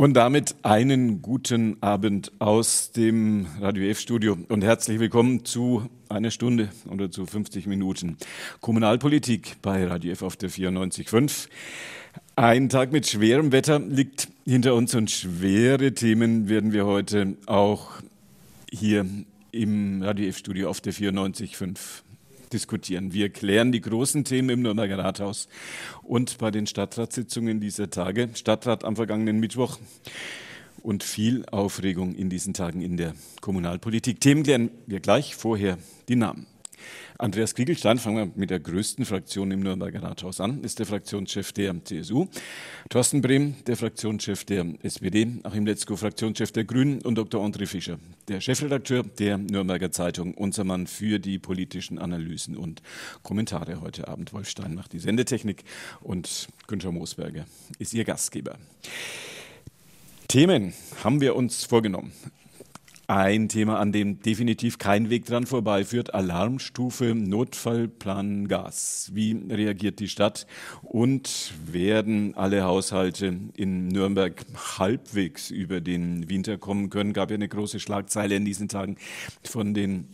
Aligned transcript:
Und 0.00 0.14
damit 0.14 0.54
einen 0.62 1.20
guten 1.20 1.76
Abend 1.82 2.32
aus 2.38 2.90
dem 2.90 3.46
Radio 3.60 3.84
F-Studio 3.90 4.38
und 4.48 4.64
herzlich 4.64 4.98
willkommen 4.98 5.44
zu 5.44 5.90
einer 6.08 6.30
Stunde 6.30 6.70
oder 6.88 7.10
zu 7.10 7.26
50 7.26 7.66
Minuten 7.66 8.16
Kommunalpolitik 8.62 9.56
bei 9.60 9.86
Radio 9.86 10.12
F 10.12 10.22
auf 10.22 10.36
der 10.38 10.48
94.5. 10.48 11.48
Ein 12.34 12.70
Tag 12.70 12.92
mit 12.92 13.08
schwerem 13.08 13.52
Wetter 13.52 13.78
liegt 13.78 14.28
hinter 14.46 14.74
uns 14.74 14.94
und 14.94 15.10
schwere 15.10 15.92
Themen 15.92 16.48
werden 16.48 16.72
wir 16.72 16.86
heute 16.86 17.36
auch 17.44 17.90
hier 18.72 19.04
im 19.52 20.00
Radio 20.00 20.28
F-Studio 20.30 20.70
auf 20.70 20.80
der 20.80 20.94
94.5 20.94 21.76
diskutieren. 22.52 23.12
Wir 23.12 23.30
klären 23.30 23.72
die 23.72 23.80
großen 23.80 24.24
Themen 24.24 24.50
im 24.50 24.62
Nürnberger 24.62 24.98
Rathaus 24.98 25.48
und 26.02 26.38
bei 26.38 26.50
den 26.50 26.66
Stadtratssitzungen 26.66 27.60
dieser 27.60 27.90
Tage. 27.90 28.30
Stadtrat 28.34 28.84
am 28.84 28.96
vergangenen 28.96 29.40
Mittwoch 29.40 29.78
und 30.82 31.02
viel 31.02 31.44
Aufregung 31.46 32.14
in 32.14 32.30
diesen 32.30 32.54
Tagen 32.54 32.82
in 32.82 32.96
der 32.96 33.14
Kommunalpolitik. 33.40 34.20
Themen 34.20 34.42
klären 34.42 34.70
wir 34.86 35.00
gleich, 35.00 35.34
vorher 35.34 35.78
die 36.08 36.16
Namen. 36.16 36.46
Andreas 37.20 37.54
Kriegelstein, 37.54 37.98
fangen 37.98 38.16
wir 38.16 38.32
mit 38.34 38.48
der 38.48 38.60
größten 38.60 39.04
Fraktion 39.04 39.50
im 39.50 39.60
Nürnberger 39.60 40.02
Rathaus 40.02 40.40
an, 40.40 40.64
ist 40.64 40.78
der 40.78 40.86
Fraktionschef 40.86 41.52
der 41.52 41.74
CSU. 41.84 42.28
Thorsten 42.88 43.20
Brehm, 43.20 43.56
der 43.66 43.76
Fraktionschef 43.76 44.46
der 44.46 44.64
SPD, 44.82 45.26
Achim 45.42 45.66
Letzko, 45.66 45.96
Fraktionschef 45.96 46.50
der 46.50 46.64
Grünen 46.64 47.02
und 47.02 47.16
Dr. 47.16 47.44
André 47.44 47.66
Fischer, 47.66 47.98
der 48.28 48.40
Chefredakteur 48.40 49.02
der 49.02 49.36
Nürnberger 49.36 49.92
Zeitung, 49.92 50.32
unser 50.32 50.64
Mann 50.64 50.86
für 50.86 51.18
die 51.18 51.38
politischen 51.38 51.98
Analysen 51.98 52.56
und 52.56 52.80
Kommentare 53.22 53.82
heute 53.82 54.08
Abend. 54.08 54.32
Wolf 54.32 54.48
Stein 54.48 54.74
macht 54.74 54.94
die 54.94 54.98
Sendetechnik 54.98 55.64
und 56.00 56.48
Günther 56.68 56.90
Moosberger 56.90 57.44
ist 57.78 57.92
Ihr 57.92 58.04
Gastgeber. 58.04 58.56
Themen 60.26 60.72
haben 61.04 61.20
wir 61.20 61.36
uns 61.36 61.64
vorgenommen. 61.64 62.12
Ein 63.12 63.48
Thema, 63.48 63.80
an 63.80 63.90
dem 63.90 64.22
definitiv 64.22 64.78
kein 64.78 65.10
Weg 65.10 65.24
dran 65.24 65.44
vorbeiführt. 65.44 66.14
Alarmstufe 66.14 67.16
Notfallplan 67.16 68.46
Gas. 68.46 69.10
Wie 69.12 69.36
reagiert 69.50 69.98
die 69.98 70.06
Stadt? 70.06 70.46
Und 70.82 71.52
werden 71.66 72.36
alle 72.36 72.62
Haushalte 72.62 73.36
in 73.56 73.88
Nürnberg 73.88 74.46
halbwegs 74.78 75.50
über 75.50 75.80
den 75.80 76.30
Winter 76.30 76.56
kommen 76.56 76.88
können? 76.88 77.12
Gab 77.12 77.32
ja 77.32 77.34
eine 77.34 77.48
große 77.48 77.80
Schlagzeile 77.80 78.36
in 78.36 78.44
diesen 78.44 78.68
Tagen 78.68 78.96
von 79.42 79.74
den 79.74 80.06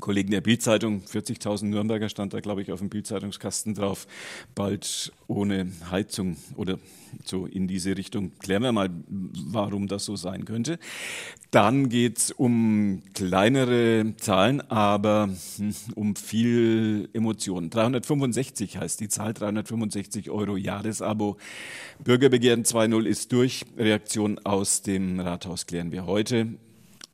Kollegen 0.00 0.30
der 0.30 0.40
Bildzeitung, 0.40 1.02
40.000 1.02 1.66
Nürnberger 1.66 2.08
stand 2.08 2.34
da, 2.34 2.40
glaube 2.40 2.62
ich, 2.62 2.72
auf 2.72 2.80
dem 2.80 2.88
Bildzeitungskasten 2.88 3.74
drauf, 3.74 4.06
bald 4.54 5.12
ohne 5.26 5.70
Heizung 5.90 6.36
oder 6.56 6.78
so 7.24 7.46
in 7.46 7.68
diese 7.68 7.96
Richtung. 7.96 8.32
Klären 8.38 8.62
wir 8.62 8.72
mal, 8.72 8.90
warum 9.08 9.88
das 9.88 10.04
so 10.04 10.16
sein 10.16 10.44
könnte. 10.44 10.78
Dann 11.50 11.88
geht 11.88 12.18
es 12.18 12.30
um 12.30 13.02
kleinere 13.14 14.14
Zahlen, 14.18 14.60
aber 14.60 15.30
hm, 15.56 15.74
um 15.94 16.16
viel 16.16 17.08
Emotionen. 17.12 17.70
365 17.70 18.76
heißt 18.76 19.00
die 19.00 19.08
Zahl, 19.08 19.34
365 19.34 20.30
Euro 20.30 20.56
Jahresabo. 20.56 21.38
Bürgerbegehren 22.04 22.64
2.0 22.64 23.04
ist 23.04 23.32
durch. 23.32 23.64
Reaktion 23.76 24.38
aus 24.44 24.82
dem 24.82 25.20
Rathaus 25.20 25.66
klären 25.66 25.92
wir 25.92 26.06
heute. 26.06 26.58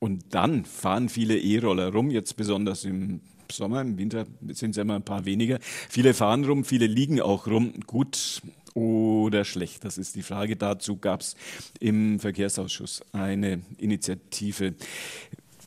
Und 0.05 0.23
dann 0.29 0.65
fahren 0.65 1.09
viele 1.09 1.35
E-Roller 1.35 1.91
rum, 1.91 2.11
jetzt 2.11 2.37
besonders 2.37 2.85
im 2.85 3.21
Sommer, 3.51 3.81
im 3.81 3.97
Winter 3.97 4.27
sind 4.49 4.69
es 4.69 4.77
immer 4.77 4.93
ein 4.93 5.01
paar 5.01 5.25
weniger. 5.25 5.57
Viele 5.89 6.13
fahren 6.13 6.45
rum, 6.45 6.63
viele 6.63 6.85
liegen 6.85 7.19
auch 7.21 7.47
rum. 7.47 7.73
Gut 7.87 8.43
oder 8.75 9.43
schlecht, 9.45 9.83
das 9.83 9.97
ist 9.97 10.15
die 10.15 10.21
Frage. 10.21 10.57
Dazu 10.57 10.97
gab 10.97 11.21
es 11.21 11.35
im 11.79 12.19
Verkehrsausschuss 12.19 13.01
eine 13.13 13.63
Initiative, 13.79 14.75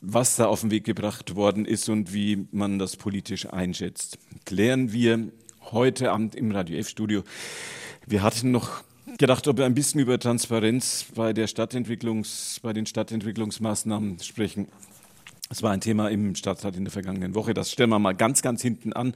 was 0.01 0.37
da 0.37 0.45
auf 0.45 0.61
den 0.61 0.71
Weg 0.71 0.85
gebracht 0.85 1.35
worden 1.35 1.65
ist 1.65 1.89
und 1.89 2.13
wie 2.13 2.47
man 2.53 2.79
das 2.79 2.95
politisch 2.95 3.45
einschätzt. 3.45 4.19
Klären 4.45 4.93
wir 4.93 5.33
heute 5.71 6.13
Abend 6.13 6.33
im 6.33 6.51
Radio 6.51 6.77
F-Studio. 6.77 7.23
Wir 8.07 8.23
hatten 8.23 8.51
noch 8.51 8.85
gedacht, 9.17 9.47
ob 9.47 9.57
wir 9.57 9.65
ein 9.65 9.73
bisschen 9.73 9.99
über 9.99 10.19
Transparenz 10.19 11.05
bei, 11.15 11.33
der 11.33 11.47
Stadtentwicklungs, 11.47 12.59
bei 12.61 12.73
den 12.73 12.85
Stadtentwicklungsmaßnahmen 12.85 14.19
sprechen. 14.19 14.67
Das 15.49 15.63
war 15.63 15.71
ein 15.71 15.81
Thema 15.81 16.09
im 16.09 16.35
Stadtrat 16.35 16.75
in 16.75 16.85
der 16.85 16.91
vergangenen 16.91 17.33
Woche. 17.33 17.55
Das 17.55 17.71
stellen 17.71 17.89
wir 17.89 17.97
mal 17.97 18.13
ganz, 18.13 18.43
ganz 18.43 18.61
hinten 18.61 18.93
an. 18.93 19.15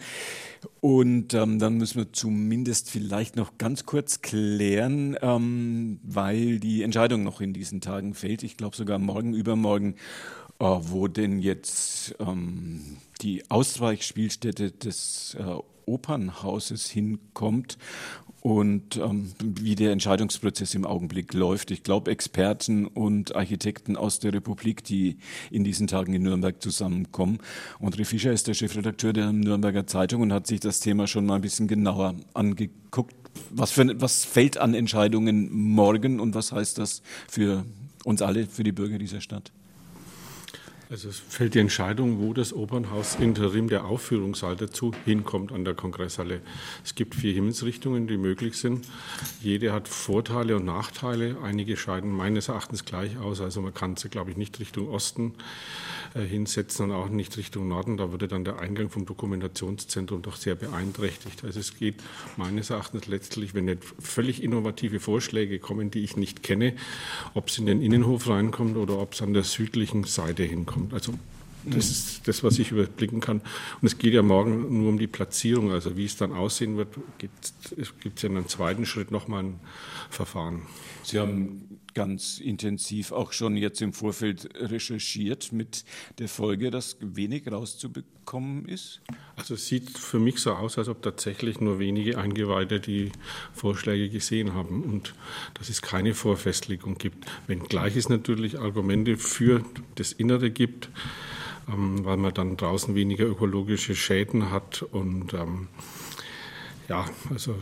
Und 0.81 1.35
ähm, 1.35 1.59
dann 1.59 1.77
müssen 1.77 1.99
wir 1.99 2.11
zumindest 2.11 2.89
vielleicht 2.89 3.35
noch 3.35 3.59
ganz 3.59 3.85
kurz 3.85 4.21
klären, 4.21 5.15
ähm, 5.21 5.99
weil 6.01 6.59
die 6.59 6.81
Entscheidung 6.81 7.23
noch 7.23 7.39
in 7.39 7.53
diesen 7.53 7.81
Tagen 7.81 8.15
fällt. 8.15 8.41
Ich 8.41 8.57
glaube 8.57 8.75
sogar 8.75 8.97
morgen, 8.97 9.35
übermorgen, 9.35 9.95
wo 10.63 11.07
denn 11.07 11.39
jetzt 11.39 12.15
ähm, 12.19 12.97
die 13.21 13.49
Ausweichspielstätte 13.49 14.71
des 14.71 15.35
äh, 15.39 15.43
Opernhauses 15.85 16.89
hinkommt 16.89 17.77
und 18.41 18.97
ähm, 18.97 19.31
wie 19.41 19.75
der 19.75 19.91
Entscheidungsprozess 19.91 20.75
im 20.75 20.85
Augenblick 20.85 21.33
läuft. 21.33 21.71
Ich 21.71 21.83
glaube, 21.83 22.11
Experten 22.11 22.87
und 22.87 23.35
Architekten 23.35 23.95
aus 23.95 24.19
der 24.19 24.33
Republik, 24.33 24.83
die 24.83 25.17
in 25.49 25.63
diesen 25.63 25.87
Tagen 25.87 26.13
in 26.13 26.23
Nürnberg 26.23 26.61
zusammenkommen. 26.61 27.39
André 27.79 28.05
Fischer 28.05 28.31
ist 28.31 28.47
der 28.47 28.53
Chefredakteur 28.53 29.13
der 29.13 29.31
Nürnberger 29.31 29.87
Zeitung 29.87 30.21
und 30.21 30.33
hat 30.33 30.47
sich 30.47 30.59
das 30.59 30.81
Thema 30.81 31.07
schon 31.07 31.25
mal 31.25 31.35
ein 31.35 31.41
bisschen 31.41 31.67
genauer 31.67 32.15
angeguckt. 32.33 33.15
Was, 33.49 33.71
für, 33.71 33.99
was 34.01 34.25
fällt 34.25 34.57
an 34.57 34.73
Entscheidungen 34.73 35.49
morgen 35.51 36.19
und 36.19 36.35
was 36.35 36.51
heißt 36.51 36.77
das 36.77 37.01
für 37.29 37.65
uns 38.03 38.21
alle, 38.21 38.45
für 38.45 38.63
die 38.63 38.73
Bürger 38.73 38.97
dieser 38.97 39.21
Stadt? 39.21 39.51
Also 40.89 41.09
es 41.09 41.17
fällt 41.17 41.55
die 41.55 41.59
Entscheidung, 41.59 42.19
wo 42.19 42.33
das 42.33 42.53
Opernhaus 42.53 43.15
Interim 43.15 43.69
der 43.69 43.85
Aufführungssaal 43.85 44.57
dazu 44.57 44.91
hinkommt 45.05 45.53
an 45.53 45.63
der 45.63 45.75
Kongresshalle. 45.75 46.41
Es 46.83 46.93
gibt 46.93 47.15
vier 47.15 47.33
Himmelsrichtungen, 47.33 48.05
die 48.05 48.17
möglich 48.17 48.57
sind. 48.57 48.85
Jede 49.41 49.71
hat 49.71 49.87
Vorteile 49.87 50.57
und 50.57 50.65
Nachteile. 50.65 51.37
Einige 51.41 51.77
scheiden 51.77 52.11
meines 52.11 52.49
Erachtens 52.49 52.83
gleich 52.83 53.17
aus. 53.17 53.39
Also 53.39 53.61
man 53.61 53.73
kann 53.73 53.95
sie, 53.95 54.09
glaube 54.09 54.31
ich, 54.31 54.37
nicht 54.37 54.59
Richtung 54.59 54.89
Osten 54.89 55.35
äh, 56.15 56.21
hinsetzen 56.21 56.87
und 56.87 56.91
auch 56.91 57.09
nicht 57.09 57.37
Richtung 57.37 57.69
Norden. 57.69 57.95
Da 57.95 58.11
würde 58.11 58.27
dann 58.27 58.43
der 58.43 58.59
Eingang 58.59 58.89
vom 58.89 59.05
Dokumentationszentrum 59.05 60.21
doch 60.21 60.35
sehr 60.35 60.55
beeinträchtigt. 60.55 61.45
Also 61.45 61.61
es 61.61 61.77
geht 61.77 61.95
meines 62.35 62.71
Erachtens 62.71 63.07
letztlich, 63.07 63.53
wenn 63.53 63.65
nicht 63.65 63.83
völlig 63.99 64.43
innovative 64.43 64.99
Vorschläge 64.99 65.59
kommen, 65.59 65.91
die 65.91 66.03
ich 66.03 66.17
nicht 66.17 66.43
kenne, 66.43 66.73
ob 67.33 67.47
es 67.47 67.57
in 67.57 67.67
den 67.67 67.81
Innenhof 67.81 68.27
reinkommt 68.27 68.75
oder 68.75 68.99
ob 68.99 69.13
es 69.13 69.21
an 69.21 69.33
der 69.33 69.43
südlichen 69.43 70.03
Seite 70.03 70.43
hinkommt 70.43 70.72
kommt. 70.73 70.93
Also 70.93 71.13
das 71.65 71.89
ist 71.89 72.27
das, 72.27 72.43
was 72.43 72.59
ich 72.59 72.71
überblicken 72.71 73.19
kann. 73.19 73.39
Und 73.81 73.87
es 73.87 73.97
geht 73.97 74.13
ja 74.13 74.21
morgen 74.21 74.79
nur 74.81 74.89
um 74.89 74.97
die 74.97 75.07
Platzierung. 75.07 75.71
Also 75.71 75.97
wie 75.97 76.05
es 76.05 76.17
dann 76.17 76.33
aussehen 76.33 76.77
wird, 76.77 76.89
gibt 77.17 77.53
es 78.15 78.21
ja 78.21 78.29
in 78.29 78.37
einem 78.37 78.47
zweiten 78.47 78.85
Schritt 78.85 79.11
nochmal 79.11 79.43
ein 79.43 79.59
Verfahren. 80.09 80.63
Sie 81.03 81.19
haben 81.19 81.79
ganz 81.93 82.39
intensiv 82.39 83.11
auch 83.11 83.33
schon 83.33 83.55
jetzt 83.57 83.81
im 83.81 83.93
Vorfeld 83.93 84.49
recherchiert 84.55 85.51
mit 85.51 85.85
der 86.19 86.27
Folge, 86.27 86.71
dass 86.71 86.97
wenig 86.99 87.51
rauszubekommen 87.51 88.67
ist? 88.67 89.01
Also 89.35 89.55
es 89.55 89.67
sieht 89.67 89.97
für 89.97 90.19
mich 90.19 90.39
so 90.39 90.53
aus, 90.53 90.77
als 90.77 90.87
ob 90.87 91.01
tatsächlich 91.01 91.59
nur 91.59 91.79
wenige 91.79 92.17
Eingeweihte 92.17 92.79
die 92.79 93.11
Vorschläge 93.53 94.09
gesehen 94.09 94.53
haben 94.53 94.83
und 94.83 95.13
dass 95.55 95.69
es 95.69 95.81
keine 95.81 96.13
Vorfestlegung 96.13 96.97
gibt. 96.97 97.25
Wenngleich 97.47 97.95
es 97.95 98.09
natürlich 98.09 98.59
Argumente 98.59 99.17
für 99.17 99.63
das 99.95 100.11
Innere 100.13 100.51
gibt, 100.51 100.89
ähm, 101.67 102.03
weil 102.05 102.17
man 102.17 102.33
dann 102.33 102.57
draußen 102.57 102.95
weniger 102.95 103.25
ökologische 103.25 103.95
Schäden 103.95 104.51
hat 104.51 104.81
und 104.81 105.33
ähm, 105.33 105.67
ja, 106.89 107.05
also 107.29 107.55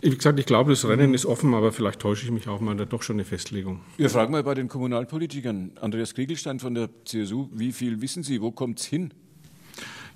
wie 0.00 0.10
gesagt, 0.10 0.38
ich 0.40 0.46
glaube, 0.46 0.70
das 0.70 0.86
Rennen 0.86 1.14
ist 1.14 1.26
offen, 1.26 1.54
aber 1.54 1.72
vielleicht 1.72 2.00
täusche 2.00 2.24
ich 2.24 2.32
mich 2.32 2.48
auch 2.48 2.60
mal, 2.60 2.76
da 2.76 2.84
doch 2.84 3.02
schon 3.02 3.16
eine 3.16 3.24
Festlegung. 3.24 3.80
Wir 3.96 4.10
fragen 4.10 4.32
mal 4.32 4.42
bei 4.42 4.54
den 4.54 4.68
Kommunalpolitikern. 4.68 5.72
Andreas 5.80 6.14
Kriegelstein 6.14 6.58
von 6.58 6.74
der 6.74 6.88
CSU, 7.04 7.48
wie 7.52 7.72
viel 7.72 8.00
wissen 8.00 8.22
Sie, 8.22 8.40
wo 8.40 8.50
kommt 8.50 8.80
es 8.80 8.86
hin? 8.86 9.12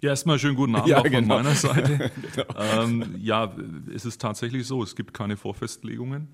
Ja, 0.01 0.11
erstmal 0.11 0.39
schönen 0.39 0.57
guten 0.57 0.75
Abend 0.75 0.89
ja, 0.89 0.99
auch 0.99 1.05
genau. 1.05 1.37
von 1.37 1.45
meiner 1.45 1.55
Seite. 1.55 2.11
genau. 2.35 2.83
ähm, 2.83 3.15
ja, 3.19 3.55
es 3.95 4.05
ist 4.05 4.21
tatsächlich 4.21 4.67
so, 4.67 4.83
es 4.83 4.97
gibt 4.97 5.15
keine 5.15 5.37
Vorfestlegungen. 5.37 6.29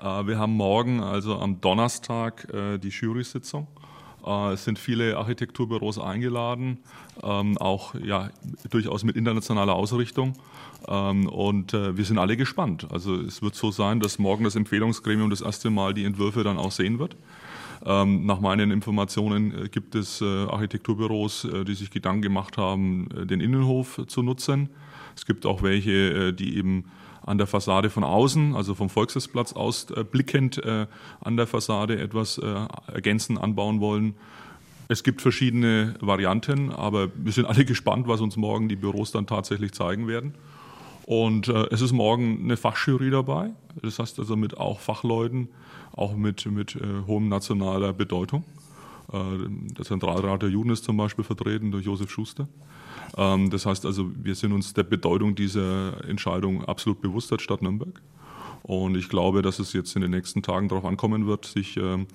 Äh, 0.00 0.26
wir 0.26 0.38
haben 0.38 0.52
morgen, 0.52 1.00
also 1.00 1.38
am 1.38 1.60
Donnerstag, 1.60 2.52
äh, 2.52 2.78
die 2.78 2.88
Jury-Sitzung. 2.88 3.66
Äh, 4.26 4.52
es 4.52 4.64
sind 4.64 4.78
viele 4.78 5.16
Architekturbüros 5.16 5.98
eingeladen, 5.98 6.78
ähm, 7.22 7.56
auch 7.58 7.94
ja, 7.94 8.30
durchaus 8.70 9.04
mit 9.04 9.16
internationaler 9.16 9.74
Ausrichtung. 9.74 10.34
Ähm, 10.88 11.28
und 11.28 11.74
äh, 11.74 11.96
wir 11.96 12.04
sind 12.04 12.18
alle 12.18 12.36
gespannt. 12.36 12.86
Also 12.90 13.16
es 13.16 13.42
wird 13.42 13.54
so 13.54 13.70
sein, 13.70 14.00
dass 14.00 14.18
morgen 14.18 14.44
das 14.44 14.56
Empfehlungsgremium 14.56 15.30
das 15.30 15.40
erste 15.40 15.70
Mal 15.70 15.94
die 15.94 16.04
Entwürfe 16.04 16.42
dann 16.42 16.58
auch 16.58 16.72
sehen 16.72 16.98
wird. 16.98 17.16
Ähm, 17.84 18.26
nach 18.26 18.40
meinen 18.40 18.70
Informationen 18.70 19.64
äh, 19.64 19.68
gibt 19.68 19.94
es 19.94 20.22
Architekturbüros, 20.22 21.48
die 21.66 21.74
sich 21.74 21.90
Gedanken 21.90 22.22
gemacht 22.22 22.58
haben, 22.58 23.08
den 23.26 23.40
Innenhof 23.40 24.02
zu 24.06 24.22
nutzen. 24.22 24.68
Es 25.16 25.26
gibt 25.26 25.46
auch 25.46 25.62
welche, 25.62 26.32
die 26.32 26.56
eben 26.56 26.84
an 27.24 27.38
der 27.38 27.46
Fassade 27.46 27.90
von 27.90 28.04
außen, 28.04 28.54
also 28.54 28.74
vom 28.74 28.88
Volksfestplatz 28.88 29.52
aus 29.52 29.90
äh, 29.90 30.04
blickend 30.04 30.58
äh, 30.64 30.86
an 31.20 31.36
der 31.36 31.46
Fassade 31.46 32.00
etwas 32.00 32.38
äh, 32.38 32.66
ergänzen, 32.92 33.38
anbauen 33.38 33.80
wollen. 33.80 34.14
Es 34.88 35.04
gibt 35.04 35.22
verschiedene 35.22 35.94
Varianten, 36.00 36.70
aber 36.72 37.08
wir 37.14 37.32
sind 37.32 37.46
alle 37.46 37.64
gespannt, 37.66 38.08
was 38.08 38.20
uns 38.20 38.36
morgen 38.36 38.68
die 38.68 38.76
Büros 38.76 39.12
dann 39.12 39.26
tatsächlich 39.26 39.72
zeigen 39.72 40.08
werden. 40.08 40.34
Und 41.06 41.48
äh, 41.48 41.66
es 41.70 41.80
ist 41.80 41.92
morgen 41.92 42.40
eine 42.44 42.56
Fachjury 42.56 43.10
dabei, 43.10 43.50
das 43.82 43.98
heißt 43.98 44.18
also 44.18 44.36
mit 44.36 44.56
auch 44.56 44.80
Fachleuten, 44.80 45.48
auch 45.92 46.14
mit, 46.14 46.46
mit 46.46 46.76
äh, 46.76 47.06
hohem 47.06 47.28
nationaler 47.28 47.92
Bedeutung. 47.92 48.44
Äh, 49.12 49.18
der 49.48 49.84
Zentralrat 49.84 50.42
der 50.42 50.50
Juden 50.50 50.70
ist 50.70 50.84
zum 50.84 50.96
Beispiel 50.96 51.24
vertreten 51.24 51.72
durch 51.72 51.84
Josef 51.84 52.10
Schuster. 52.10 52.48
Ähm, 53.16 53.50
das 53.50 53.66
heißt 53.66 53.86
also, 53.86 54.10
wir 54.22 54.34
sind 54.34 54.52
uns 54.52 54.72
der 54.72 54.84
Bedeutung 54.84 55.34
dieser 55.34 56.04
Entscheidung 56.08 56.64
absolut 56.64 57.00
bewusst 57.00 57.32
als 57.32 57.42
Stadt 57.42 57.62
Nürnberg. 57.62 58.00
Und 58.62 58.96
ich 58.96 59.08
glaube, 59.08 59.42
dass 59.42 59.58
es 59.58 59.72
jetzt 59.72 59.96
in 59.96 60.02
den 60.02 60.10
nächsten 60.10 60.42
Tagen 60.42 60.68
darauf 60.68 60.84
ankommen 60.84 61.26
wird, 61.26 61.46
sich 61.46 61.76
ähm, 61.76 62.06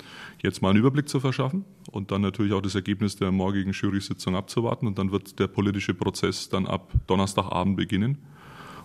jetzt 0.41 0.61
mal 0.61 0.69
einen 0.69 0.79
Überblick 0.79 1.09
zu 1.09 1.19
verschaffen 1.19 1.65
und 1.91 2.11
dann 2.11 2.21
natürlich 2.21 2.53
auch 2.53 2.61
das 2.61 2.75
Ergebnis 2.75 3.15
der 3.15 3.31
morgigen 3.31 3.71
Jury-Sitzung 3.71 4.35
abzuwarten. 4.35 4.87
Und 4.87 4.99
dann 4.99 5.11
wird 5.11 5.39
der 5.39 5.47
politische 5.47 5.93
Prozess 5.93 6.49
dann 6.49 6.67
ab 6.67 6.93
Donnerstagabend 7.07 7.77
beginnen. 7.77 8.19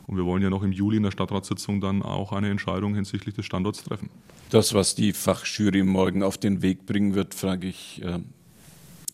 Und 0.06 0.16
wir 0.16 0.24
wollen 0.24 0.42
ja 0.42 0.50
noch 0.50 0.62
im 0.62 0.72
Juli 0.72 0.96
in 0.96 1.04
der 1.04 1.12
Stadtratssitzung 1.12 1.80
dann 1.80 2.02
auch 2.02 2.32
eine 2.32 2.50
Entscheidung 2.50 2.94
hinsichtlich 2.94 3.34
des 3.34 3.46
Standorts 3.46 3.84
treffen. 3.84 4.10
Das, 4.50 4.74
was 4.74 4.96
die 4.96 5.12
Fachjury 5.12 5.84
morgen 5.84 6.24
auf 6.24 6.38
den 6.38 6.62
Weg 6.62 6.86
bringen 6.86 7.14
wird, 7.14 7.34
frage 7.34 7.68
ich 7.68 8.02
äh, 8.02 8.18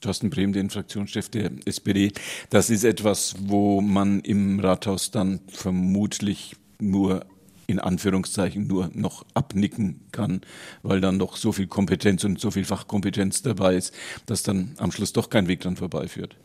Thorsten 0.06 0.31
Brehm, 0.31 0.53
den 0.53 0.70
Fraktionschef 0.70 1.29
der 1.31 1.50
SPD. 1.64 2.12
Das 2.49 2.70
ist 2.70 2.85
etwas, 2.85 3.35
wo 3.41 3.81
man 3.81 4.20
im 4.20 4.61
Rathaus 4.61 5.11
dann 5.11 5.41
vermutlich 5.49 6.55
nur 6.81 7.26
in 7.67 7.81
Anführungszeichen 7.81 8.69
nur 8.69 8.88
noch 8.94 9.26
abnicken 9.35 10.06
kann, 10.12 10.43
weil 10.85 11.00
dann 11.00 11.19
doch 11.19 11.37
so 11.37 11.50
viel 11.50 11.67
Kompetenz 11.67 12.23
und 12.23 12.38
so 12.38 12.53
viel 12.53 12.64
Fachkompetenz 12.64 13.43
dabei 13.43 13.75
ist, 13.75 13.93
dass 14.26 14.44
dann 14.44 14.76
am 14.79 14.93
Schluss 14.93 15.12
doch 15.12 15.29
kein 15.29 15.49
Weg 15.49 15.62
dran 15.62 15.75
vorbeiführt. 15.75 16.37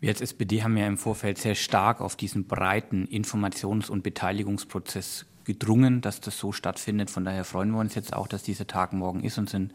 Wir 0.00 0.10
als 0.10 0.20
SPD 0.20 0.62
haben 0.62 0.76
ja 0.76 0.86
im 0.86 0.98
Vorfeld 0.98 1.38
sehr 1.38 1.54
stark 1.54 2.02
auf 2.02 2.14
diesen 2.14 2.44
breiten 2.44 3.06
Informations- 3.06 3.88
und 3.88 4.02
Beteiligungsprozess 4.02 5.24
gedrungen, 5.52 6.00
dass 6.00 6.20
das 6.20 6.38
so 6.38 6.50
stattfindet. 6.50 7.10
Von 7.10 7.24
daher 7.24 7.44
freuen 7.44 7.70
wir 7.72 7.78
uns 7.78 7.94
jetzt 7.94 8.14
auch, 8.14 8.26
dass 8.26 8.42
dieser 8.42 8.66
Tag 8.66 8.92
morgen 8.92 9.22
ist 9.22 9.36
und 9.36 9.50
sind 9.50 9.72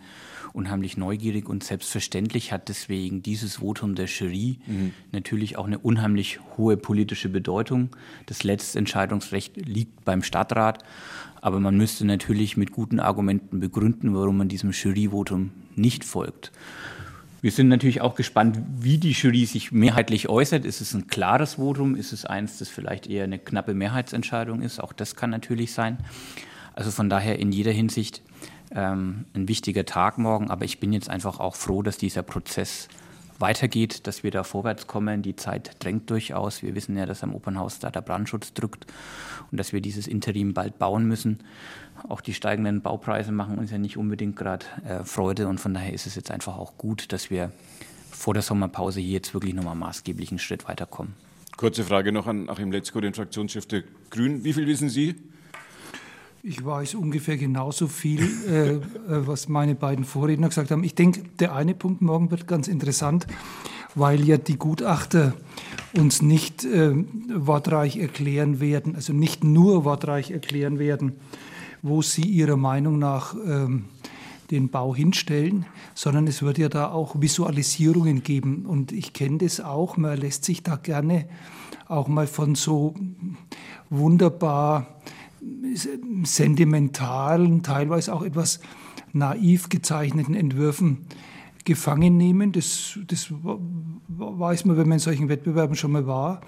unheimlich 0.53 0.97
neugierig. 0.97 1.47
Und 1.47 1.63
selbstverständlich 1.63 2.51
hat 2.51 2.67
deswegen 2.67 3.21
dieses 3.21 3.57
Votum 3.57 3.93
der 3.93 4.07
Jury 4.07 4.59
mhm. 4.65 4.93
natürlich 5.11 5.57
auch 5.57 5.67
eine 5.67 5.77
unheimlich 5.77 6.39
hohe 6.57 6.77
politische 6.77 7.29
Bedeutung. 7.29 7.89
Das 8.25 8.43
letzte 8.43 8.79
Entscheidungsrecht 8.79 9.55
liegt 9.55 10.03
beim 10.03 10.23
Stadtrat. 10.23 10.83
Aber 11.41 11.59
man 11.59 11.77
müsste 11.77 12.05
natürlich 12.05 12.57
mit 12.57 12.71
guten 12.71 12.99
Argumenten 12.99 13.59
begründen, 13.59 14.15
warum 14.15 14.37
man 14.37 14.49
diesem 14.49 14.71
Juryvotum 14.71 15.51
nicht 15.75 16.03
folgt. 16.03 16.51
Wir 17.41 17.51
sind 17.51 17.67
natürlich 17.67 18.01
auch 18.01 18.15
gespannt, 18.15 18.59
wie 18.79 18.97
die 18.97 19.11
Jury 19.11 19.45
sich 19.45 19.71
mehrheitlich 19.71 20.27
äußert. 20.27 20.65
Ist 20.65 20.81
es 20.81 20.93
ein 20.93 21.07
klares 21.07 21.55
Votum? 21.55 21.95
Ist 21.95 22.11
es 22.11 22.25
eins, 22.25 22.57
das 22.57 22.69
vielleicht 22.69 23.07
eher 23.07 23.25
eine 23.25 23.37
knappe 23.37 23.75
Mehrheitsentscheidung 23.75 24.61
ist? 24.61 24.79
Auch 24.79 24.91
das 24.91 25.15
kann 25.15 25.29
natürlich 25.29 25.73
sein. 25.73 25.97
Also 26.73 26.89
von 26.89 27.09
daher 27.09 27.37
in 27.39 27.51
jeder 27.51 27.71
Hinsicht 27.71 28.21
ähm, 28.71 29.25
ein 29.35 29.47
wichtiger 29.47 29.85
Tag 29.85 30.17
morgen. 30.17 30.49
Aber 30.49 30.65
ich 30.65 30.79
bin 30.79 30.93
jetzt 30.93 31.09
einfach 31.09 31.39
auch 31.39 31.55
froh, 31.55 31.83
dass 31.83 31.97
dieser 31.97 32.23
Prozess 32.23 32.87
weitergeht, 33.39 34.07
dass 34.07 34.23
wir 34.23 34.31
da 34.31 34.43
vorwärts 34.43 34.87
kommen. 34.87 35.21
Die 35.21 35.35
Zeit 35.35 35.83
drängt 35.83 36.09
durchaus. 36.09 36.61
Wir 36.61 36.75
wissen 36.75 36.97
ja, 36.97 37.05
dass 37.05 37.23
am 37.23 37.33
Opernhaus 37.33 37.79
da 37.79 37.89
der 37.89 38.01
Brandschutz 38.01 38.53
drückt 38.53 38.85
und 39.51 39.59
dass 39.59 39.73
wir 39.73 39.81
dieses 39.81 40.07
Interim 40.07 40.53
bald 40.53 40.79
bauen 40.79 41.07
müssen. 41.07 41.39
Auch 42.07 42.21
die 42.21 42.33
steigenden 42.33 42.81
Baupreise 42.81 43.31
machen 43.31 43.57
uns 43.57 43.71
ja 43.71 43.77
nicht 43.77 43.97
unbedingt 43.97 44.35
gerade 44.35 44.65
äh, 44.87 45.03
Freude 45.03 45.47
und 45.47 45.59
von 45.59 45.73
daher 45.73 45.93
ist 45.93 46.07
es 46.07 46.15
jetzt 46.15 46.31
einfach 46.31 46.57
auch 46.57 46.77
gut, 46.77 47.11
dass 47.11 47.29
wir 47.29 47.51
vor 48.11 48.33
der 48.33 48.43
Sommerpause 48.43 48.99
hier 48.99 49.13
jetzt 49.13 49.33
wirklich 49.33 49.53
nochmal 49.53 49.75
maßgeblich 49.75 50.31
einen 50.31 50.39
Schritt 50.39 50.67
weiterkommen. 50.67 51.13
Kurze 51.55 51.83
Frage 51.83 52.11
noch 52.11 52.27
an 52.27 52.49
Achim 52.49 52.71
Letzko, 52.71 53.01
den 53.01 53.13
Fraktionschef 53.13 53.65
der 53.65 53.83
Grünen. 54.11 54.43
Wie 54.43 54.53
viel 54.53 54.67
wissen 54.67 54.89
Sie? 54.89 55.15
Ich 56.49 56.63
weiß 56.63 56.95
ungefähr 56.95 57.35
genauso 57.35 57.89
viel, 57.89 58.21
äh, 58.47 58.75
äh, 58.75 58.79
was 59.05 59.49
meine 59.49 59.75
beiden 59.75 60.05
Vorredner 60.05 60.47
gesagt 60.47 60.71
haben. 60.71 60.85
Ich 60.85 60.95
denke, 60.95 61.23
der 61.39 61.53
eine 61.53 61.75
Punkt 61.75 62.01
morgen 62.01 62.31
wird 62.31 62.47
ganz 62.47 62.69
interessant, 62.69 63.27
weil 63.95 64.23
ja 64.23 64.37
die 64.37 64.57
Gutachter 64.57 65.33
uns 65.93 66.21
nicht 66.21 66.63
äh, 66.63 66.93
wortreich 67.27 67.97
erklären 67.97 68.61
werden, 68.61 68.95
also 68.95 69.11
nicht 69.11 69.43
nur 69.43 69.83
wortreich 69.83 70.31
erklären 70.31 70.79
werden, 70.79 71.17
wo 71.81 72.01
sie 72.01 72.23
ihrer 72.23 72.55
Meinung 72.55 72.97
nach 72.97 73.35
ähm, 73.45 73.83
den 74.49 74.69
Bau 74.69 74.95
hinstellen, 74.95 75.65
sondern 75.95 76.27
es 76.27 76.41
wird 76.43 76.59
ja 76.59 76.69
da 76.69 76.91
auch 76.91 77.19
Visualisierungen 77.19 78.23
geben. 78.23 78.65
Und 78.65 78.93
ich 78.93 79.11
kenne 79.11 79.39
das 79.39 79.59
auch, 79.59 79.97
man 79.97 80.17
lässt 80.17 80.45
sich 80.45 80.63
da 80.63 80.77
gerne 80.77 81.27
auch 81.89 82.07
mal 82.07 82.25
von 82.25 82.55
so 82.55 82.95
wunderbar 83.89 84.87
sentimentalen, 86.23 87.63
teilweise 87.63 88.13
auch 88.13 88.23
etwas 88.23 88.59
naiv 89.13 89.69
gezeichneten 89.69 90.35
Entwürfen 90.35 91.05
gefangen 91.65 92.17
nehmen. 92.17 92.51
Das, 92.53 92.97
das 93.07 93.31
weiß 94.07 94.65
man, 94.65 94.77
wenn 94.77 94.87
man 94.87 94.93
in 94.97 94.99
solchen 94.99 95.29
Wettbewerben 95.29 95.75
schon 95.75 95.91
mal 95.91 96.07
war. 96.07 96.41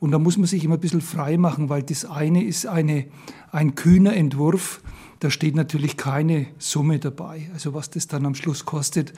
Und 0.00 0.10
da 0.10 0.18
muss 0.18 0.36
man 0.36 0.46
sich 0.46 0.64
immer 0.64 0.74
ein 0.74 0.80
bisschen 0.80 1.00
frei 1.00 1.38
machen, 1.38 1.68
weil 1.68 1.82
das 1.82 2.04
eine 2.04 2.44
ist 2.44 2.66
eine, 2.66 3.06
ein 3.50 3.74
kühner 3.74 4.14
Entwurf, 4.14 4.82
da 5.20 5.30
steht 5.30 5.56
natürlich 5.56 5.96
keine 5.96 6.46
Summe 6.58 6.98
dabei, 6.98 7.48
also 7.54 7.72
was 7.72 7.88
das 7.88 8.06
dann 8.06 8.26
am 8.26 8.34
Schluss 8.34 8.66
kostet. 8.66 9.14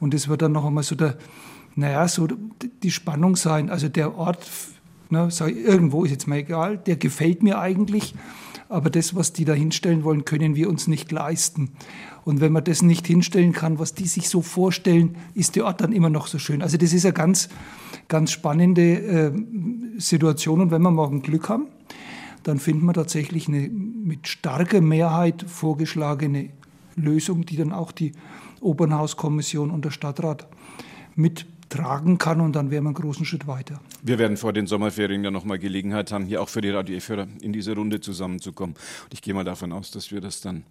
Und 0.00 0.14
das 0.14 0.28
wird 0.28 0.40
dann 0.40 0.52
noch 0.52 0.64
einmal 0.64 0.84
so 0.84 0.94
der, 0.94 1.18
naja, 1.76 2.08
so 2.08 2.26
die 2.82 2.90
Spannung 2.90 3.36
sein. 3.36 3.68
Also 3.68 3.88
der 3.88 4.16
Ort, 4.16 4.48
ne, 5.10 5.30
sag, 5.30 5.54
irgendwo 5.54 6.04
ist 6.04 6.12
jetzt 6.12 6.26
mal 6.26 6.36
egal, 6.36 6.78
der 6.78 6.96
gefällt 6.96 7.42
mir 7.42 7.58
eigentlich 7.58 8.14
aber 8.68 8.90
das, 8.90 9.14
was 9.14 9.32
die 9.32 9.44
da 9.44 9.52
hinstellen 9.52 10.04
wollen, 10.04 10.24
können 10.24 10.56
wir 10.56 10.68
uns 10.68 10.86
nicht 10.86 11.12
leisten. 11.12 11.70
Und 12.24 12.40
wenn 12.40 12.52
man 12.52 12.64
das 12.64 12.82
nicht 12.82 13.06
hinstellen 13.06 13.52
kann, 13.52 13.78
was 13.78 13.94
die 13.94 14.06
sich 14.06 14.28
so 14.28 14.40
vorstellen, 14.40 15.16
ist 15.34 15.56
der 15.56 15.66
Ort 15.66 15.80
dann 15.80 15.92
immer 15.92 16.10
noch 16.10 16.26
so 16.26 16.38
schön. 16.38 16.62
Also 16.62 16.76
das 16.76 16.92
ist 16.92 17.04
eine 17.04 17.12
ganz, 17.12 17.48
ganz 18.08 18.32
spannende 18.32 18.82
äh, 18.82 19.32
Situation. 19.98 20.60
Und 20.60 20.70
wenn 20.70 20.82
wir 20.82 20.90
morgen 20.90 21.22
Glück 21.22 21.48
haben, 21.48 21.66
dann 22.42 22.58
finden 22.58 22.86
wir 22.86 22.92
tatsächlich 22.92 23.48
eine 23.48 23.68
mit 23.68 24.28
starker 24.28 24.80
Mehrheit 24.80 25.44
vorgeschlagene 25.46 26.50
Lösung, 26.96 27.44
die 27.44 27.56
dann 27.56 27.72
auch 27.72 27.92
die 27.92 28.12
Opernhauskommission 28.60 29.70
und 29.70 29.84
der 29.84 29.90
Stadtrat 29.90 30.46
mit 31.16 31.46
tragen 31.68 32.18
kann 32.18 32.40
und 32.40 32.54
dann 32.54 32.70
wären 32.70 32.84
wir 32.84 32.88
einen 32.88 32.94
großen 32.94 33.24
Schritt 33.24 33.46
weiter. 33.46 33.80
Wir 34.02 34.18
werden 34.18 34.36
vor 34.36 34.52
den 34.52 34.66
Sommerferien 34.66 35.24
ja 35.24 35.30
nochmal 35.30 35.58
Gelegenheit 35.58 36.12
haben, 36.12 36.26
hier 36.26 36.42
auch 36.42 36.48
für 36.48 36.60
die 36.60 36.70
Radio 36.70 36.96
F-Hörer 36.96 37.26
in 37.40 37.52
diese 37.52 37.74
Runde 37.74 38.00
zusammenzukommen. 38.00 38.74
Und 38.74 39.14
ich 39.14 39.22
gehe 39.22 39.34
mal 39.34 39.44
davon 39.44 39.72
aus, 39.72 39.90
dass 39.90 40.12
wir 40.12 40.20
das 40.20 40.40
dann 40.40 40.64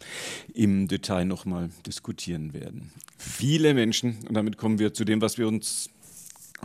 im 0.54 0.88
Detail 0.88 1.26
nochmal 1.26 1.70
diskutieren 1.86 2.54
werden. 2.54 2.92
Viele 3.18 3.74
Menschen, 3.74 4.18
und 4.28 4.34
damit 4.34 4.58
kommen 4.58 4.80
wir 4.80 4.94
zu 4.94 5.06
dem, 5.06 5.22
was 5.22 5.38
wir 5.38 5.48
uns 5.48 5.90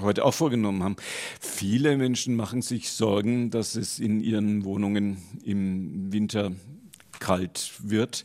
heute 0.00 0.24
auch 0.24 0.34
vorgenommen 0.34 0.82
haben. 0.82 0.96
Viele 1.40 1.96
Menschen 1.96 2.36
machen 2.36 2.62
sich 2.62 2.90
Sorgen, 2.90 3.50
dass 3.50 3.74
es 3.74 3.98
in 3.98 4.20
ihren 4.20 4.64
Wohnungen 4.64 5.18
im 5.42 6.12
Winter 6.12 6.52
kalt 7.18 7.72
wird. 7.82 8.24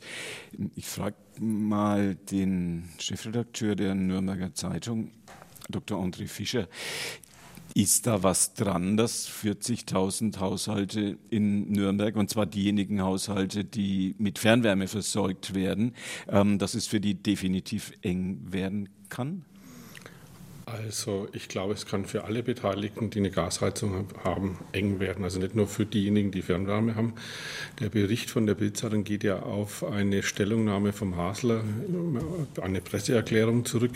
Ich 0.76 0.88
frage 0.88 1.16
mal 1.40 2.16
den 2.16 2.90
Chefredakteur 3.00 3.76
der 3.76 3.96
Nürnberger 3.96 4.54
Zeitung, 4.54 5.12
Dr. 5.70 5.98
André 5.98 6.28
Fischer. 6.28 6.68
Ist 7.76 8.06
da 8.06 8.22
was 8.22 8.54
dran, 8.54 8.98
dass 8.98 9.28
40.000 9.28 10.40
Haushalte 10.40 11.18
in 11.32 11.72
Nürnberg, 11.72 12.16
und 12.16 12.30
zwar 12.30 12.46
diejenigen 12.46 13.02
Haushalte, 13.02 13.64
die 13.64 14.14
mit 14.20 14.38
Fernwärme 14.38 14.88
versorgt 14.88 15.56
werden, 15.56 15.96
ähm, 16.28 16.60
dass 16.60 16.76
es 16.76 16.86
für 16.86 17.00
die 17.00 17.16
definitiv 17.16 17.94
eng 18.02 18.40
werden 18.52 18.90
kann? 19.10 19.46
Also 20.66 21.28
ich 21.34 21.50
glaube, 21.50 21.74
es 21.74 21.86
kann 21.86 22.06
für 22.06 22.24
alle 22.24 22.42
Beteiligten, 22.42 23.10
die 23.10 23.20
eine 23.20 23.32
Gasheizung 23.32 24.08
haben, 24.24 24.58
eng 24.72 25.00
werden. 25.00 25.24
Also 25.24 25.40
nicht 25.40 25.56
nur 25.56 25.68
für 25.68 25.86
diejenigen, 25.86 26.32
die 26.32 26.42
Fernwärme 26.42 26.96
haben. 26.96 27.14
Der 27.80 27.90
Bericht 27.90 28.30
von 28.30 28.46
der 28.46 28.56
Bildzeitung 28.56 29.04
geht 29.04 29.24
ja 29.24 29.42
auf 29.42 29.84
eine 29.84 30.24
Stellungnahme 30.24 30.94
vom 30.94 31.18
Hasler, 31.18 31.64
eine 32.62 32.80
Presseerklärung 32.80 33.66
zurück, 33.66 33.92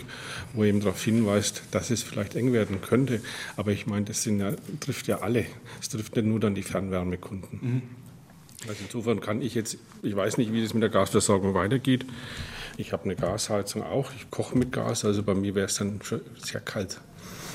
wo 0.52 0.62
er 0.62 0.68
eben 0.68 0.80
darauf 0.80 1.02
hinweist, 1.02 1.62
dass 1.70 1.90
es 1.90 2.02
vielleicht 2.02 2.36
eng 2.36 2.52
werden 2.52 2.82
könnte. 2.82 3.22
Aber 3.56 3.72
ich 3.72 3.86
meine, 3.86 4.04
das 4.04 4.24
ja, 4.26 4.52
trifft 4.80 5.08
ja 5.08 5.20
alle. 5.20 5.46
Es 5.80 5.88
trifft 5.88 6.16
nicht 6.16 6.26
nur 6.26 6.38
dann 6.38 6.54
die 6.54 6.62
Fernwärmekunden. 6.62 7.58
Mhm. 7.62 7.82
Also 8.66 8.80
insofern 8.84 9.20
kann 9.20 9.40
ich 9.40 9.54
jetzt, 9.54 9.78
ich 10.02 10.14
weiß 10.14 10.36
nicht, 10.36 10.52
wie 10.52 10.62
das 10.62 10.74
mit 10.74 10.82
der 10.82 10.90
Gasversorgung 10.90 11.54
weitergeht. 11.54 12.04
Ich 12.78 12.92
habe 12.92 13.04
eine 13.04 13.16
Gasheizung 13.16 13.82
auch. 13.82 14.12
Ich 14.14 14.30
koche 14.30 14.56
mit 14.56 14.70
Gas, 14.70 15.04
also 15.04 15.24
bei 15.24 15.34
mir 15.34 15.56
wäre 15.56 15.66
es 15.66 15.74
dann 15.74 16.00
schon 16.00 16.20
sehr 16.36 16.60
kalt. 16.60 17.00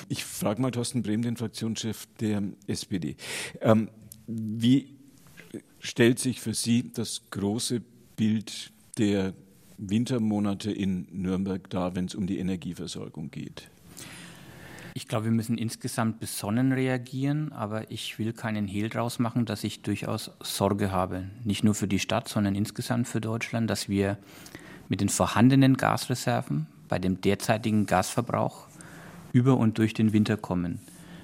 Ich 0.10 0.26
frage 0.26 0.62
mal 0.62 0.70
Thorsten 0.70 1.02
Brehm, 1.02 1.22
den 1.22 1.38
Fraktionschef 1.38 2.08
der 2.20 2.44
SPD. 2.68 3.16
Ähm, 3.62 3.88
wie 4.28 4.98
stellt 5.80 6.20
sich 6.20 6.42
für 6.42 6.54
Sie 6.54 6.92
das 6.92 7.22
große 7.32 7.82
Bild 8.18 8.74
der 8.98 9.34
Wintermonate 9.78 10.72
in 10.74 11.08
Nürnberg 11.10 11.70
dar, 11.70 11.96
wenn 11.96 12.06
es 12.06 12.16
um 12.16 12.28
die 12.28 12.40
Energieversorgung 12.40 13.32
geht? 13.32 13.70
Ich 14.94 15.08
glaube, 15.08 15.26
wir 15.26 15.32
müssen 15.32 15.58
insgesamt 15.58 16.20
besonnen 16.20 16.74
reagieren, 16.74 17.54
aber 17.54 17.90
ich 17.90 18.20
will 18.20 18.34
keinen 18.34 18.68
Hehl 18.68 18.90
draus 18.90 19.20
machen, 19.20 19.46
dass 19.46 19.64
ich 19.64 19.84
durchaus 19.84 20.32
Sorge 20.42 20.92
habe, 20.92 21.30
nicht 21.46 21.64
nur 21.64 21.76
für 21.76 21.88
die 21.88 22.00
Stadt, 22.00 22.28
sondern 22.28 22.56
insgesamt 22.56 23.08
für 23.08 23.22
Deutschland, 23.22 23.70
dass 23.70 23.88
wir 23.88 24.18
mit 24.94 25.02
den 25.02 25.10
vorhandenen 25.10 25.76
Gasreserven 25.76 26.68
bei 26.88 27.00
dem 27.00 27.20
derzeitigen 27.20 27.88
Gasverbrauch 27.88 28.68
über 29.32 29.58
und 29.58 29.80
durch 29.80 29.96
den 29.96 30.14
Winter 30.14 30.38
kommen. 30.38 30.82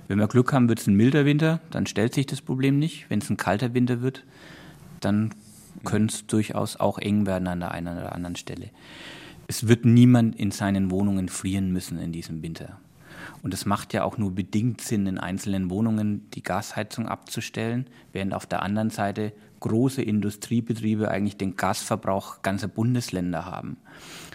Wenn 0.08 0.18
wir 0.18 0.28
Glück 0.28 0.54
haben, 0.54 0.70
wird 0.70 0.80
es 0.80 0.88
ein 0.88 0.96
milder 0.96 1.24
Winter, 1.24 1.62
dann 1.70 1.86
stellt 1.86 2.16
sich 2.16 2.26
das 2.26 2.42
Problem 2.42 2.80
nicht. 2.80 3.12
Wenn 3.12 3.20
es 3.20 3.30
ein 3.30 3.38
kalter 3.38 3.76
Winter 3.76 4.02
wird, 4.02 4.24
dann 5.02 5.36
könnte 5.86 6.16
es 6.16 6.26
durchaus 6.26 6.78
auch 6.78 6.98
eng 6.98 7.28
werden 7.28 7.48
an 7.48 7.60
der 7.60 7.70
einen 7.70 7.96
oder 7.96 8.16
anderen 8.16 8.38
Stelle. 8.38 8.72
Es 9.46 9.68
wird 9.68 9.86
niemand 9.86 10.36
in 10.36 10.50
seinen 10.50 10.90
Wohnungen 10.90 11.30
frieren 11.30 11.72
müssen 11.72 12.00
in 12.00 12.12
diesem 12.12 12.42
Winter. 12.42 12.80
Und 13.44 13.54
es 13.54 13.68
macht 13.68 13.94
ja 13.94 14.04
auch 14.04 14.18
nur 14.18 14.34
bedingt 14.34 14.82
Sinn, 14.82 15.06
in 15.06 15.20
einzelnen 15.20 15.70
Wohnungen 15.70 16.28
die 16.32 16.42
Gasheizung 16.42 17.08
abzustellen, 17.08 17.86
während 18.14 18.34
auf 18.34 18.48
der 18.48 18.64
anderen 18.64 18.90
Seite 18.90 19.32
große 19.60 20.02
Industriebetriebe 20.02 21.10
eigentlich 21.10 21.38
den 21.38 21.56
Gasverbrauch 21.56 22.42
ganzer 22.42 22.68
Bundesländer 22.68 23.46
haben. 23.46 23.78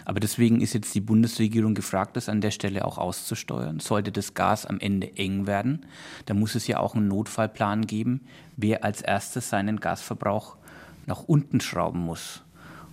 Aber 0.05 0.19
deswegen 0.19 0.61
ist 0.61 0.73
jetzt 0.73 0.93
die 0.93 1.01
Bundesregierung 1.01 1.73
gefragt, 1.73 2.15
das 2.15 2.29
an 2.29 2.41
der 2.41 2.51
Stelle 2.51 2.85
auch 2.85 2.97
auszusteuern. 2.97 3.79
Sollte 3.79 4.11
das 4.11 4.35
Gas 4.35 4.65
am 4.65 4.79
Ende 4.79 5.17
eng 5.17 5.47
werden, 5.47 5.85
dann 6.27 6.39
muss 6.39 6.55
es 6.55 6.67
ja 6.67 6.79
auch 6.79 6.95
einen 6.95 7.07
Notfallplan 7.07 7.87
geben, 7.87 8.21
wer 8.55 8.83
als 8.83 9.01
erstes 9.01 9.49
seinen 9.49 9.79
Gasverbrauch 9.79 10.57
nach 11.07 11.23
unten 11.23 11.59
schrauben 11.59 11.99
muss. 11.99 12.43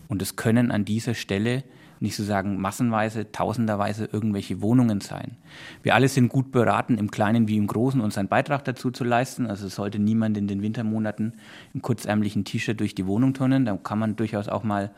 Und 0.08 0.22
es 0.22 0.36
können 0.36 0.70
an 0.70 0.84
dieser 0.84 1.14
Stelle 1.14 1.64
nicht 2.02 2.16
so 2.16 2.24
sagen 2.24 2.60
massenweise, 2.60 3.30
tausenderweise 3.30 4.08
irgendwelche 4.12 4.60
Wohnungen 4.60 5.00
sein. 5.00 5.36
Wir 5.82 5.94
alle 5.94 6.08
sind 6.08 6.28
gut 6.28 6.50
beraten, 6.50 6.98
im 6.98 7.10
Kleinen 7.10 7.48
wie 7.48 7.56
im 7.56 7.66
Großen 7.66 8.00
unseren 8.00 8.28
Beitrag 8.28 8.64
dazu 8.64 8.90
zu 8.90 9.04
leisten. 9.04 9.46
Also 9.46 9.68
sollte 9.68 9.98
niemand 9.98 10.36
in 10.36 10.48
den 10.48 10.62
Wintermonaten 10.62 11.34
im 11.72 11.80
kurzärmlichen 11.80 12.44
T-Shirt 12.44 12.80
durch 12.80 12.94
die 12.94 13.06
Wohnung 13.06 13.34
turnen. 13.34 13.64
Da 13.64 13.76
kann 13.76 13.98
man 13.98 14.16
durchaus 14.16 14.48
auch 14.48 14.64
mal 14.64 14.90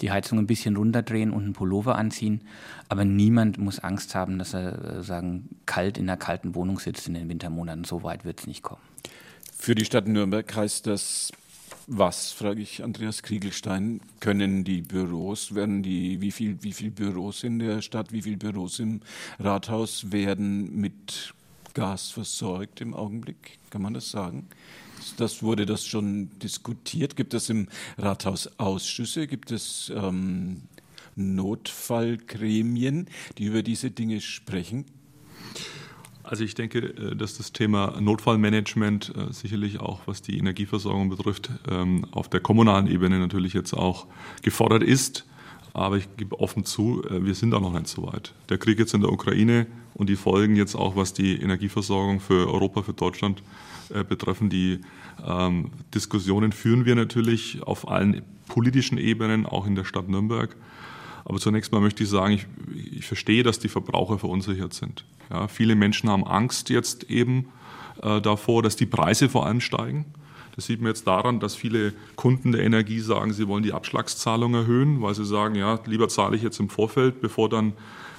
die 0.00 0.10
Heizung 0.10 0.38
ein 0.38 0.46
bisschen 0.46 0.76
runterdrehen 0.76 1.32
und 1.32 1.44
einen 1.44 1.52
Pullover 1.52 1.96
anziehen. 1.96 2.40
Aber 2.88 3.04
niemand 3.04 3.58
muss 3.58 3.80
Angst 3.80 4.14
haben, 4.14 4.38
dass 4.38 4.54
er 4.54 4.98
äh, 4.98 5.02
sagen, 5.02 5.50
kalt 5.66 5.98
in 5.98 6.08
einer 6.08 6.16
kalten 6.16 6.54
Wohnung 6.54 6.78
sitzt 6.78 7.08
in 7.08 7.14
den 7.14 7.28
Wintermonaten. 7.28 7.84
So 7.84 8.02
weit 8.02 8.24
wird 8.24 8.40
es 8.40 8.46
nicht 8.46 8.62
kommen. 8.62 8.82
Für 9.56 9.74
die 9.74 9.84
Stadt 9.84 10.08
Nürnberg 10.08 10.54
heißt 10.54 10.86
das 10.86 11.32
was, 11.88 12.32
frage 12.32 12.60
ich 12.60 12.84
Andreas 12.84 13.22
Kriegelstein, 13.22 14.00
können 14.20 14.62
die 14.62 14.82
Büros, 14.82 15.54
werden 15.54 15.82
die, 15.82 16.20
wie 16.20 16.30
viel, 16.30 16.62
wie 16.62 16.74
viel 16.74 16.90
Büros 16.90 17.42
in 17.44 17.58
der 17.58 17.80
Stadt, 17.80 18.12
wie 18.12 18.20
viele 18.20 18.36
Büros 18.36 18.78
im 18.78 19.00
Rathaus 19.38 20.12
werden 20.12 20.78
mit 20.78 21.32
Gas 21.72 22.10
versorgt 22.10 22.82
im 22.82 22.92
Augenblick? 22.92 23.58
Kann 23.70 23.80
man 23.80 23.94
das 23.94 24.10
sagen? 24.10 24.48
Das 25.16 25.42
wurde 25.42 25.64
das 25.64 25.86
schon 25.86 26.28
diskutiert? 26.40 27.16
Gibt 27.16 27.32
es 27.32 27.48
im 27.48 27.68
Rathaus 27.96 28.50
Ausschüsse? 28.58 29.26
Gibt 29.26 29.50
es 29.50 29.90
ähm, 29.94 30.60
Notfallgremien, 31.16 33.06
die 33.38 33.44
über 33.44 33.62
diese 33.62 33.90
Dinge 33.90 34.20
sprechen? 34.20 34.84
Also 36.28 36.44
ich 36.44 36.54
denke, 36.54 36.78
äh, 36.80 37.16
dass 37.16 37.38
das 37.38 37.52
Thema 37.52 37.98
Notfallmanagement 38.00 39.14
äh, 39.16 39.32
sicherlich 39.32 39.80
auch, 39.80 40.00
was 40.04 40.20
die 40.20 40.36
Energieversorgung 40.36 41.08
betrifft, 41.08 41.50
ähm, 41.70 42.04
auf 42.10 42.28
der 42.28 42.40
kommunalen 42.40 42.86
Ebene 42.86 43.18
natürlich 43.18 43.54
jetzt 43.54 43.72
auch 43.72 44.06
gefordert 44.42 44.82
ist. 44.82 45.24
Aber 45.72 45.96
ich 45.96 46.06
gebe 46.18 46.38
offen 46.38 46.66
zu, 46.66 47.02
äh, 47.04 47.24
wir 47.24 47.34
sind 47.34 47.54
auch 47.54 47.62
noch 47.62 47.72
nicht 47.72 47.88
so 47.88 48.02
weit. 48.02 48.34
Der 48.50 48.58
Krieg 48.58 48.78
jetzt 48.78 48.92
in 48.92 49.00
der 49.00 49.10
Ukraine 49.10 49.66
und 49.94 50.10
die 50.10 50.16
Folgen 50.16 50.54
jetzt 50.54 50.74
auch, 50.74 50.96
was 50.96 51.14
die 51.14 51.40
Energieversorgung 51.40 52.20
für 52.20 52.46
Europa, 52.52 52.82
für 52.82 52.92
Deutschland 52.92 53.42
betreffen, 54.06 54.50
die 54.50 54.82
ähm, 55.26 55.70
Diskussionen 55.94 56.52
führen 56.52 56.84
wir 56.84 56.94
natürlich 56.94 57.62
auf 57.62 57.88
allen 57.88 58.20
politischen 58.46 58.98
Ebenen, 58.98 59.46
auch 59.46 59.66
in 59.66 59.76
der 59.76 59.84
Stadt 59.84 60.10
Nürnberg. 60.10 60.54
Aber 61.24 61.38
zunächst 61.38 61.72
mal 61.72 61.80
möchte 61.80 62.02
ich 62.02 62.10
sagen, 62.10 62.34
ich, 62.34 62.46
ich 62.98 63.06
verstehe, 63.06 63.42
dass 63.42 63.58
die 63.58 63.68
Verbraucher 63.68 64.18
verunsichert 64.18 64.74
sind. 64.74 65.06
Ja, 65.30 65.48
viele 65.48 65.74
Menschen 65.74 66.10
haben 66.10 66.26
Angst 66.26 66.70
jetzt 66.70 67.04
eben 67.10 67.48
äh, 68.02 68.20
davor, 68.20 68.62
dass 68.62 68.76
die 68.76 68.86
Preise 68.86 69.28
vor 69.28 69.46
allem 69.46 69.60
steigen. 69.60 70.06
Das 70.56 70.66
sieht 70.66 70.80
man 70.80 70.88
jetzt 70.88 71.06
daran, 71.06 71.38
dass 71.38 71.54
viele 71.54 71.92
Kunden 72.16 72.50
der 72.50 72.64
Energie 72.64 72.98
sagen, 72.98 73.32
sie 73.32 73.46
wollen 73.46 73.62
die 73.62 73.72
Abschlagszahlung 73.72 74.54
erhöhen, 74.54 75.00
weil 75.00 75.14
sie 75.14 75.24
sagen, 75.24 75.54
ja, 75.54 75.78
lieber 75.86 76.08
zahle 76.08 76.36
ich 76.36 76.42
jetzt 76.42 76.58
im 76.58 76.68
Vorfeld, 76.68 77.20
bevor 77.20 77.48
dann 77.48 77.74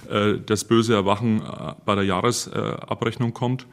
äh, 0.09 0.35
das 0.45 0.63
böse 0.63 0.93
Erwachen 0.93 1.41
äh, 1.41 1.73
bei 1.83 1.95
der 1.95 2.05
Jahresabrechnung 2.05 3.33
kommt. 3.33 3.67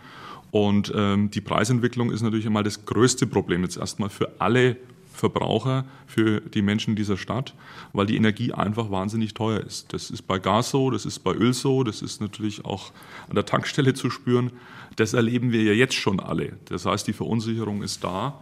Und 0.50 0.92
ähm, 0.96 1.30
die 1.30 1.40
Preisentwicklung 1.40 2.10
ist 2.10 2.22
natürlich 2.22 2.46
einmal 2.46 2.64
das 2.64 2.86
größte 2.86 3.26
Problem 3.26 3.62
jetzt 3.62 3.76
erstmal 3.76 4.08
für 4.08 4.32
alle 4.40 4.76
Verbraucher, 5.16 5.84
für 6.06 6.40
die 6.40 6.62
Menschen 6.62 6.94
dieser 6.94 7.16
Stadt, 7.16 7.54
weil 7.92 8.06
die 8.06 8.16
Energie 8.16 8.52
einfach 8.52 8.90
wahnsinnig 8.90 9.34
teuer 9.34 9.60
ist. 9.60 9.92
Das 9.92 10.10
ist 10.10 10.22
bei 10.22 10.38
Gas 10.38 10.70
so, 10.70 10.90
das 10.90 11.06
ist 11.06 11.20
bei 11.20 11.32
Öl 11.32 11.52
so, 11.52 11.82
das 11.82 12.02
ist 12.02 12.20
natürlich 12.20 12.64
auch 12.64 12.92
an 13.28 13.34
der 13.34 13.46
Tankstelle 13.46 13.94
zu 13.94 14.10
spüren. 14.10 14.52
Das 14.96 15.14
erleben 15.14 15.52
wir 15.52 15.62
ja 15.62 15.72
jetzt 15.72 15.94
schon 15.94 16.20
alle. 16.20 16.58
Das 16.66 16.86
heißt, 16.86 17.06
die 17.06 17.12
Verunsicherung 17.12 17.82
ist 17.82 18.04
da. 18.04 18.40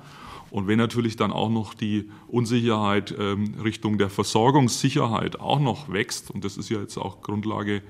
Und 0.51 0.69
wenn 0.69 0.79
natürlich 0.79 1.17
dann 1.17 1.33
auch 1.33 1.51
noch 1.51 1.75
die 1.75 2.11
Unsicherheit 2.29 3.15
ähm, 3.19 3.55
Richtung 3.63 3.99
der 3.99 4.11
Versorgungssicherheit 4.11 5.41
auch 5.41 5.59
noch 5.59 5.93
wächst, 5.93 6.31
und 6.31 6.45
das 6.45 6.57
ist 6.57 6.69
ja 6.69 6.79
jetzt 6.79 6.97
auch 6.97 7.23
Grundlage 7.23 7.83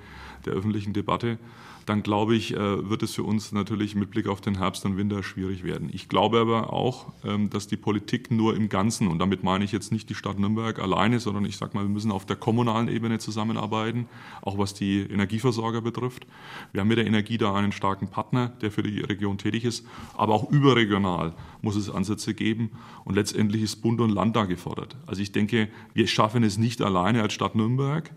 der 0.47 0.55
öffentlichen 0.55 0.93
Debatte, 0.93 1.39
dann 1.87 2.03
glaube 2.03 2.35
ich, 2.35 2.55
äh, 2.55 2.89
wird 2.89 3.03
es 3.03 3.15
für 3.15 3.23
uns 3.23 3.53
natürlich 3.53 3.95
mit 3.95 4.11
Blick 4.11 4.27
auf 4.27 4.41
den 4.41 4.59
Herbst 4.59 4.85
und 4.85 4.97
Winter 4.97 5.23
schwierig 5.23 5.65
werden. 5.65 5.91
Ich 5.93 6.09
glaube 6.09 6.39
aber 6.41 6.73
auch, 6.73 7.13
ähm, 7.25 7.51
dass 7.51 7.67
die 7.67 7.77
Politik 7.77 8.31
nur 8.31 8.57
im 8.57 8.69
Ganzen, 8.69 9.09
und 9.09 9.19
damit 9.19 9.43
meine 9.43 9.65
ich 9.65 9.73
jetzt 9.73 9.93
nicht 9.93 10.09
die 10.09 10.15
Stadt 10.15 10.39
Nürnberg 10.39 10.79
alleine, 10.79 11.21
sondern 11.21 11.45
ich 11.45 11.57
sage 11.57 11.77
mal, 11.77 11.85
wir 11.85 11.91
müssen 11.91 12.13
auf 12.13 12.27
der 12.27 12.37
kommunalen 12.37 12.89
Ebene 12.89 13.19
zusammenarbeiten, 13.19 14.07
auch 14.43 14.59
was 14.59 14.75
die 14.75 15.01
Energieversorger 15.01 15.81
betrifft. 15.81 16.27
Wir 16.73 16.81
haben 16.81 16.89
mit 16.89 16.99
der 16.99 17.07
Energie 17.07 17.39
da 17.39 17.55
einen 17.55 17.73
starken 17.73 18.09
Partner, 18.09 18.49
der 18.61 18.71
für 18.71 18.83
die 18.83 19.01
Region 19.01 19.39
tätig 19.39 19.65
ist, 19.65 19.87
aber 20.17 20.35
auch 20.35 20.51
überregional 20.51 21.35
muss 21.63 21.77
es 21.77 21.91
Ansätze 21.91 22.35
geben 22.35 22.71
und 23.05 23.15
letztendlich 23.15 23.63
ist 23.63 23.77
Bund 23.77 24.01
und 24.01 24.11
Land 24.11 24.37
da 24.37 24.45
gefordert. 24.45 24.97
Also 25.07 25.23
ich 25.23 25.33
denke, 25.33 25.69
wir 25.93 26.07
schaffen 26.07 26.43
es 26.45 26.59
nicht 26.59 26.83
alleine 26.83 27.23
als 27.23 27.33
Stadt 27.33 27.55
Nürnberg, 27.55 28.11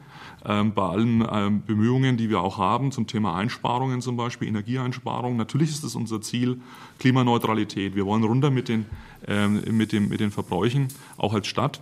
ähm, 0.48 0.74
bei 0.74 0.84
allen 0.84 1.28
ähm, 1.30 1.62
Bemühungen, 1.66 2.16
die 2.16 2.30
wir 2.30 2.40
auch 2.40 2.58
haben 2.58 2.92
zum 2.92 3.06
Thema 3.06 3.36
Einsparungen 3.36 4.02
zum 4.02 4.16
Beispiel, 4.16 4.48
Energieeinsparungen. 4.48 5.38
Natürlich 5.38 5.70
ist 5.70 5.84
es 5.84 5.96
unser 5.96 6.22
Ziel, 6.22 6.62
Klimaneutralität. 7.00 7.96
Wir 7.96 8.06
wollen 8.06 8.24
runter 8.24 8.50
mit 8.50 8.70
den, 8.70 8.86
ähm, 9.28 9.62
mit, 9.72 9.92
dem, 9.92 10.08
mit 10.08 10.22
den 10.22 10.32
Verbräuchen, 10.32 10.88
auch 11.18 11.34
als 11.34 11.48
Stadt. 11.48 11.82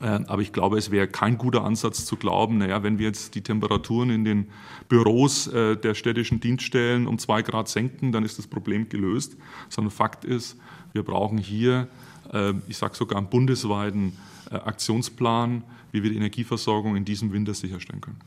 Äh, 0.00 0.20
aber 0.26 0.42
ich 0.42 0.52
glaube, 0.52 0.78
es 0.78 0.90
wäre 0.90 1.06
kein 1.06 1.38
guter 1.38 1.64
Ansatz 1.64 2.04
zu 2.04 2.16
glauben, 2.16 2.58
naja, 2.58 2.82
wenn 2.82 2.98
wir 2.98 3.06
jetzt 3.06 3.36
die 3.36 3.42
Temperaturen 3.42 4.10
in 4.10 4.24
den 4.24 4.48
Büros 4.88 5.46
äh, 5.46 5.76
der 5.76 5.94
städtischen 5.94 6.40
Dienststellen 6.40 7.06
um 7.06 7.18
zwei 7.18 7.42
Grad 7.42 7.68
senken, 7.68 8.10
dann 8.10 8.24
ist 8.24 8.36
das 8.36 8.48
Problem 8.48 8.88
gelöst. 8.88 9.36
Sondern 9.68 9.92
Fakt 9.92 10.24
ist, 10.24 10.58
wir 10.92 11.04
brauchen 11.04 11.38
hier, 11.38 11.86
äh, 12.32 12.52
ich 12.66 12.78
sage 12.78 12.96
sogar 12.96 13.18
einen 13.18 13.28
bundesweiten 13.28 14.16
Aktionsplan, 14.50 15.62
wie 15.92 16.02
wir 16.02 16.10
die 16.10 16.16
Energieversorgung 16.16 16.96
in 16.96 17.04
diesem 17.04 17.32
Winter 17.32 17.54
sicherstellen 17.54 18.00
können. 18.00 18.18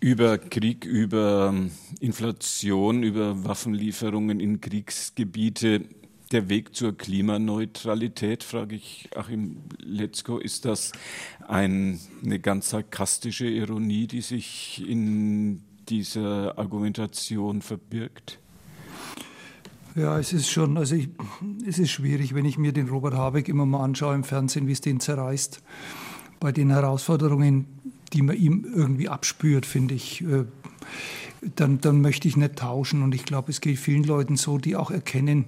Über 0.00 0.38
Krieg, 0.38 0.84
über 0.84 1.52
ähm, 1.52 1.70
Inflation, 2.00 3.02
über 3.02 3.44
Waffenlieferungen 3.44 4.40
in 4.40 4.60
Kriegsgebiete, 4.60 5.82
der 6.32 6.48
Weg 6.48 6.74
zur 6.74 6.96
Klimaneutralität, 6.96 8.42
frage 8.42 8.76
ich 8.76 9.10
Achim 9.14 9.58
Letzko, 9.78 10.38
ist 10.38 10.64
das 10.64 10.92
ein, 11.46 12.00
eine 12.24 12.40
ganz 12.40 12.70
sarkastische 12.70 13.46
Ironie, 13.46 14.06
die 14.06 14.20
sich 14.20 14.82
in 14.88 15.62
dieser 15.88 16.58
Argumentation 16.58 17.60
verbirgt? 17.60 18.38
Ja, 19.94 20.18
es 20.18 20.32
ist 20.32 20.50
schon, 20.50 20.76
also 20.76 20.96
ich, 20.96 21.08
es 21.66 21.78
ist 21.78 21.90
schwierig, 21.90 22.34
wenn 22.34 22.44
ich 22.44 22.58
mir 22.58 22.72
den 22.72 22.88
Robert 22.88 23.14
Habeck 23.14 23.48
immer 23.48 23.66
mal 23.66 23.84
anschaue 23.84 24.14
im 24.14 24.24
Fernsehen, 24.24 24.66
wie 24.66 24.72
es 24.72 24.80
den 24.80 24.98
zerreißt 24.98 25.62
bei 26.44 26.52
den 26.52 26.68
Herausforderungen, 26.68 27.64
die 28.12 28.20
man 28.20 28.36
ihm 28.36 28.66
irgendwie 28.76 29.08
abspürt, 29.08 29.64
finde 29.64 29.94
ich, 29.94 30.22
äh, 30.24 30.44
dann, 31.56 31.80
dann 31.80 32.02
möchte 32.02 32.28
ich 32.28 32.36
nicht 32.36 32.56
tauschen. 32.56 33.02
Und 33.02 33.14
ich 33.14 33.24
glaube, 33.24 33.50
es 33.50 33.62
geht 33.62 33.78
vielen 33.78 34.04
Leuten 34.04 34.36
so, 34.36 34.58
die 34.58 34.76
auch 34.76 34.90
erkennen, 34.90 35.46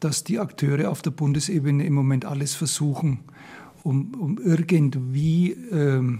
dass 0.00 0.22
die 0.22 0.40
Akteure 0.40 0.90
auf 0.90 1.00
der 1.00 1.10
Bundesebene 1.10 1.86
im 1.86 1.94
Moment 1.94 2.26
alles 2.26 2.54
versuchen, 2.54 3.20
um, 3.82 4.12
um 4.16 4.36
irgendwie 4.36 5.52
ähm, 5.72 6.18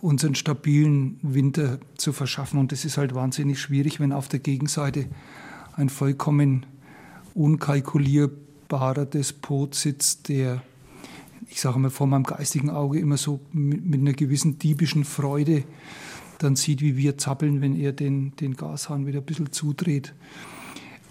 unseren 0.00 0.36
stabilen 0.36 1.18
Winter 1.22 1.80
zu 1.96 2.12
verschaffen. 2.12 2.60
Und 2.60 2.70
das 2.70 2.84
ist 2.84 2.96
halt 2.96 3.12
wahnsinnig 3.12 3.60
schwierig, 3.60 3.98
wenn 3.98 4.12
auf 4.12 4.28
der 4.28 4.38
Gegenseite 4.38 5.06
ein 5.74 5.88
vollkommen 5.88 6.64
unkalkulierbar 7.34 8.46
unsichtbarer 8.66 9.06
Despot 9.06 9.74
sitzt, 9.74 10.28
der, 10.28 10.62
ich 11.48 11.60
sage 11.60 11.78
mal, 11.78 11.90
vor 11.90 12.06
meinem 12.06 12.24
geistigen 12.24 12.70
Auge 12.70 12.98
immer 12.98 13.16
so 13.16 13.40
mit, 13.52 13.84
mit 13.84 14.00
einer 14.00 14.12
gewissen 14.12 14.58
diebischen 14.58 15.04
Freude 15.04 15.64
dann 16.38 16.56
sieht, 16.56 16.80
wie 16.82 16.96
wir 16.96 17.16
zappeln, 17.16 17.60
wenn 17.60 17.74
er 17.74 17.92
den, 17.92 18.36
den 18.36 18.54
Gashahn 18.54 19.06
wieder 19.06 19.20
ein 19.20 19.24
bisschen 19.24 19.52
zudreht. 19.52 20.14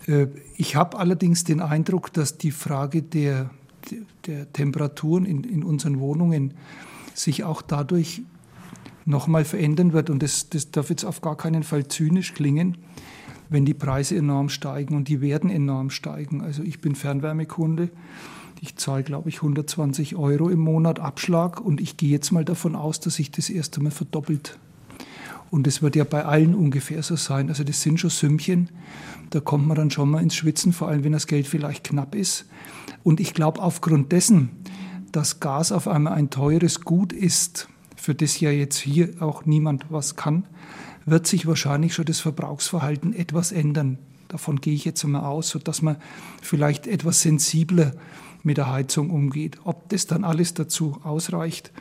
Äh, 0.07 0.27
ich 0.55 0.75
habe 0.75 0.97
allerdings 0.97 1.43
den 1.43 1.61
Eindruck, 1.61 2.13
dass 2.13 2.37
die 2.37 2.51
Frage 2.51 3.01
der, 3.01 3.49
der 4.25 4.51
Temperaturen 4.53 5.25
in, 5.25 5.43
in 5.43 5.63
unseren 5.63 5.99
Wohnungen 5.99 6.53
sich 7.13 7.43
auch 7.43 7.61
dadurch 7.61 8.21
nochmal 9.05 9.45
verändern 9.45 9.93
wird. 9.93 10.09
Und 10.09 10.21
das, 10.23 10.49
das 10.49 10.71
darf 10.71 10.89
jetzt 10.89 11.05
auf 11.05 11.21
gar 11.21 11.37
keinen 11.37 11.63
Fall 11.63 11.87
zynisch 11.87 12.33
klingen, 12.33 12.77
wenn 13.49 13.65
die 13.65 13.73
Preise 13.73 14.15
enorm 14.15 14.49
steigen 14.49 14.95
und 14.95 15.07
die 15.07 15.21
werden 15.21 15.49
enorm 15.49 15.89
steigen. 15.89 16.41
Also 16.41 16.63
ich 16.63 16.81
bin 16.81 16.95
Fernwärmekunde. 16.95 17.89
Ich 18.65 18.77
zahle, 18.77 19.03
glaube 19.03 19.29
ich, 19.29 19.43
120 19.43 20.15
Euro 20.15 20.49
im 20.49 20.57
Monat 20.57 20.99
Abschlag 20.99 21.61
und 21.61 21.79
ich 21.79 21.97
gehe 21.97 22.09
jetzt 22.09 22.31
mal 22.31 22.43
davon 22.43 22.75
aus, 22.75 22.99
dass 22.99 23.13
sich 23.13 23.29
das 23.29 23.51
erst 23.51 23.77
einmal 23.77 23.91
verdoppelt. 23.91 24.57
Und 25.51 25.67
das 25.67 25.83
wird 25.83 25.95
ja 25.95 26.03
bei 26.03 26.25
allen 26.25 26.55
ungefähr 26.55 27.03
so 27.03 27.15
sein. 27.15 27.49
Also 27.49 27.63
das 27.63 27.83
sind 27.83 27.99
schon 27.99 28.09
Sümmchen. 28.09 28.69
Da 29.29 29.39
kommt 29.39 29.67
man 29.67 29.77
dann 29.77 29.91
schon 29.91 30.09
mal 30.09 30.23
ins 30.23 30.33
Schwitzen, 30.33 30.73
vor 30.73 30.87
allem 30.87 31.03
wenn 31.03 31.11
das 31.11 31.27
Geld 31.27 31.45
vielleicht 31.45 31.83
knapp 31.83 32.15
ist. 32.15 32.47
Und 33.03 33.19
ich 33.19 33.35
glaube, 33.35 33.61
aufgrund 33.61 34.11
dessen, 34.11 34.49
dass 35.11 35.39
Gas 35.39 35.71
auf 35.71 35.87
einmal 35.87 36.13
ein 36.13 36.31
teures 36.31 36.81
Gut 36.81 37.13
ist, 37.13 37.69
für 37.95 38.15
das 38.15 38.39
ja 38.39 38.49
jetzt 38.49 38.79
hier 38.79 39.13
auch 39.19 39.45
niemand 39.45 39.85
was 39.91 40.15
kann, 40.15 40.47
wird 41.05 41.27
sich 41.27 41.45
wahrscheinlich 41.45 41.93
schon 41.93 42.05
das 42.05 42.19
Verbrauchsverhalten 42.19 43.13
etwas 43.13 43.51
ändern. 43.51 43.99
Davon 44.27 44.59
gehe 44.59 44.73
ich 44.73 44.85
jetzt 44.85 45.05
einmal 45.05 45.25
aus, 45.25 45.49
sodass 45.49 45.83
man 45.83 45.97
vielleicht 46.41 46.87
etwas 46.87 47.21
sensibler 47.21 47.91
mit 48.45 48.57
der 48.57 48.71
Heizung 48.71 49.09
umgeht. 49.09 49.57
Ob 49.63 49.89
das 49.89 50.05
dann 50.05 50.23
alles 50.23 50.53
dazu 50.53 50.99
ausreicht, 51.03 51.71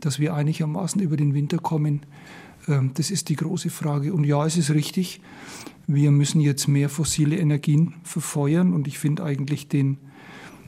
dass 0.00 0.18
wir 0.18 0.34
einigermaßen 0.34 1.00
über 1.00 1.16
den 1.16 1.34
Winter 1.34 1.58
kommen, 1.58 2.00
ähm, 2.66 2.92
das 2.94 3.10
ist 3.10 3.28
die 3.28 3.36
große 3.36 3.70
Frage. 3.70 4.12
Und 4.12 4.24
ja, 4.24 4.44
es 4.44 4.56
ist 4.56 4.70
richtig, 4.70 5.20
wir 5.86 6.10
müssen 6.10 6.40
jetzt 6.40 6.66
mehr 6.66 6.88
fossile 6.88 7.36
Energien 7.36 7.94
verfeuern. 8.02 8.72
Und 8.72 8.88
ich 8.88 8.98
finde 8.98 9.22
eigentlich 9.22 9.68
den, 9.68 9.98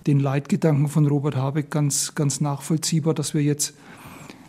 den 0.06 0.20
Leitgedanken 0.20 0.88
von 0.88 1.06
Robert 1.06 1.36
Habeck 1.36 1.70
ganz, 1.70 2.14
ganz 2.14 2.40
nachvollziehbar, 2.40 3.14
dass 3.14 3.34
wir 3.34 3.42
jetzt 3.42 3.75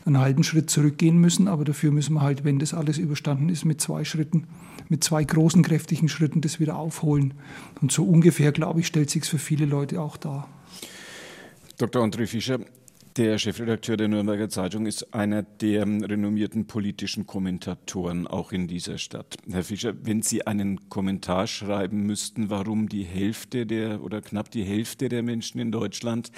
einen 0.06 0.20
halben 0.20 0.44
Schritt 0.44 0.70
zurückgehen 0.70 1.18
müssen. 1.18 1.48
Aber 1.48 1.64
dafür 1.64 1.92
müssen 1.92 2.16
wir 2.16 2.22
halt, 2.22 2.44
wenn 2.44 2.60
das 2.60 2.74
alles 2.74 2.98
überstanden 2.98 3.50
ist, 3.50 3.64
mit 3.64 3.80
zwei 3.80 4.04
Schritten, 4.04 4.44
mit 4.90 5.06
zwei 5.06 5.24
großen, 5.24 5.64
kräftigen 5.64 6.10
Schritten 6.10 6.42
das 6.42 6.60
wieder 6.60 6.76
aufholen. 6.76 7.34
Und 7.82 7.94
so 7.94 8.04
ungefähr, 8.04 8.52
glaube 8.52 8.82
ich, 8.82 8.88
stellt 8.88 9.10
sich 9.10 9.24
für 9.24 9.40
viele 9.40 9.66
Leute 9.66 10.02
auch 10.02 10.18
dar. 10.18 10.50
Dr. 11.80 12.02
André 12.02 12.26
Fischer, 12.26 12.60
der 13.18 13.38
Chefredakteur 13.38 13.98
der 13.98 14.08
Nürnberger 14.08 14.50
Zeitung 14.50 14.88
ist 14.88 15.14
einer 15.14 15.44
der 15.44 15.84
renommierten 15.84 16.66
politischen 16.66 17.28
Kommentatoren 17.28 18.26
auch 18.26 18.52
in 18.52 18.68
dieser 18.68 18.98
Stadt. 18.98 19.36
Herr 19.48 19.64
Fischer, 19.64 19.94
wenn 20.02 20.24
Sie 20.24 20.48
einen 20.48 20.90
Kommentar 20.90 21.46
schreiben 21.46 22.02
müssten, 22.08 22.50
warum 22.50 22.90
die 22.90 23.04
Hälfte 23.04 23.68
der 23.68 24.02
oder 24.02 24.22
knapp 24.22 24.50
die 24.50 24.64
Hälfte 24.64 25.08
der 25.08 25.22
Menschen 25.22 25.60
in 25.60 25.72
Deutschland 25.72 26.32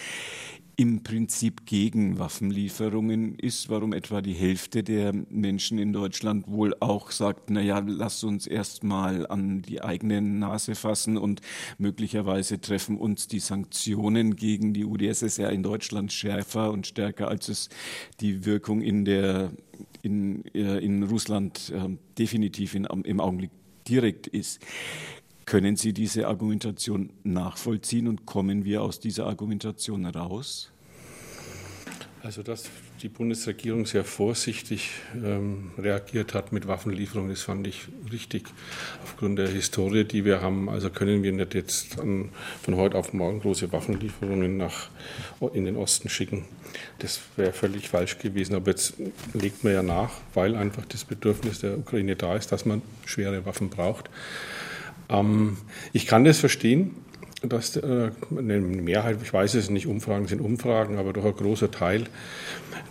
im 0.79 1.03
Prinzip 1.03 1.65
gegen 1.65 2.19
Waffenlieferungen 2.19 3.37
ist, 3.37 3.67
warum 3.67 3.91
etwa 3.91 4.21
die 4.21 4.33
Hälfte 4.33 4.81
der 4.81 5.11
Menschen 5.29 5.77
in 5.77 5.91
Deutschland 5.91 6.47
wohl 6.47 6.73
auch 6.79 7.11
sagt, 7.11 7.49
na 7.49 7.59
ja, 7.59 7.79
lasst 7.85 8.23
uns 8.23 8.47
erstmal 8.47 9.27
an 9.27 9.61
die 9.61 9.81
eigene 9.81 10.21
Nase 10.21 10.75
fassen 10.75 11.17
und 11.17 11.41
möglicherweise 11.79 12.61
treffen 12.61 12.97
uns 12.97 13.27
die 13.27 13.41
Sanktionen 13.41 14.37
gegen 14.37 14.73
die 14.73 14.85
UdSSR 14.85 15.49
in 15.49 15.63
Deutschland 15.63 16.13
schärfer 16.13 16.71
und 16.71 16.87
stärker, 16.87 17.27
als 17.27 17.49
es 17.49 17.67
die 18.21 18.45
Wirkung 18.45 18.81
in 18.81 19.03
der 19.03 19.51
in, 20.01 20.45
äh, 20.55 20.77
in 20.77 21.03
Russland 21.03 21.73
äh, 21.75 21.89
definitiv 22.17 22.73
in, 22.73 22.85
im 22.85 23.19
Augenblick 23.19 23.51
direkt 23.85 24.27
ist. 24.27 24.61
Können 25.49 25.77
Sie 25.77 25.93
diese 25.93 26.27
Argumentation 26.27 27.09
nachvollziehen 27.23 28.07
und 28.07 28.27
kommen 28.27 28.65
wir 28.65 28.83
aus 28.83 28.99
dieser 28.99 29.25
Argumentation 29.25 30.05
raus? 30.05 30.69
Also, 32.21 32.43
dass 32.43 32.65
die 33.01 33.09
Bundesregierung 33.09 33.87
sehr 33.87 34.03
vorsichtig 34.03 34.91
ähm, 35.15 35.71
reagiert 35.79 36.35
hat 36.35 36.51
mit 36.51 36.67
Waffenlieferungen, 36.67 37.31
das 37.31 37.41
fand 37.41 37.65
ich 37.65 37.87
richtig. 38.11 38.43
Aufgrund 39.03 39.39
der 39.39 39.47
Historie, 39.47 40.03
die 40.03 40.23
wir 40.23 40.41
haben, 40.41 40.69
also 40.69 40.91
können 40.91 41.23
wir 41.23 41.31
nicht 41.31 41.55
jetzt 41.55 41.97
an, 41.99 42.29
von 42.61 42.75
heute 42.75 42.95
auf 42.95 43.13
morgen 43.13 43.39
große 43.39 43.71
Waffenlieferungen 43.71 44.55
nach, 44.55 44.89
in 45.53 45.65
den 45.65 45.77
Osten 45.77 46.09
schicken. 46.09 46.45
Das 46.99 47.21
wäre 47.37 47.53
völlig 47.53 47.89
falsch 47.89 48.19
gewesen. 48.19 48.53
Aber 48.53 48.69
jetzt 48.69 48.93
legt 49.33 49.63
man 49.63 49.73
ja 49.73 49.81
nach, 49.81 50.11
weil 50.35 50.55
einfach 50.55 50.85
das 50.85 51.05
Bedürfnis 51.05 51.61
der 51.61 51.75
Ukraine 51.75 52.15
da 52.15 52.35
ist, 52.35 52.51
dass 52.51 52.65
man 52.65 52.83
schwere 53.07 53.47
Waffen 53.47 53.71
braucht. 53.71 54.11
Ähm, 55.09 55.57
ich 55.93 56.07
kann 56.07 56.23
das 56.23 56.39
verstehen, 56.39 56.95
dass 57.41 57.75
äh, 57.77 58.11
eine 58.37 58.59
Mehrheit, 58.59 59.17
ich 59.21 59.33
weiß 59.33 59.55
es 59.55 59.69
nicht, 59.69 59.87
Umfragen 59.87 60.27
sind 60.27 60.41
Umfragen, 60.41 60.97
aber 60.97 61.13
doch 61.13 61.25
ein 61.25 61.35
großer 61.35 61.71
Teil 61.71 62.05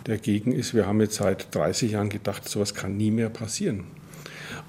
dagegen 0.05 0.51
ist. 0.51 0.73
Wir 0.73 0.87
haben 0.87 1.01
jetzt 1.01 1.15
seit 1.15 1.53
30 1.53 1.91
Jahren 1.91 2.09
gedacht, 2.09 2.47
sowas 2.47 2.73
kann 2.73 2.97
nie 2.97 3.11
mehr 3.11 3.29
passieren. 3.29 3.83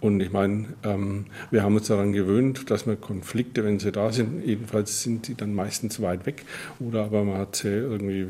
Und 0.00 0.20
ich 0.20 0.32
meine, 0.32 0.68
ähm, 0.82 1.26
wir 1.50 1.62
haben 1.62 1.76
uns 1.76 1.88
daran 1.88 2.12
gewöhnt, 2.12 2.70
dass 2.70 2.86
man 2.86 3.00
Konflikte, 3.00 3.64
wenn 3.64 3.78
sie 3.78 3.92
da 3.92 4.12
sind, 4.12 4.44
jedenfalls 4.46 5.02
sind 5.02 5.26
sie 5.26 5.34
dann 5.34 5.54
meistens 5.54 6.00
weit 6.00 6.24
weg 6.24 6.44
oder 6.78 7.04
aber 7.04 7.24
man 7.24 7.38
hat 7.38 7.56
sie 7.56 7.68
irgendwie 7.68 8.28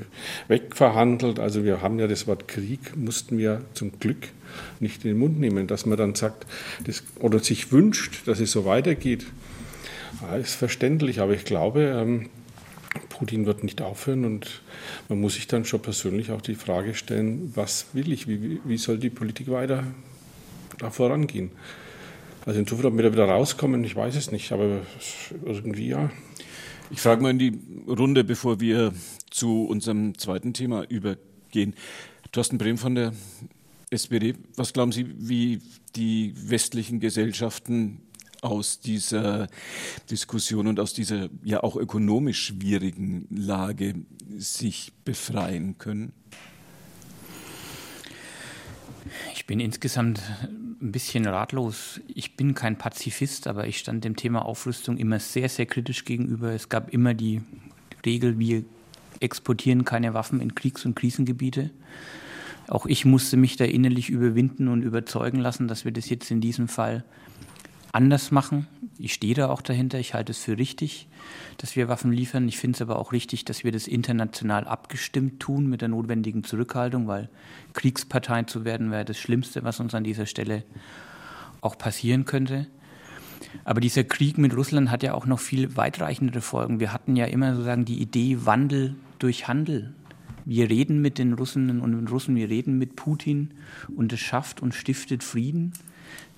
wegverhandelt. 0.49 1.39
Also 1.39 1.65
wir 1.65 1.81
haben 1.81 1.99
ja 2.01 2.09
das 2.09 2.27
Wort 2.27 2.49
Krieg, 2.49 2.97
mussten 2.97 3.39
wir 3.39 3.63
zum 3.75 3.93
Glück 4.01 4.29
nicht 4.81 5.05
in 5.05 5.11
den 5.11 5.19
Mund 5.19 5.39
nehmen, 5.39 5.67
dass 5.67 5.87
man 5.87 5.99
dann 5.99 6.15
sagt 6.15 6.47
das, 6.85 7.03
oder 7.19 7.39
sich 7.41 7.73
wünscht, 7.73 8.27
dass 8.27 8.41
es 8.41 8.53
so 8.53 8.65
weitergeht. 8.65 9.27
Ist 10.41 10.55
verständlich, 10.55 11.21
aber 11.21 11.33
ich 11.33 11.45
glaube, 11.45 11.83
ähm, 11.83 12.29
Putin 13.09 13.47
wird 13.47 13.65
nicht 13.65 13.81
aufhören 13.83 14.25
und 14.25 14.63
man 15.09 15.21
muss 15.21 15.35
sich 15.35 15.47
dann 15.47 15.65
schon 15.65 15.81
persönlich 15.81 16.31
auch 16.31 16.41
die 16.41 16.55
Frage 16.55 16.95
stellen, 16.95 17.53
was 17.55 17.87
will 17.93 18.13
ich, 18.13 18.27
wie, 18.27 18.61
wie 18.65 18.79
soll 18.79 18.99
die 18.99 19.11
Politik 19.11 19.51
weiter 19.51 19.85
da 20.79 20.91
vorangehen. 20.91 21.51
Also 22.47 22.59
insofern, 22.59 22.87
ob 22.87 22.97
wir 22.97 23.05
da 23.05 23.13
wieder 23.13 23.27
rauskommen, 23.27 23.85
ich 23.85 23.95
weiß 23.95 24.17
es 24.17 24.33
nicht, 24.33 24.51
aber 24.53 24.81
irgendwie 25.45 25.89
ja. 25.89 26.11
Ich 26.91 27.01
frage 27.01 27.23
mal 27.23 27.31
in 27.31 27.39
die 27.39 27.59
Runde, 27.87 28.25
bevor 28.25 28.61
wir 28.61 28.93
zu 29.31 29.65
unserem 29.65 30.19
zweiten 30.19 30.55
Thema 30.55 30.85
übergehen. 30.89 31.75
Thorsten 32.33 32.59
Brehm 32.59 32.79
von 32.79 32.95
der 32.95 33.13
SPD, 33.91 34.35
was 34.57 34.73
glauben 34.73 34.93
Sie, 34.93 35.07
wie 35.19 35.61
die 35.97 36.33
westlichen 36.37 37.01
Gesellschaften 37.01 38.01
aus 38.41 38.79
dieser 38.79 39.49
Diskussion 40.09 40.69
und 40.69 40.79
aus 40.79 40.95
dieser 40.95 41.29
ja 41.43 41.63
auch 41.63 41.77
ökonomisch 41.77 42.47
schwierigen 42.47 43.27
Lage 43.31 43.97
sich 44.39 44.93
befreien 45.05 45.77
können? 45.79 46.13
Ich 49.35 49.47
bin 49.47 49.59
insgesamt 49.59 50.21
ein 50.81 50.93
bisschen 50.93 51.27
ratlos. 51.27 52.01
Ich 52.07 52.37
bin 52.37 52.55
kein 52.55 52.79
Pazifist, 52.79 53.49
aber 53.49 53.67
ich 53.67 53.79
stand 53.79 54.05
dem 54.05 54.15
Thema 54.15 54.45
Aufrüstung 54.45 54.99
immer 54.99 55.19
sehr, 55.19 55.49
sehr 55.49 55.67
kritisch 55.67 56.05
gegenüber. 56.05 56.53
Es 56.53 56.69
gab 56.69 56.93
immer 56.93 57.13
die 57.13 57.43
Regel, 58.07 58.39
wir 58.39 58.65
exportieren 59.19 59.85
keine 59.85 60.15
Waffen 60.15 60.41
in 60.41 60.55
Kriegs- 60.55 60.85
und 60.85 60.95
Krisengebiete. 60.95 61.71
Auch 62.71 62.87
ich 62.87 63.05
musste 63.05 63.37
mich 63.37 63.57
da 63.57 63.65
innerlich 63.65 64.11
überwinden 64.11 64.69
und 64.69 64.83
überzeugen 64.83 65.41
lassen, 65.41 65.67
dass 65.67 65.85
wir 65.85 65.91
das 65.91 66.09
jetzt 66.09 66.31
in 66.31 66.41
diesem 66.41 66.69
Fall 66.69 67.05
anders 67.93 68.31
machen. 68.31 68.69
Ich 68.97 69.13
stehe 69.13 69.35
da 69.35 69.49
auch 69.49 69.61
dahinter. 69.61 69.99
Ich 69.99 70.15
halte 70.15 70.31
es 70.31 70.39
für 70.39 70.57
richtig, 70.57 71.09
dass 71.59 71.75
wir 71.75 71.89
Waffen 71.89 72.13
liefern. 72.13 72.47
Ich 72.47 72.59
finde 72.59 72.77
es 72.77 72.83
aber 72.83 73.01
auch 73.01 73.11
richtig, 73.11 73.45
dass 73.45 73.65
wir 73.65 73.73
das 73.73 73.89
international 73.89 74.69
abgestimmt 74.69 75.41
tun 75.41 75.69
mit 75.69 75.81
der 75.81 75.89
notwendigen 75.89 76.45
Zurückhaltung, 76.45 77.09
weil 77.09 77.29
Kriegspartei 77.73 78.45
zu 78.45 78.65
werden 78.65 78.93
wäre 78.93 79.05
das 79.05 79.19
Schlimmste, 79.19 79.65
was 79.65 79.81
uns 79.81 79.93
an 79.93 80.05
dieser 80.05 80.27
Stelle 80.27 80.63
auch 81.63 81.77
passieren 81.77 82.25
könnte. 82.25 82.69
Aber 83.65 83.81
dieser 83.81 84.05
Krieg 84.05 84.39
mit 84.39 84.57
Russland 84.57 84.93
hat 84.93 85.03
ja 85.03 85.15
auch 85.15 85.27
noch 85.27 85.41
viel 85.41 85.77
weitreichendere 85.77 86.41
Folgen. 86.41 86.79
Wir 86.79 86.93
hatten 86.93 87.17
ja 87.17 87.25
immer 87.25 87.53
sozusagen 87.53 87.85
die 87.85 88.01
Idee 88.01 88.47
Wandel 88.47 88.95
durch 89.19 89.49
Handel. 89.49 89.93
Wir 90.51 90.69
reden 90.69 91.01
mit 91.01 91.19
den 91.19 91.35
Russinnen 91.35 91.81
und 91.81 91.93
den 91.93 92.09
Russen, 92.09 92.35
wir 92.35 92.49
reden 92.49 92.77
mit 92.77 92.97
Putin 92.97 93.53
und 93.95 94.13
es 94.13 94.19
schafft 94.19 94.61
und 94.61 94.75
stiftet 94.75 95.23
Frieden. 95.23 95.75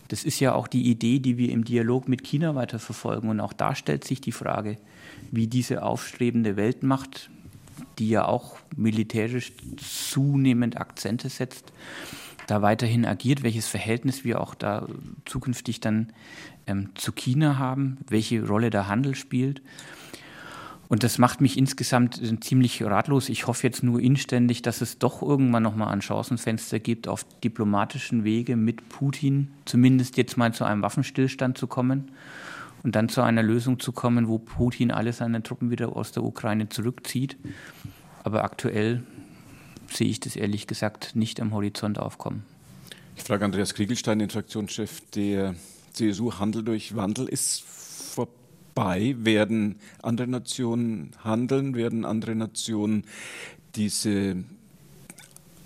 Das 0.09 0.25
ist 0.25 0.39
ja 0.39 0.53
auch 0.53 0.69
die 0.69 0.83
Idee, 0.91 1.19
die 1.19 1.39
wir 1.39 1.49
im 1.49 1.65
Dialog 1.65 2.09
mit 2.09 2.23
China 2.23 2.55
weiterverfolgen. 2.55 3.31
Und 3.31 3.41
auch 3.41 3.55
da 3.55 3.75
stellt 3.75 4.05
sich 4.05 4.21
die 4.21 4.31
Frage, 4.31 4.77
wie 5.31 5.47
diese 5.47 5.83
aufstrebende 5.83 6.57
Weltmacht, 6.57 7.31
die 7.99 8.11
ja 8.11 8.27
auch 8.27 8.59
militärisch 8.77 9.55
zunehmend 9.79 10.77
Akzente 10.77 11.31
setzt, 11.31 11.73
da 12.49 12.61
weiterhin 12.61 13.07
agiert, 13.07 13.43
welches 13.43 13.67
Verhältnis 13.67 14.25
wir 14.25 14.43
auch 14.43 14.55
da 14.55 14.89
zukünftig 15.25 15.81
dann 15.81 16.13
ähm, 16.67 16.91
zu 16.97 17.13
China 17.13 17.57
haben, 17.57 17.97
welche 18.11 18.47
Rolle 18.47 18.69
der 18.69 18.89
Handel 18.89 19.15
spielt. 19.15 19.63
Und 20.93 21.05
das 21.05 21.17
macht 21.17 21.41
mich 21.41 21.57
insgesamt 21.57 22.21
ziemlich 22.45 22.83
ratlos. 22.83 23.31
Ich 23.31 23.47
hoffe 23.47 23.67
jetzt 23.67 23.83
nur 23.83 23.99
inständig, 23.99 24.61
dass 24.61 24.83
es 24.83 24.99
doch 24.99 25.23
irgendwann 25.23 25.63
nochmal 25.63 25.89
ein 25.89 26.03
Chancenfenster 26.03 26.81
gibt, 26.81 27.09
auf 27.09 27.25
diplomatischen 27.43 28.25
Wege 28.25 28.57
mit 28.57 28.91
Putin 28.91 29.55
zumindest 29.65 30.19
jetzt 30.19 30.37
mal 30.37 30.53
zu 30.53 30.65
einem 30.65 30.83
Waffenstillstand 30.83 31.57
zu 31.57 31.67
kommen 31.67 32.11
und 32.83 32.95
dann 32.95 33.09
zu 33.09 33.23
einer 33.23 33.43
Lösung 33.43 33.81
zu 33.81 33.93
kommen, 33.93 34.29
wo 34.29 34.37
Putin 34.37 34.91
alle 34.91 35.15
seine 35.15 35.43
Truppen 35.43 35.71
wieder 35.71 35.97
aus 35.97 36.13
der 36.13 36.25
Ukraine 36.25 36.69
zurückzieht. 36.69 37.39
Aber 38.23 38.45
aktuell 38.45 39.03
sehe 39.89 40.09
ich 40.09 40.21
das 40.21 40.37
ehrlich 40.37 40.67
gesagt 40.67 41.17
nicht 41.17 41.41
am 41.41 41.55
Horizont 41.55 41.99
aufkommen. 41.99 42.45
Ich 43.17 43.23
frage 43.23 43.47
Andreas 43.47 43.73
Kriegelstein, 43.73 44.19
den 44.19 44.29
Fraktionschef 44.29 45.01
der 45.15 45.55
CSU. 45.95 46.35
Handel 46.35 46.63
durch 46.63 46.95
Wandel 46.95 47.29
ist 47.31 47.65
vorbei. 48.75 49.15
Werden 49.19 49.77
andere 50.03 50.27
Nationen 50.27 51.13
handeln? 51.23 51.75
Werden 51.75 52.05
andere 52.05 52.35
Nationen 52.35 53.05
diese 53.75 54.45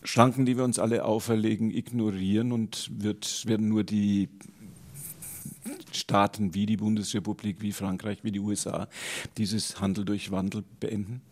Schranken, 0.05 0.47
die 0.47 0.57
wir 0.57 0.65
uns 0.65 0.79
alle 0.79 1.05
auferlegen, 1.05 1.71
ignorieren 1.71 2.53
und 2.53 2.91
wird, 2.97 3.45
werden 3.47 3.69
nur 3.69 3.83
die 3.83 4.29
Staaten 5.93 6.55
wie 6.55 6.67
die 6.67 6.77
Bundesrepublik, 6.77 7.61
wie 7.61 7.73
Frankreich, 7.73 8.23
wie 8.23 8.31
die 8.31 8.41
USA 8.41 8.89
dieses 9.37 9.81
Handel 9.81 10.05
durch 10.05 10.31
Wandel 10.31 10.63
beenden? 10.79 11.23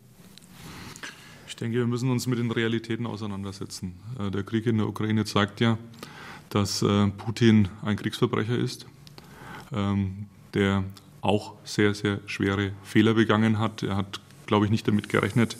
Ich 1.47 1.55
denke, 1.55 1.77
wir 1.77 1.87
müssen 1.87 2.09
uns 2.09 2.27
mit 2.27 2.37
den 2.39 2.51
Realitäten 2.51 3.05
auseinandersetzen. 3.05 3.93
Äh, 4.19 4.29
der 4.31 4.43
Krieg 4.43 4.65
in 4.65 4.77
der 4.77 4.87
Ukraine 4.87 5.23
zeigt 5.23 5.61
ja, 5.61 5.77
dass 6.49 6.81
äh, 6.81 7.07
Putin 7.07 7.69
ein 7.81 7.95
Kriegsverbrecher 7.95 8.57
ist, 8.57 8.87
ähm, 9.71 10.25
der 10.53 10.83
auch 11.25 11.55
sehr, 11.63 11.95
sehr 11.95 12.19
schwere 12.27 12.71
Fehler 12.83 13.15
begangen 13.15 13.57
hat. 13.57 13.81
Er 13.81 13.97
hat, 13.97 14.21
glaube 14.45 14.65
ich, 14.65 14.71
nicht 14.71 14.87
damit 14.87 15.09
gerechnet, 15.09 15.57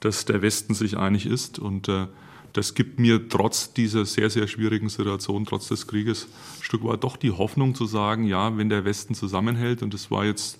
dass 0.00 0.24
der 0.24 0.40
Westen 0.40 0.74
sich 0.74 0.96
einig 0.96 1.26
ist. 1.26 1.58
Und 1.58 1.88
äh, 1.88 2.06
das 2.54 2.74
gibt 2.74 2.98
mir 2.98 3.28
trotz 3.28 3.74
dieser 3.74 4.06
sehr, 4.06 4.30
sehr 4.30 4.48
schwierigen 4.48 4.88
Situation, 4.88 5.44
trotz 5.44 5.68
des 5.68 5.86
Krieges, 5.86 6.24
ein 6.58 6.62
Stück 6.62 6.84
weit 6.84 7.04
doch 7.04 7.16
die 7.16 7.32
Hoffnung 7.32 7.74
zu 7.74 7.84
sagen, 7.84 8.24
ja, 8.24 8.56
wenn 8.56 8.70
der 8.70 8.84
Westen 8.84 9.14
zusammenhält, 9.14 9.82
und 9.82 9.92
das 9.92 10.10
war 10.10 10.24
jetzt 10.24 10.58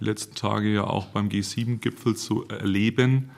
die 0.00 0.04
letzten 0.04 0.34
Tage 0.34 0.72
ja 0.72 0.84
auch 0.84 1.06
beim 1.06 1.28
G7-Gipfel 1.28 2.16
zu 2.16 2.48
erleben, 2.48 3.30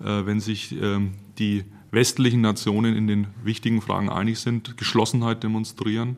äh, 0.00 0.24
wenn 0.26 0.38
sich 0.38 0.80
ähm, 0.80 1.14
die 1.38 1.64
westlichen 1.90 2.40
Nationen 2.40 2.94
in 2.94 3.08
den 3.08 3.26
wichtigen 3.42 3.80
Fragen 3.80 4.10
einig 4.10 4.38
sind, 4.38 4.76
Geschlossenheit 4.76 5.42
demonstrieren 5.42 6.16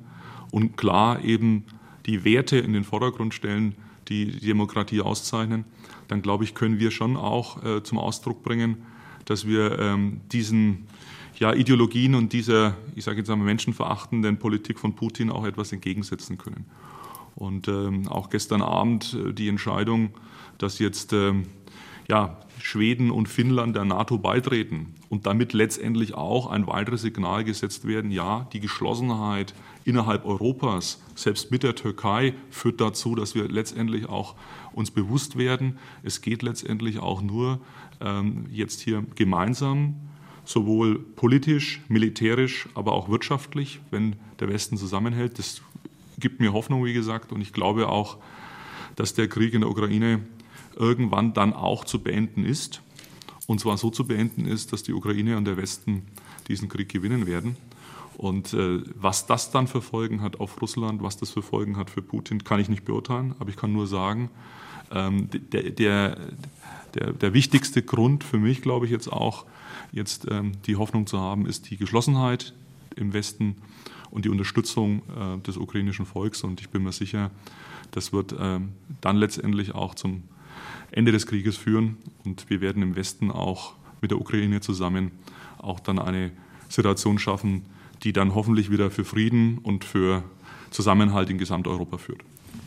und 0.50 0.76
klar 0.76 1.24
eben 1.24 1.64
die 2.06 2.24
Werte 2.24 2.58
in 2.58 2.72
den 2.72 2.84
Vordergrund 2.84 3.34
stellen, 3.34 3.74
die 4.08 4.32
die 4.32 4.46
Demokratie 4.46 5.00
auszeichnen, 5.00 5.64
dann 6.08 6.22
glaube 6.22 6.44
ich, 6.44 6.54
können 6.54 6.78
wir 6.78 6.90
schon 6.90 7.16
auch 7.16 7.62
äh, 7.64 7.82
zum 7.82 7.98
Ausdruck 7.98 8.42
bringen, 8.42 8.78
dass 9.24 9.46
wir 9.46 9.78
ähm, 9.78 10.20
diesen 10.32 10.88
ja, 11.38 11.54
Ideologien 11.54 12.14
und 12.14 12.32
dieser, 12.32 12.76
ich 12.94 13.04
sage 13.04 13.18
jetzt 13.18 13.30
einmal, 13.30 13.46
menschenverachtenden 13.46 14.38
Politik 14.38 14.78
von 14.78 14.94
Putin 14.94 15.30
auch 15.30 15.44
etwas 15.44 15.72
entgegensetzen 15.72 16.36
können. 16.36 16.66
Und 17.36 17.68
ähm, 17.68 18.08
auch 18.08 18.28
gestern 18.28 18.60
Abend 18.60 19.14
äh, 19.14 19.32
die 19.32 19.48
Entscheidung, 19.48 20.10
dass 20.58 20.78
jetzt 20.78 21.12
ähm, 21.12 21.46
ja, 22.08 22.36
Schweden 22.58 23.10
und 23.10 23.28
Finnland 23.28 23.76
der 23.76 23.84
NATO 23.84 24.18
beitreten 24.18 24.94
und 25.08 25.26
damit 25.26 25.52
letztendlich 25.52 26.14
auch 26.14 26.48
ein 26.48 26.66
weiteres 26.66 27.02
Signal 27.02 27.44
gesetzt 27.44 27.86
werden, 27.86 28.10
ja, 28.10 28.46
die 28.52 28.60
Geschlossenheit 28.60 29.54
innerhalb 29.84 30.24
Europas, 30.24 31.00
selbst 31.14 31.50
mit 31.50 31.62
der 31.62 31.74
Türkei, 31.74 32.34
führt 32.50 32.80
dazu, 32.80 33.14
dass 33.14 33.34
wir 33.34 33.48
letztendlich 33.48 34.08
auch 34.08 34.34
uns 34.72 34.90
bewusst 34.90 35.36
werden, 35.36 35.78
es 36.02 36.20
geht 36.20 36.42
letztendlich 36.42 36.98
auch 36.98 37.22
nur 37.22 37.60
ähm, 38.00 38.46
jetzt 38.50 38.80
hier 38.80 39.04
gemeinsam, 39.14 39.96
sowohl 40.44 40.98
politisch, 40.98 41.82
militärisch, 41.88 42.68
aber 42.74 42.92
auch 42.92 43.08
wirtschaftlich, 43.08 43.80
wenn 43.90 44.16
der 44.40 44.48
Westen 44.48 44.76
zusammenhält. 44.76 45.38
Das 45.38 45.62
gibt 46.18 46.40
mir 46.40 46.52
Hoffnung, 46.52 46.84
wie 46.84 46.92
gesagt, 46.92 47.32
und 47.32 47.40
ich 47.40 47.52
glaube 47.52 47.88
auch, 47.88 48.18
dass 48.96 49.14
der 49.14 49.28
Krieg 49.28 49.54
in 49.54 49.60
der 49.60 49.70
Ukraine 49.70 50.20
irgendwann 50.76 51.34
dann 51.34 51.52
auch 51.52 51.84
zu 51.84 52.02
beenden 52.02 52.44
ist. 52.44 52.82
Und 53.46 53.60
zwar 53.60 53.76
so 53.76 53.90
zu 53.90 54.06
beenden 54.06 54.46
ist, 54.46 54.72
dass 54.72 54.82
die 54.82 54.92
Ukraine 54.92 55.36
und 55.36 55.44
der 55.44 55.56
Westen 55.56 56.02
diesen 56.48 56.68
Krieg 56.68 56.88
gewinnen 56.88 57.26
werden. 57.26 57.56
Und 58.20 58.52
äh, 58.52 58.82
was 58.96 59.26
das 59.26 59.50
dann 59.50 59.66
für 59.66 59.80
Folgen 59.80 60.20
hat 60.20 60.40
auf 60.40 60.60
Russland, 60.60 61.02
was 61.02 61.16
das 61.16 61.30
für 61.30 61.40
Folgen 61.40 61.78
hat 61.78 61.88
für 61.88 62.02
Putin, 62.02 62.44
kann 62.44 62.60
ich 62.60 62.68
nicht 62.68 62.84
beurteilen. 62.84 63.34
Aber 63.38 63.48
ich 63.48 63.56
kann 63.56 63.72
nur 63.72 63.86
sagen, 63.86 64.28
ähm, 64.90 65.30
der, 65.30 65.70
der, 65.70 66.18
der, 66.92 67.12
der, 67.14 67.32
wichtigste 67.32 67.80
Grund 67.80 68.22
für 68.22 68.36
mich, 68.36 68.60
glaube 68.60 68.84
ich, 68.84 68.92
jetzt 68.92 69.10
auch, 69.10 69.46
jetzt 69.90 70.30
ähm, 70.30 70.52
die 70.66 70.76
Hoffnung 70.76 71.06
zu 71.06 71.18
haben, 71.18 71.46
ist 71.46 71.70
die 71.70 71.78
Geschlossenheit 71.78 72.52
im 72.94 73.14
Westen 73.14 73.56
und 74.10 74.26
die 74.26 74.28
Unterstützung 74.28 75.00
äh, 75.16 75.38
des 75.38 75.56
ukrainischen 75.56 76.04
Volks. 76.04 76.42
Und 76.42 76.60
ich 76.60 76.68
bin 76.68 76.82
mir 76.82 76.92
sicher, 76.92 77.30
das 77.90 78.12
wird 78.12 78.34
ähm, 78.38 78.72
dann 79.00 79.16
letztendlich 79.16 79.74
auch 79.74 79.94
zum 79.94 80.24
Ende 80.90 81.10
des 81.10 81.26
Krieges 81.26 81.56
führen. 81.56 81.96
Und 82.26 82.50
wir 82.50 82.60
werden 82.60 82.82
im 82.82 82.96
Westen 82.96 83.30
auch 83.30 83.76
mit 84.02 84.10
der 84.10 84.20
Ukraine 84.20 84.60
zusammen 84.60 85.10
auch 85.56 85.80
dann 85.80 85.98
eine 85.98 86.32
Situation 86.68 87.18
schaffen, 87.18 87.62
die 88.02 88.12
dann 88.12 88.34
hoffentlich 88.34 88.70
wieder 88.70 88.90
für 88.90 89.04
Frieden 89.04 89.58
und 89.58 89.84
für 89.84 90.22
Zusammenhalt 90.70 91.30
in 91.30 91.38
Gesamteuropa 91.38 91.98
führt. 91.98 92.22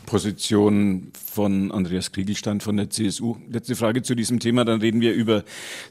Position 0.06 1.10
von 1.14 1.72
Andreas 1.72 2.12
Kriegelstein 2.12 2.60
von 2.60 2.76
der 2.76 2.90
CSU. 2.90 3.36
Letzte 3.48 3.74
Frage 3.74 4.02
zu 4.02 4.14
diesem 4.14 4.38
Thema, 4.38 4.64
dann 4.64 4.80
reden 4.80 5.00
wir 5.00 5.14
über 5.14 5.44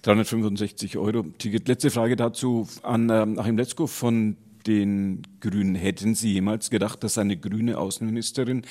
365 0.04 0.98
Euro 0.98 1.24
Ticket. 1.38 1.68
Letzte 1.68 1.90
Frage 1.90 2.16
dazu 2.16 2.68
an 2.84 3.10
ähm, 3.10 3.40
Achim 3.40 3.58
Letzko 3.58 3.88
von 3.88 4.38
den 4.68 5.24
Grünen. 5.42 5.76
Hätten 5.76 6.16
Sie 6.16 6.34
jemals 6.34 6.70
gedacht, 6.70 7.04
dass 7.04 7.18
eine 7.18 7.38
grüne 7.38 7.78
Außenministerin 7.78 8.64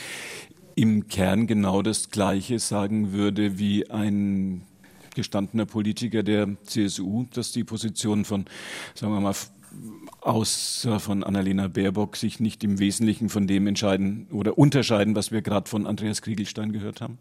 im 0.74 1.08
Kern 1.08 1.46
genau 1.46 1.82
das 1.82 2.10
Gleiche 2.10 2.58
sagen 2.58 3.12
würde 3.12 3.58
wie 3.58 3.90
ein 3.90 4.62
gestandener 5.14 5.66
Politiker 5.66 6.22
der 6.22 6.48
CSU, 6.64 7.26
dass 7.34 7.52
die 7.52 7.64
Position 7.64 8.24
von, 8.24 8.46
sagen 8.94 9.12
wir 9.12 9.20
mal, 9.20 9.34
außer 10.22 11.00
von 11.00 11.24
Annalena 11.24 11.68
Baerbock 11.68 12.16
sich 12.16 12.40
nicht 12.40 12.62
im 12.64 12.78
Wesentlichen 12.78 13.28
von 13.28 13.46
dem 13.46 13.66
entscheiden 13.66 14.26
oder 14.30 14.56
unterscheiden, 14.56 15.14
was 15.14 15.32
wir 15.32 15.42
gerade 15.42 15.68
von 15.68 15.86
Andreas 15.86 16.22
Kriegelstein 16.22 16.72
gehört 16.72 17.00
haben? 17.00 17.18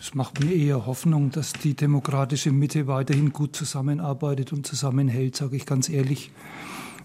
Es 0.00 0.14
macht 0.14 0.44
mir 0.44 0.52
eher 0.52 0.86
Hoffnung, 0.86 1.30
dass 1.30 1.52
die 1.52 1.74
demokratische 1.74 2.52
Mitte 2.52 2.86
weiterhin 2.86 3.32
gut 3.32 3.56
zusammenarbeitet 3.56 4.52
und 4.52 4.66
zusammenhält, 4.66 5.36
sage 5.36 5.56
ich 5.56 5.66
ganz 5.66 5.88
ehrlich. 5.88 6.30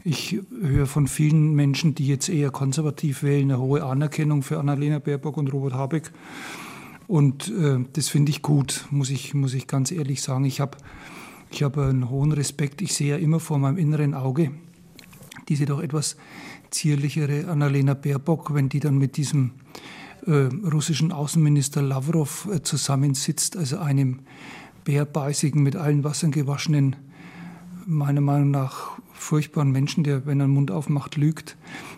Ich 0.03 0.39
höre 0.61 0.85
von 0.85 1.07
vielen 1.07 1.53
Menschen, 1.53 1.95
die 1.95 2.07
jetzt 2.07 2.29
eher 2.29 2.51
konservativ 2.51 3.23
wählen, 3.23 3.51
eine 3.51 3.59
hohe 3.59 3.83
Anerkennung 3.83 4.43
für 4.43 4.59
Annalena 4.59 4.99
Baerbock 4.99 5.37
und 5.37 5.51
Robert 5.51 5.73
Habeck. 5.73 6.11
Und 7.07 7.49
äh, 7.49 7.79
das 7.93 8.09
finde 8.09 8.31
ich 8.31 8.41
gut, 8.41 8.85
muss 8.91 9.09
ich, 9.09 9.33
muss 9.33 9.53
ich 9.53 9.67
ganz 9.67 9.91
ehrlich 9.91 10.21
sagen. 10.21 10.45
Ich 10.45 10.59
habe 10.59 10.77
ich 11.51 11.63
hab 11.63 11.77
einen 11.77 12.09
hohen 12.09 12.31
Respekt. 12.31 12.81
Ich 12.81 12.93
sehe 12.93 13.11
ja 13.11 13.17
immer 13.17 13.39
vor 13.39 13.57
meinem 13.57 13.77
inneren 13.77 14.13
Auge 14.13 14.51
diese 15.49 15.65
doch 15.65 15.81
etwas 15.81 16.15
zierlichere 16.69 17.47
Annalena 17.47 17.95
Baerbock, 17.95 18.53
wenn 18.53 18.69
die 18.69 18.79
dann 18.79 18.97
mit 18.97 19.17
diesem 19.17 19.51
äh, 20.25 20.31
russischen 20.71 21.11
Außenminister 21.11 21.81
Lavrov 21.81 22.47
äh, 22.51 22.61
zusammensitzt, 22.61 23.57
also 23.57 23.79
einem 23.79 24.19
bärbeißigen, 24.85 25.61
mit 25.61 25.75
allen 25.75 26.03
Wassern 26.03 26.31
gewaschenen, 26.31 26.95
meiner 27.85 28.21
Meinung 28.21 28.51
nach 28.51 28.99
furchtbaren 29.13 29.71
Menschen, 29.71 30.03
der, 30.03 30.25
wenn 30.25 30.39
er 30.39 30.47
den 30.47 30.53
Mund 30.53 30.71
aufmacht, 30.71 31.17
lügt. 31.17 31.57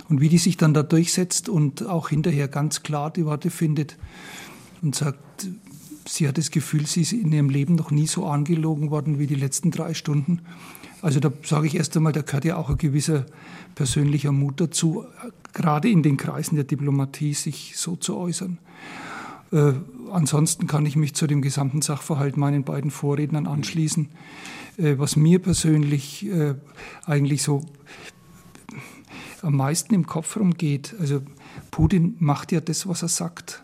Und 0.09 0.21
wie 0.21 0.29
die 0.29 0.37
sich 0.37 0.57
dann 0.57 0.73
da 0.73 0.83
durchsetzt 0.83 1.49
und 1.49 1.85
auch 1.85 2.09
hinterher 2.09 2.47
ganz 2.47 2.83
klar 2.83 3.11
die 3.11 3.25
Worte 3.25 3.49
findet 3.49 3.97
und 4.81 4.95
sagt, 4.95 5.47
sie 6.07 6.27
hat 6.27 6.37
das 6.37 6.51
Gefühl, 6.51 6.85
sie 6.85 7.01
ist 7.01 7.13
in 7.13 7.31
ihrem 7.31 7.49
Leben 7.49 7.75
noch 7.75 7.91
nie 7.91 8.07
so 8.07 8.25
angelogen 8.25 8.91
worden 8.91 9.19
wie 9.19 9.27
die 9.27 9.35
letzten 9.35 9.71
drei 9.71 9.93
Stunden. 9.93 10.41
Also 11.01 11.19
da 11.19 11.31
sage 11.43 11.67
ich 11.67 11.75
erst 11.75 11.95
einmal, 11.97 12.13
da 12.13 12.21
gehört 12.21 12.45
ja 12.45 12.57
auch 12.57 12.69
ein 12.69 12.77
gewisser 12.77 13.25
persönlicher 13.75 14.31
Mut 14.31 14.61
dazu, 14.61 15.05
gerade 15.53 15.89
in 15.89 16.03
den 16.03 16.17
Kreisen 16.17 16.55
der 16.55 16.65
Diplomatie 16.65 17.33
sich 17.33 17.73
so 17.75 17.95
zu 17.95 18.17
äußern. 18.17 18.59
Äh, 19.51 19.73
ansonsten 20.11 20.67
kann 20.67 20.85
ich 20.85 20.95
mich 20.95 21.13
zu 21.13 21.27
dem 21.27 21.41
gesamten 21.41 21.81
Sachverhalt 21.81 22.37
meinen 22.37 22.63
beiden 22.63 22.91
Vorrednern 22.91 23.47
anschließen. 23.47 24.09
Äh, 24.77 24.97
was 24.97 25.15
mir 25.15 25.39
persönlich 25.39 26.25
äh, 26.27 26.55
eigentlich 27.05 27.43
so 27.43 27.63
am 29.41 29.55
meisten 29.55 29.93
im 29.95 30.05
Kopf 30.05 30.37
rumgeht, 30.37 30.95
also 30.99 31.21
Putin 31.71 32.15
macht 32.19 32.51
ja 32.51 32.61
das, 32.61 32.87
was 32.87 33.01
er 33.01 33.07
sagt. 33.07 33.63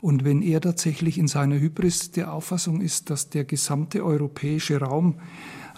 Und 0.00 0.24
wenn 0.24 0.42
er 0.42 0.60
tatsächlich 0.60 1.18
in 1.18 1.28
seiner 1.28 1.58
Hybris 1.58 2.12
der 2.12 2.32
Auffassung 2.32 2.80
ist, 2.80 3.10
dass 3.10 3.30
der 3.30 3.44
gesamte 3.44 4.04
europäische 4.04 4.80
Raum 4.80 5.16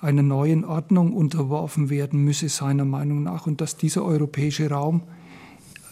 einer 0.01 0.23
neuen 0.23 0.65
Ordnung 0.65 1.13
unterworfen 1.13 1.91
werden 1.91 2.23
müsse, 2.23 2.49
seiner 2.49 2.85
Meinung 2.85 3.23
nach, 3.23 3.47
und 3.47 3.61
dass 3.61 3.77
dieser 3.77 4.05
europäische 4.05 4.71
Raum 4.71 5.03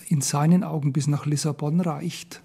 in 0.08 0.20
seinen 0.20 0.64
Augen 0.64 0.92
bis 0.92 1.06
nach 1.06 1.26
Lissabon 1.26 1.80
reicht, 1.80 2.42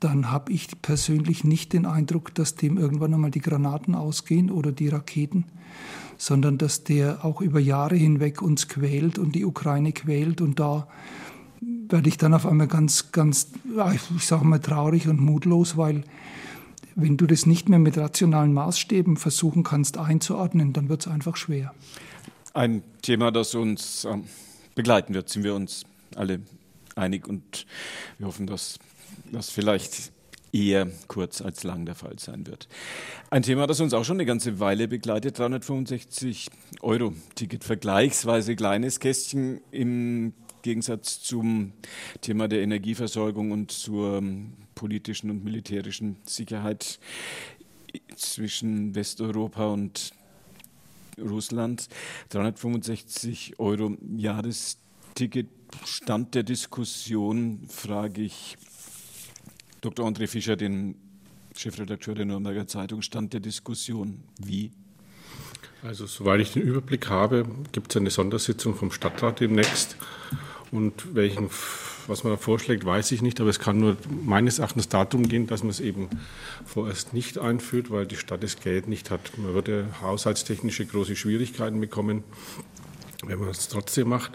dann 0.00 0.30
habe 0.30 0.52
ich 0.52 0.68
persönlich 0.82 1.44
nicht 1.44 1.72
den 1.72 1.86
Eindruck, 1.86 2.34
dass 2.34 2.54
dem 2.54 2.76
irgendwann 2.76 3.14
einmal 3.14 3.30
die 3.30 3.40
Granaten 3.40 3.94
ausgehen 3.94 4.50
oder 4.50 4.72
die 4.72 4.88
Raketen, 4.88 5.44
sondern 6.18 6.58
dass 6.58 6.84
der 6.84 7.24
auch 7.24 7.40
über 7.40 7.60
Jahre 7.60 7.96
hinweg 7.96 8.42
uns 8.42 8.68
quält 8.68 9.18
und 9.18 9.34
die 9.34 9.44
Ukraine 9.44 9.92
quält. 9.92 10.40
Und 10.40 10.60
da 10.60 10.88
werde 11.88 12.08
ich 12.08 12.18
dann 12.18 12.34
auf 12.34 12.46
einmal 12.46 12.66
ganz, 12.66 13.12
ganz, 13.12 13.48
ich 14.16 14.26
sage 14.26 14.44
mal, 14.44 14.58
traurig 14.58 15.08
und 15.08 15.20
mutlos, 15.20 15.76
weil 15.76 16.04
wenn 16.94 17.16
du 17.16 17.26
das 17.26 17.46
nicht 17.46 17.68
mehr 17.68 17.78
mit 17.78 17.98
rationalen 17.98 18.52
Maßstäben 18.52 19.16
versuchen 19.16 19.62
kannst 19.62 19.98
einzuordnen, 19.98 20.72
dann 20.72 20.88
wird 20.88 21.02
es 21.02 21.08
einfach 21.08 21.36
schwer. 21.36 21.74
Ein 22.54 22.82
Thema, 23.02 23.30
das 23.30 23.54
uns 23.54 24.06
ähm, 24.06 24.24
begleiten 24.74 25.12
wird, 25.12 25.28
sind 25.28 25.44
wir 25.44 25.54
uns 25.54 25.84
alle 26.14 26.40
einig 26.94 27.28
und 27.28 27.66
wir 28.18 28.26
hoffen, 28.26 28.46
dass 28.46 28.78
das 29.30 29.50
vielleicht 29.50 30.10
eher 30.52 30.88
kurz 31.06 31.42
als 31.42 31.64
lang 31.64 31.84
der 31.84 31.94
Fall 31.94 32.18
sein 32.18 32.46
wird. 32.46 32.66
Ein 33.30 33.42
Thema, 33.42 33.66
das 33.66 33.80
uns 33.80 33.92
auch 33.92 34.04
schon 34.04 34.16
eine 34.16 34.24
ganze 34.24 34.58
Weile 34.58 34.88
begleitet, 34.88 35.38
365 35.38 36.48
Euro 36.80 37.12
Ticket, 37.34 37.62
vergleichsweise 37.62 38.56
kleines 38.56 39.00
Kästchen 39.00 39.60
im 39.70 40.32
Gegensatz 40.66 41.20
zum 41.20 41.74
Thema 42.22 42.48
der 42.48 42.60
Energieversorgung 42.60 43.52
und 43.52 43.70
zur 43.70 44.18
ähm, 44.18 44.54
politischen 44.74 45.30
und 45.30 45.44
militärischen 45.44 46.16
Sicherheit 46.24 46.98
zwischen 48.16 48.92
Westeuropa 48.96 49.66
und 49.66 50.10
Russland. 51.20 51.88
365 52.30 53.60
Euro 53.60 53.96
Jahresticket. 54.16 55.46
Stand 55.84 56.34
der 56.34 56.42
Diskussion, 56.42 57.60
frage 57.68 58.22
ich 58.22 58.56
Dr. 59.82 60.04
André 60.04 60.26
Fischer, 60.26 60.56
den 60.56 60.96
Chefredakteur 61.54 62.16
der 62.16 62.24
Nürnberger 62.24 62.66
Zeitung, 62.66 63.02
Stand 63.02 63.34
der 63.34 63.40
Diskussion 63.40 64.24
wie? 64.38 64.72
Also 65.84 66.06
soweit 66.06 66.40
ich 66.40 66.52
den 66.52 66.62
Überblick 66.62 67.08
habe, 67.08 67.46
gibt 67.70 67.92
es 67.92 67.96
eine 67.96 68.10
Sondersitzung 68.10 68.74
vom 68.74 68.90
Stadtrat 68.90 69.38
demnächst. 69.38 69.96
Und 70.76 71.14
welchen, 71.14 71.48
was 72.06 72.22
man 72.22 72.34
da 72.34 72.36
vorschlägt, 72.36 72.84
weiß 72.84 73.10
ich 73.12 73.22
nicht, 73.22 73.40
aber 73.40 73.48
es 73.48 73.58
kann 73.58 73.78
nur 73.78 73.96
meines 74.22 74.58
Erachtens 74.58 74.90
darum 74.90 75.26
gehen, 75.26 75.46
dass 75.46 75.62
man 75.62 75.70
es 75.70 75.80
eben 75.80 76.10
vorerst 76.66 77.14
nicht 77.14 77.38
einführt, 77.38 77.90
weil 77.90 78.04
die 78.04 78.16
Stadt 78.16 78.42
das 78.42 78.60
Geld 78.60 78.86
nicht 78.86 79.10
hat. 79.10 79.38
Man 79.38 79.54
würde 79.54 79.88
haushaltstechnische 80.02 80.84
große 80.84 81.16
Schwierigkeiten 81.16 81.80
bekommen 81.80 82.24
wenn 83.24 83.38
man 83.40 83.48
es 83.48 83.68
trotzdem 83.68 84.08
macht. 84.08 84.32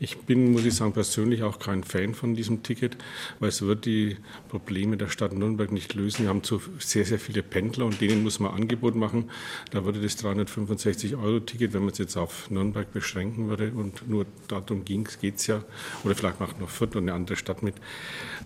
Ich 0.00 0.18
bin, 0.18 0.52
muss 0.52 0.64
ich 0.64 0.74
sagen, 0.74 0.92
persönlich 0.92 1.42
auch 1.42 1.58
kein 1.58 1.84
Fan 1.84 2.14
von 2.14 2.34
diesem 2.34 2.62
Ticket, 2.62 2.96
weil 3.40 3.50
es 3.50 3.62
wird 3.62 3.84
die 3.84 4.16
Probleme 4.48 4.96
der 4.96 5.08
Stadt 5.08 5.32
Nürnberg 5.32 5.70
nicht 5.70 5.94
lösen. 5.94 6.22
Wir 6.22 6.28
haben 6.28 6.42
zu 6.42 6.62
sehr, 6.78 7.04
sehr 7.04 7.18
viele 7.18 7.42
Pendler 7.42 7.86
und 7.86 8.00
denen 8.00 8.22
muss 8.22 8.40
man 8.40 8.52
Angebot 8.52 8.94
machen. 8.94 9.30
Da 9.70 9.84
würde 9.84 10.00
das 10.00 10.22
365-Euro-Ticket, 10.24 11.72
wenn 11.72 11.82
man 11.82 11.90
es 11.92 11.98
jetzt 11.98 12.16
auf 12.16 12.50
Nürnberg 12.50 12.92
beschränken 12.92 13.48
würde 13.48 13.72
und 13.72 14.08
nur 14.08 14.26
darum 14.48 14.84
ging 14.84 15.08
geht 15.20 15.36
es 15.36 15.46
ja, 15.46 15.62
oder 16.04 16.14
vielleicht 16.14 16.40
macht 16.40 16.60
noch 16.60 16.68
Fürth 16.68 16.96
und 16.96 17.02
eine 17.02 17.14
andere 17.14 17.36
Stadt 17.36 17.62
mit, 17.62 17.74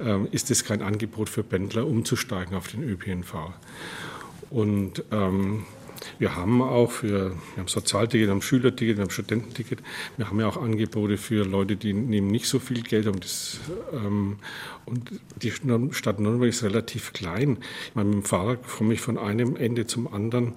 ähm, 0.00 0.28
ist 0.30 0.50
es 0.50 0.64
kein 0.64 0.82
Angebot 0.82 1.28
für 1.28 1.42
Pendler, 1.42 1.86
umzusteigen 1.86 2.56
auf 2.56 2.68
den 2.68 2.82
ÖPNV. 2.82 3.34
Und 4.50 5.04
ähm, 5.10 5.64
wir 6.18 6.36
haben 6.36 6.62
auch 6.62 6.90
für, 6.90 7.30
wir 7.30 7.58
haben 7.58 7.68
Sozialticket, 7.68 8.28
wir 8.28 8.32
haben 8.32 8.42
Schülerticket, 8.42 8.96
wir 8.96 9.02
haben 9.02 9.10
Studententicket. 9.10 9.80
Wir 10.16 10.28
haben 10.28 10.40
ja 10.40 10.48
auch 10.48 10.56
Angebote 10.56 11.16
für 11.16 11.44
Leute, 11.44 11.76
die 11.76 11.92
nehmen 11.92 12.28
nicht 12.28 12.48
so 12.48 12.58
viel 12.58 12.82
Geld. 12.82 13.06
Und, 13.06 13.24
das, 13.24 13.60
ähm, 13.92 14.38
und 14.84 15.10
die 15.42 15.50
Stadt 15.50 16.20
Nürnberg 16.20 16.48
ist 16.48 16.62
relativ 16.62 17.12
klein. 17.12 17.58
Ich 17.88 17.94
meine, 17.94 18.08
mit 18.08 18.18
dem 18.18 18.24
Fahrrad 18.24 18.66
komme 18.66 18.94
ich 18.94 19.00
von 19.00 19.18
einem 19.18 19.56
Ende 19.56 19.86
zum 19.86 20.12
anderen 20.12 20.54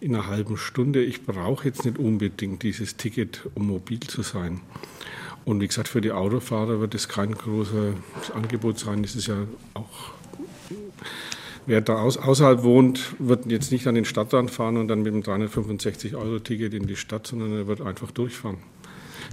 in 0.00 0.14
einer 0.14 0.26
halben 0.26 0.56
Stunde. 0.56 1.02
Ich 1.02 1.24
brauche 1.24 1.66
jetzt 1.66 1.84
nicht 1.84 1.98
unbedingt 1.98 2.62
dieses 2.62 2.96
Ticket, 2.96 3.42
um 3.54 3.66
mobil 3.68 4.00
zu 4.00 4.22
sein. 4.22 4.60
Und 5.44 5.60
wie 5.60 5.66
gesagt, 5.66 5.88
für 5.88 6.00
die 6.00 6.12
Autofahrer 6.12 6.80
wird 6.80 6.94
es 6.94 7.08
kein 7.08 7.32
großes 7.32 7.94
Angebot 8.34 8.78
sein. 8.78 9.02
Das 9.02 9.16
ist 9.16 9.26
ja 9.26 9.38
auch 9.74 10.12
Wer 11.66 11.80
da 11.80 12.02
außerhalb 12.02 12.64
wohnt, 12.64 13.14
wird 13.18 13.46
jetzt 13.46 13.70
nicht 13.70 13.86
an 13.86 13.94
den 13.94 14.04
Stadtrand 14.04 14.50
fahren 14.50 14.76
und 14.76 14.88
dann 14.88 15.02
mit 15.02 15.14
dem 15.14 15.22
365-Euro-Ticket 15.22 16.74
in 16.74 16.86
die 16.86 16.96
Stadt, 16.96 17.26
sondern 17.26 17.52
er 17.52 17.66
wird 17.68 17.80
einfach 17.80 18.10
durchfahren. 18.10 18.58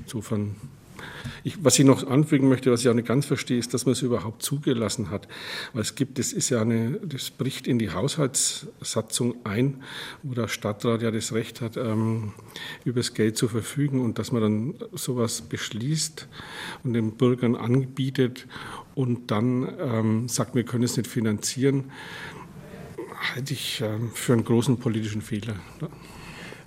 Insofern, 0.04 0.56
ich, 1.44 1.64
was 1.64 1.78
ich 1.80 1.86
noch 1.86 2.06
anfügen 2.08 2.50
möchte, 2.50 2.72
was 2.72 2.82
ich 2.82 2.90
auch 2.90 2.94
nicht 2.94 3.08
ganz 3.08 3.26
verstehe, 3.26 3.58
ist, 3.58 3.74
dass 3.74 3.86
man 3.86 3.94
es 3.94 4.02
überhaupt 4.02 4.44
zugelassen 4.44 5.10
hat. 5.10 5.28
Weil 5.74 5.82
es 5.82 5.96
gibt, 5.96 6.20
das 6.20 6.34
ist 6.34 6.50
ja 6.50 6.62
eine, 6.62 7.00
das 7.04 7.30
bricht 7.30 7.68
in 7.68 7.80
die 7.80 7.92
Haushaltssatzung 7.92 9.36
ein, 9.46 9.84
wo 10.24 10.34
der 10.34 10.48
Stadtrat 10.48 11.02
ja 11.02 11.12
das 11.12 11.34
Recht 11.34 11.62
hat, 11.62 11.78
ähm, 11.78 12.34
über 12.86 13.00
das 13.00 13.14
Geld 13.14 13.38
zu 13.38 13.48
verfügen 13.48 14.02
und 14.02 14.20
dass 14.20 14.32
man 14.32 14.42
dann 14.42 14.74
sowas 14.94 15.42
beschließt 15.42 16.28
und 16.84 16.94
den 16.94 17.12
Bürgern 17.14 17.56
anbietet 17.56 18.48
und 18.96 19.32
dann 19.32 19.68
ähm, 19.80 20.28
sagt, 20.28 20.56
wir 20.56 20.64
können 20.64 20.84
es 20.84 20.98
nicht 20.98 21.08
finanzieren, 21.08 21.92
halte 23.34 23.54
ich 23.54 23.82
ähm, 23.82 24.12
für 24.14 24.34
einen 24.34 24.44
großen 24.44 24.78
politischen 24.78 25.22
Fehler. 25.22 25.56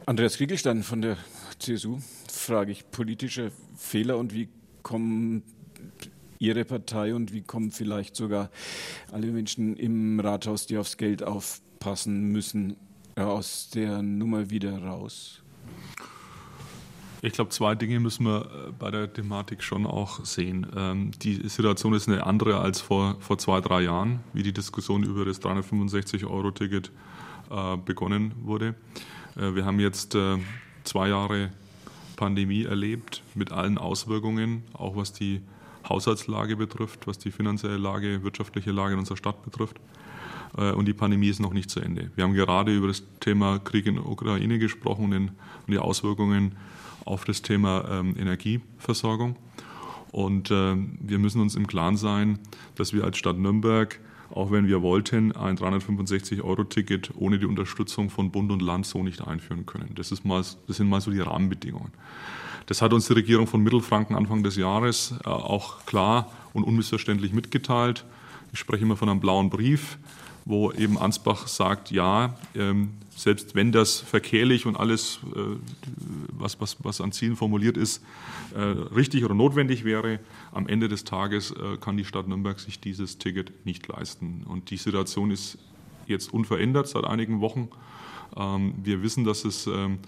Andreas 0.07 0.37
Kriegelstein 0.37 0.83
von 0.83 1.03
der 1.03 1.17
CSU 1.59 1.99
frage 2.37 2.73
ich, 2.73 2.91
politische 2.91 3.53
Fehler 3.77 4.19
und 4.19 4.35
wie 4.35 4.49
kommen 4.83 5.43
Ihre 6.39 6.65
Partei 6.65 7.15
und 7.15 7.33
wie 7.33 7.43
kommen 7.43 7.71
vielleicht 7.71 8.17
sogar 8.17 8.51
alle 9.13 9.29
Menschen 9.29 9.77
im 9.77 10.19
Rathaus, 10.19 10.67
die 10.67 10.77
aufs 10.77 10.97
Geld 10.97 11.23
aufpassen 11.23 12.33
müssen, 12.33 12.77
aus 13.17 13.71
der 13.71 14.03
Nummer 14.03 14.51
wieder 14.51 14.83
raus? 14.83 15.43
Ich 17.25 17.35
glaube, 17.35 17.51
zwei 17.51 17.77
Dinge 17.77 18.01
müssen 18.01 18.27
wir 18.27 18.41
äh, 18.41 18.73
bei 18.77 18.91
der 18.91 19.13
Thematik 19.13 19.63
schon 19.63 19.87
auch 19.87 20.25
sehen. 20.25 20.67
Ähm, 20.77 21.13
die 21.23 21.49
Situation 21.49 21.95
ist 21.95 22.09
eine 22.09 22.27
andere 22.27 22.59
als 22.59 22.81
vor, 22.81 23.17
vor 23.21 23.39
zwei, 23.39 23.61
drei 23.61 23.83
Jahren, 23.83 24.19
wie 24.33 24.43
die 24.43 24.53
Diskussion 24.53 25.05
über 25.05 25.25
das 25.25 25.41
365-Euro-Ticket 25.41 26.91
äh, 27.49 27.77
begonnen 27.77 28.35
wurde. 28.43 28.75
Äh, 29.37 29.55
wir 29.55 29.65
haben 29.65 29.79
jetzt 29.79 30.17
zwei 30.83 31.09
Jahre 31.09 31.53
Pandemie 32.23 32.63
erlebt 32.63 33.25
mit 33.35 33.51
allen 33.51 33.79
Auswirkungen, 33.79 34.63
auch 34.75 34.95
was 34.95 35.13
die 35.13 35.41
Haushaltslage 35.89 36.55
betrifft, 36.55 37.09
was 37.09 37.19
die 37.19 37.33
finanzielle 37.33 37.79
Lage, 37.79 38.23
wirtschaftliche 38.23 38.71
Lage 38.71 38.93
in 38.93 39.01
unserer 39.01 39.17
Stadt 39.17 39.43
betrifft. 39.43 39.81
Und 40.53 40.87
die 40.87 40.93
Pandemie 40.93 41.27
ist 41.27 41.41
noch 41.41 41.53
nicht 41.53 41.69
zu 41.69 41.81
Ende. 41.81 42.13
Wir 42.15 42.23
haben 42.23 42.35
gerade 42.35 42.77
über 42.77 42.87
das 42.87 43.03
Thema 43.19 43.59
Krieg 43.59 43.87
in 43.87 43.97
der 43.97 44.07
Ukraine 44.07 44.61
gesprochen 44.61 45.13
und 45.13 45.33
die 45.67 45.79
Auswirkungen 45.79 46.55
auf 47.05 47.25
das 47.25 47.43
Thema 47.43 47.89
ähm, 47.91 48.15
Energieversorgung. 48.17 49.35
Und 50.13 50.53
äh, 50.53 50.77
wir 50.77 51.19
müssen 51.19 51.41
uns 51.41 51.57
im 51.57 51.67
Klaren 51.67 51.97
sein, 51.97 52.39
dass 52.77 52.93
wir 52.93 53.03
als 53.03 53.19
Stadt 53.19 53.37
Nürnberg, 53.37 53.99
auch 54.33 54.51
wenn 54.51 54.67
wir 54.67 54.83
wollten, 54.83 55.33
ein 55.33 55.57
365-Euro-Ticket 55.57 57.13
ohne 57.17 57.39
die 57.39 57.47
Unterstützung 57.47 58.11
von 58.11 58.31
Bund 58.31 58.51
und 58.51 58.63
Land 58.63 58.87
so 58.87 59.03
nicht 59.03 59.27
einführen 59.27 59.67
können. 59.67 59.93
Das, 59.95 60.13
ist 60.13 60.25
mal, 60.25 60.43
das 60.67 60.77
sind 60.77 60.89
mal 60.89 61.01
so 61.01 61.11
die 61.11 61.21
Rahmenbedingungen. 61.21 61.93
Das 62.67 62.83
hat 62.83 62.93
uns 62.93 63.07
die 63.07 63.13
Regierung 63.13 63.47
von 63.47 63.63
Mittelfranken 63.63 64.17
Anfang 64.17 64.43
des 64.43 64.57
Jahres 64.57 65.15
äh, 65.25 65.29
auch 65.29 65.85
klar 65.87 66.31
und 66.53 66.65
unmissverständlich 66.65 67.33
mitgeteilt. 67.33 68.05
Ich 68.53 68.59
spreche 68.59 68.85
immer 68.85 68.97
von 68.97 69.09
einem 69.09 69.21
blauen 69.21 69.51
Brief 69.51 69.99
wo 70.45 70.73
eben 70.73 70.99
Ansbach 70.99 71.47
sagt, 71.47 71.91
ja, 71.91 72.35
ähm, 72.55 72.95
selbst 73.17 73.55
wenn 73.55 73.73
das 73.73 74.01
verkehrlich 74.01 74.67
und 74.67 74.77
alles, 74.77 75.21
äh, 75.35 75.57
was, 76.33 76.61
was, 76.61 76.77
was 76.83 77.01
an 77.01 77.13
Zielen 77.13 77.37
formuliert 77.37 77.77
ist, 77.77 78.03
äh, 78.55 78.61
richtig 78.61 79.25
oder 79.25 79.35
notwendig 79.35 79.85
wäre, 79.85 80.19
am 80.53 80.67
Ende 80.67 80.89
des 80.89 81.05
Tages 81.05 81.53
äh, 81.53 81.77
kann 81.79 81.97
die 81.97 82.05
Stadt 82.05 82.29
Nürnberg 82.29 82.59
sich 82.59 82.81
dieses 82.81 83.19
Ticket 83.19 83.53
nicht 83.65 83.87
leisten. 83.89 84.45
Und 84.47 84.71
die 84.71 84.77
Situation 84.77 85.31
ist 85.31 85.59
jetzt 86.07 86.33
unverändert 86.33 86.89
seit 86.89 87.05
einigen 87.05 87.41
Wochen. 87.41 87.69
Ähm, 88.37 88.75
wir 88.83 89.03
wissen, 89.03 89.25
dass 89.25 89.45
es 89.45 89.67
ähm, 89.67 89.99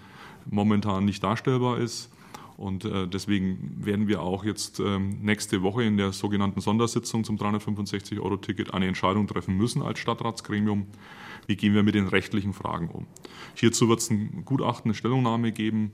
momentan 0.47 1.05
nicht 1.05 1.23
darstellbar 1.23 1.79
ist. 1.79 2.11
Und 2.57 2.85
deswegen 2.85 3.81
werden 3.85 4.07
wir 4.07 4.23
auch 4.23 4.45
jetzt 4.45 4.79
ähm, 4.79 5.19
nächste 5.23 5.63
Woche 5.63 5.83
in 5.83 5.97
der 5.97 6.13
sogenannten 6.13 6.61
Sondersitzung 6.61 7.25
zum 7.25 7.37
365-Euro-Ticket 7.37 8.73
eine 8.73 8.87
Entscheidung 8.87 9.27
treffen 9.27 9.57
müssen 9.57 9.83
als 9.83 9.99
Stadtratsgremium. 9.99 10.87
Wie 11.47 11.57
gehen 11.57 11.75
wir 11.75 11.83
mit 11.83 11.95
den 11.95 12.09
rechtlichen 12.09 12.53
Fragen 12.53 12.89
um? 12.89 13.07
Hierzu 13.55 13.89
wird 13.89 14.01
es 14.01 14.11
ein 14.11 14.45
Gutachten, 14.45 14.91
eine 14.91 14.95
Stellungnahme 14.95 15.53
geben 15.53 15.93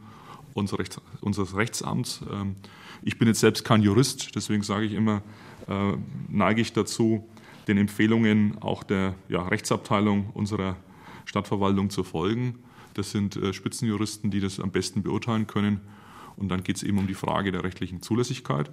unser 0.54 0.78
Rechts, 0.78 1.00
unseres 1.20 1.56
Rechtsamts. 1.56 2.20
Ähm, 2.30 2.56
ich 3.02 3.18
bin 3.18 3.28
jetzt 3.28 3.40
selbst 3.40 3.64
kein 3.64 3.82
Jurist, 3.82 4.34
deswegen 4.34 4.62
sage 4.62 4.86
ich 4.86 4.92
immer, 4.92 5.22
äh, 5.68 5.92
neige 6.28 6.60
ich 6.60 6.72
dazu, 6.72 7.28
den 7.68 7.78
Empfehlungen 7.78 8.58
auch 8.60 8.82
der 8.82 9.14
ja, 9.28 9.42
Rechtsabteilung 9.42 10.30
unserer 10.34 10.76
Stadtverwaltung 11.24 11.90
zu 11.90 12.04
folgen. 12.04 12.58
Das 12.94 13.10
sind 13.10 13.36
äh, 13.36 13.52
Spitzenjuristen, 13.52 14.30
die 14.30 14.40
das 14.40 14.60
am 14.60 14.70
besten 14.70 15.02
beurteilen 15.02 15.46
können. 15.46 15.80
Und 16.36 16.48
dann 16.48 16.62
geht 16.62 16.76
es 16.76 16.82
eben 16.82 16.98
um 16.98 17.06
die 17.06 17.14
Frage 17.14 17.52
der 17.52 17.64
rechtlichen 17.64 18.02
Zulässigkeit. 18.02 18.70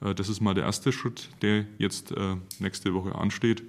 Äh, 0.00 0.14
das 0.14 0.28
ist 0.28 0.40
mal 0.40 0.54
der 0.54 0.64
erste 0.64 0.92
Schritt, 0.92 1.30
der 1.42 1.66
jetzt 1.78 2.14
nächste 2.58 2.94
Woche 2.94 3.14
ansteht. 3.14 3.62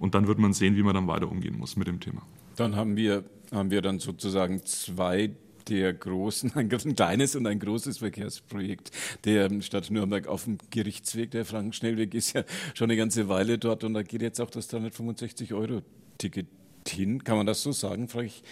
Und 0.00 0.14
dann 0.14 0.26
wird 0.26 0.38
man 0.38 0.52
sehen, 0.52 0.76
wie 0.76 0.82
man 0.82 0.94
dann 0.94 1.06
weiter 1.06 1.30
umgehen 1.30 1.56
muss 1.56 1.76
mit 1.76 1.86
dem 1.86 2.00
Thema. 2.00 2.22
Dann 2.56 2.74
haben 2.74 2.96
wir, 2.96 3.22
haben 3.52 3.70
wir 3.70 3.82
dann 3.82 4.00
sozusagen 4.00 4.64
zwei 4.64 5.30
der 5.68 5.92
großen, 5.92 6.52
ein 6.54 6.68
kleines 6.68 7.36
und 7.36 7.46
ein 7.46 7.60
großes 7.60 7.98
Verkehrsprojekt 7.98 8.90
der 9.24 9.48
Stadt 9.60 9.90
Nürnberg 9.90 10.26
auf 10.26 10.44
dem 10.44 10.56
Gerichtsweg. 10.70 11.30
Der 11.30 11.44
Frankenschnellweg 11.44 12.14
ist 12.14 12.32
ja 12.32 12.44
schon 12.74 12.90
eine 12.90 12.96
ganze 12.96 13.28
Weile 13.28 13.58
dort 13.58 13.84
und 13.84 13.94
da 13.94 14.02
geht 14.02 14.22
jetzt 14.22 14.40
auch 14.40 14.50
das 14.50 14.72
365-Euro-Ticket 14.72 16.46
hin. 16.88 17.22
Kann 17.22 17.36
man 17.36 17.46
das 17.46 17.62
so 17.62 17.72
sagen, 17.72 18.08
frage 18.08 18.26
ich 18.26 18.42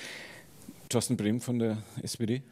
Thorsten 0.90 1.16
Brehm 1.16 1.40
von 1.40 1.58
der 1.58 1.78
SPD? 2.02 2.42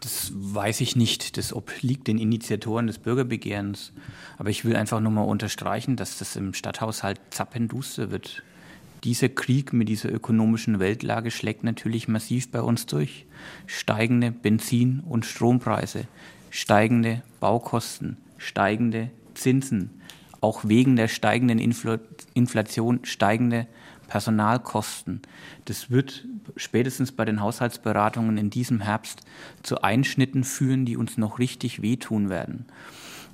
Das 0.00 0.32
weiß 0.34 0.80
ich 0.80 0.96
nicht. 0.96 1.36
Das 1.36 1.52
obliegt 1.52 2.06
den 2.08 2.18
Initiatoren 2.18 2.86
des 2.86 2.98
Bürgerbegehrens. 2.98 3.92
Aber 4.38 4.50
ich 4.50 4.64
will 4.64 4.76
einfach 4.76 5.00
nur 5.00 5.12
mal 5.12 5.22
unterstreichen, 5.22 5.96
dass 5.96 6.18
das 6.18 6.36
im 6.36 6.54
Stadthaushalt 6.54 7.20
zappenduster 7.30 8.10
wird. 8.10 8.42
Dieser 9.04 9.28
Krieg 9.28 9.72
mit 9.72 9.88
dieser 9.88 10.12
ökonomischen 10.12 10.80
Weltlage 10.80 11.30
schlägt 11.30 11.62
natürlich 11.62 12.08
massiv 12.08 12.50
bei 12.50 12.60
uns 12.60 12.86
durch. 12.86 13.26
Steigende 13.66 14.32
Benzin- 14.32 15.00
und 15.00 15.24
Strompreise, 15.24 16.08
steigende 16.50 17.22
Baukosten, 17.38 18.16
steigende 18.38 19.10
Zinsen, 19.34 19.90
auch 20.40 20.64
wegen 20.64 20.96
der 20.96 21.08
steigenden 21.08 21.58
Inflation 21.58 23.00
steigende 23.04 23.66
Personalkosten. 24.08 25.22
Das 25.66 25.90
wird 25.90 26.26
spätestens 26.56 27.12
bei 27.12 27.24
den 27.24 27.40
Haushaltsberatungen 27.40 28.36
in 28.36 28.50
diesem 28.50 28.80
Herbst 28.80 29.20
zu 29.62 29.82
Einschnitten 29.82 30.42
führen, 30.42 30.84
die 30.84 30.96
uns 30.96 31.16
noch 31.16 31.38
richtig 31.38 31.80
wehtun 31.82 32.28
werden. 32.28 32.66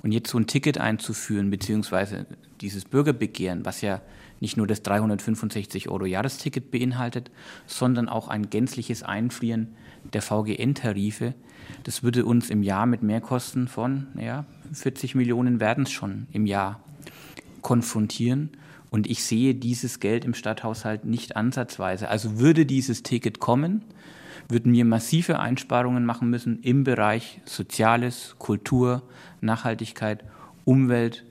Und 0.03 0.11
jetzt 0.11 0.29
so 0.29 0.37
ein 0.37 0.45
Ticket 0.45 0.77
einzuführen, 0.77 1.49
beziehungsweise 1.49 2.27
dieses 2.61 2.85
Bürgerbegehren, 2.85 3.65
was 3.65 3.81
ja 3.81 4.01
nicht 4.39 4.57
nur 4.57 4.67
das 4.67 4.83
365 4.83 5.89
Euro 5.89 6.05
Jahresticket 6.05 6.69
beinhaltet, 6.69 7.31
sondern 7.65 8.07
auch 8.07 8.27
ein 8.27 8.49
gänzliches 8.49 9.01
Einfrieren 9.01 9.69
der 10.13 10.21
VGN-Tarife, 10.21 11.33
das 11.83 12.03
würde 12.03 12.25
uns 12.25 12.49
im 12.49 12.63
Jahr 12.63 12.85
mit 12.85 13.01
Mehrkosten 13.01 13.67
von 13.67 14.07
ja, 14.19 14.45
40 14.73 15.15
Millionen 15.15 15.59
werden 15.59 15.85
es 15.85 15.91
schon 15.91 16.27
im 16.31 16.45
Jahr 16.45 16.79
konfrontieren. 17.61 18.51
Und 18.95 19.07
ich 19.07 19.25
sehe 19.25 19.53
dieses 19.53 19.99
Geld 19.99 20.23
im 20.23 20.33
Stadthaushalt 20.33 21.03
nicht 21.03 21.35
ansatzweise. 21.35 22.07
Also 22.07 22.39
würde 22.39 22.65
dieses 22.65 23.03
Ticket 23.03 23.41
kommen, 23.41 23.83
würden 24.47 24.71
wir 24.71 24.85
massive 24.85 25.37
Einsparungen 25.37 26.05
machen 26.05 26.29
müssen 26.29 26.61
im 26.61 26.85
Bereich 26.85 27.41
Soziales, 27.43 28.37
Kultur, 28.39 29.03
Nachhaltigkeit, 29.41 30.23
Umwelt, 30.63 31.25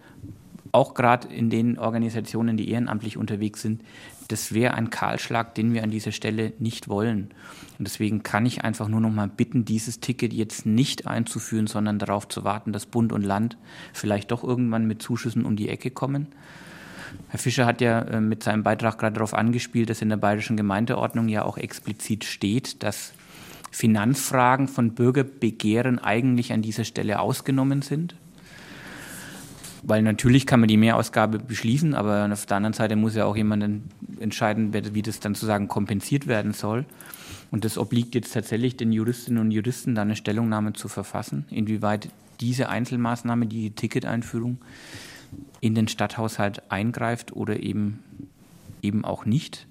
auch 0.73 0.93
gerade 0.93 1.29
in 1.29 1.49
den 1.49 1.79
Organisationen, 1.79 2.59
die 2.59 2.69
ehrenamtlich 2.69 3.17
unterwegs 3.17 3.63
sind. 3.63 3.81
Das 4.29 4.53
wäre 4.53 4.75
ein 4.75 4.91
Kahlschlag, 4.91 5.55
den 5.55 5.73
wir 5.73 5.85
an 5.85 5.91
dieser 5.91 6.13
Stelle 6.13 6.53
nicht 6.59 6.89
wollen. 6.89 7.31
Und 7.79 7.89
deswegen 7.89 8.23
kann 8.23 8.45
ich 8.45 8.63
einfach 8.63 8.89
nur 8.89 9.01
noch 9.01 9.11
mal 9.11 9.29
bitten, 9.29 9.65
dieses 9.65 10.01
Ticket 10.01 10.35
jetzt 10.35 10.67
nicht 10.67 11.07
einzuführen, 11.07 11.67
sondern 11.67 11.99
darauf 11.99 12.29
zu 12.29 12.45
warten, 12.45 12.75
dass 12.75 12.85
Bund 12.85 13.11
und 13.11 13.23
Land 13.23 13.57
vielleicht 13.95 14.33
doch 14.33 14.45
irgendwann 14.45 14.87
mit 14.87 15.01
Zuschüssen 15.01 15.47
um 15.47 15.57
die 15.57 15.71
Ecke 15.71 15.91
kommen. 15.91 16.27
Herr 17.29 17.39
Fischer 17.39 17.67
hat 17.67 17.81
ja 17.81 18.01
äh, 18.03 18.21
mit 18.21 18.43
seinem 18.43 18.63
Beitrag 18.63 18.99
gerade 18.99 19.15
darauf 19.15 19.35
angespielt, 19.35 19.91
dass 19.91 20.03
in 20.03 20.09
der 20.09 20.17
bayerischen 20.17 20.57
Gemeindeordnung 20.57 21.29
ja 21.29 21.45
auch 21.45 21.59
explizit 21.59 22.25
steht, 22.25 22.83
dass 22.83 23.13
Finanzfragen 23.71 24.69
von 24.69 24.95
Bürgerbegehren 24.95 25.99
eigentlich 25.99 26.53
an 26.53 26.63
dieser 26.63 26.85
Stelle 26.85 27.19
ausgenommen 27.19 27.83
sind. 27.83 28.15
Weil 29.83 30.03
natürlich 30.03 30.47
kann 30.47 30.61
man 30.61 30.69
die 30.69 30.77
Mehrausgabe 30.77 31.39
beschließen, 31.39 31.95
aber 31.95 32.29
auf 32.33 32.47
der 32.47 32.57
anderen 32.57 32.73
Seite 32.73 32.97
muss 32.97 33.17
ja 33.17 33.27
auch 33.27 33.37
jemand 33.37 33.83
entscheiden, 34.19 34.73
wie 34.73 35.03
das 35.03 35.21
dann 35.21 35.35
sozusagen 35.35 35.69
kompensiert 35.69 36.27
werden 36.27 36.53
soll. 36.53 36.87
Und 37.51 37.65
das 37.65 37.77
obliegt 37.77 38.15
jetzt 38.15 38.33
tatsächlich 38.33 38.77
den 38.77 38.93
Juristinnen 38.93 39.41
und 39.41 39.51
Juristen, 39.51 39.95
da 39.95 40.03
eine 40.03 40.17
Stellungnahme 40.17 40.73
zu 40.73 40.89
verfassen, 40.89 41.45
inwieweit 41.51 42.09
diese 42.41 42.69
Einzelmaßnahme, 42.69 43.47
die 43.47 43.71
Ticketeinführung, 43.73 44.59
in 45.61 45.75
den 45.75 45.89
Stadthaushalt 45.89 46.71
eingreift 46.71 47.35
oder 47.35 47.63
eben, 47.63 48.03
eben 48.83 49.05
auch 49.05 49.25
nicht. 49.25 49.67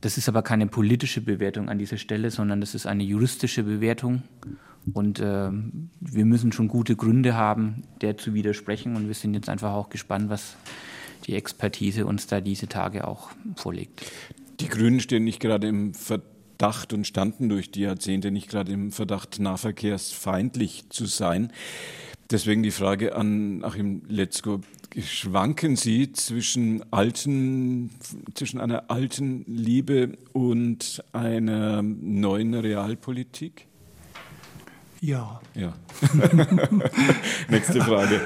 Das 0.00 0.18
ist 0.18 0.28
aber 0.28 0.42
keine 0.42 0.66
politische 0.66 1.20
Bewertung 1.20 1.68
an 1.68 1.78
dieser 1.78 1.96
Stelle, 1.96 2.30
sondern 2.30 2.60
das 2.60 2.74
ist 2.74 2.86
eine 2.86 3.04
juristische 3.04 3.62
Bewertung. 3.62 4.22
Und 4.92 5.18
äh, 5.18 5.50
wir 6.00 6.24
müssen 6.24 6.52
schon 6.52 6.68
gute 6.68 6.96
Gründe 6.96 7.34
haben, 7.34 7.82
der 8.00 8.16
zu 8.16 8.34
widersprechen. 8.34 8.94
Und 8.94 9.08
wir 9.08 9.14
sind 9.14 9.34
jetzt 9.34 9.48
einfach 9.48 9.72
auch 9.72 9.88
gespannt, 9.88 10.28
was 10.28 10.56
die 11.26 11.34
Expertise 11.34 12.06
uns 12.06 12.26
da 12.26 12.40
diese 12.40 12.68
Tage 12.68 13.06
auch 13.06 13.30
vorlegt. 13.56 14.10
Die 14.60 14.68
Grünen 14.68 15.00
stehen 15.00 15.24
nicht 15.24 15.40
gerade 15.40 15.66
im 15.66 15.92
Verdacht 15.92 16.92
und 16.92 17.06
standen 17.06 17.48
durch 17.48 17.70
die 17.70 17.82
Jahrzehnte 17.82 18.30
nicht 18.30 18.48
gerade 18.48 18.72
im 18.72 18.92
Verdacht, 18.92 19.40
nahverkehrsfeindlich 19.40 20.88
zu 20.90 21.06
sein. 21.06 21.52
Deswegen 22.30 22.62
die 22.64 22.72
Frage 22.72 23.14
an 23.14 23.62
Achim 23.62 24.02
Letzko. 24.08 24.60
Schwanken 24.98 25.76
Sie 25.76 26.12
zwischen 26.12 26.82
alten, 26.92 27.90
zwischen 28.34 28.60
einer 28.60 28.90
alten 28.90 29.44
Liebe 29.46 30.18
und 30.32 31.04
einer 31.12 31.82
neuen 31.82 32.54
Realpolitik? 32.54 33.66
Ja. 35.00 35.40
Ja. 35.54 35.74
Nächste 37.48 37.80
Frage. 37.80 38.20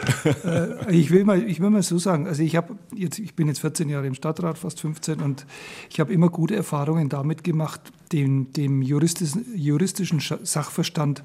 Äh, 0.44 0.96
ich, 0.96 1.10
will 1.10 1.24
mal, 1.24 1.42
ich 1.42 1.60
will 1.60 1.68
mal 1.68 1.82
so 1.82 1.98
sagen, 1.98 2.26
also 2.26 2.42
ich, 2.42 2.58
jetzt, 2.94 3.18
ich 3.18 3.34
bin 3.34 3.48
jetzt 3.48 3.60
14 3.60 3.88
Jahre 3.88 4.06
im 4.06 4.14
Stadtrat, 4.14 4.56
fast 4.56 4.80
15, 4.80 5.20
und 5.20 5.46
ich 5.90 6.00
habe 6.00 6.12
immer 6.12 6.30
gute 6.30 6.54
Erfahrungen 6.56 7.08
damit 7.08 7.44
gemacht, 7.44 7.80
dem, 8.12 8.52
dem 8.52 8.80
juristischen, 8.80 9.44
juristischen 9.54 10.20
Sachverstand 10.20 11.22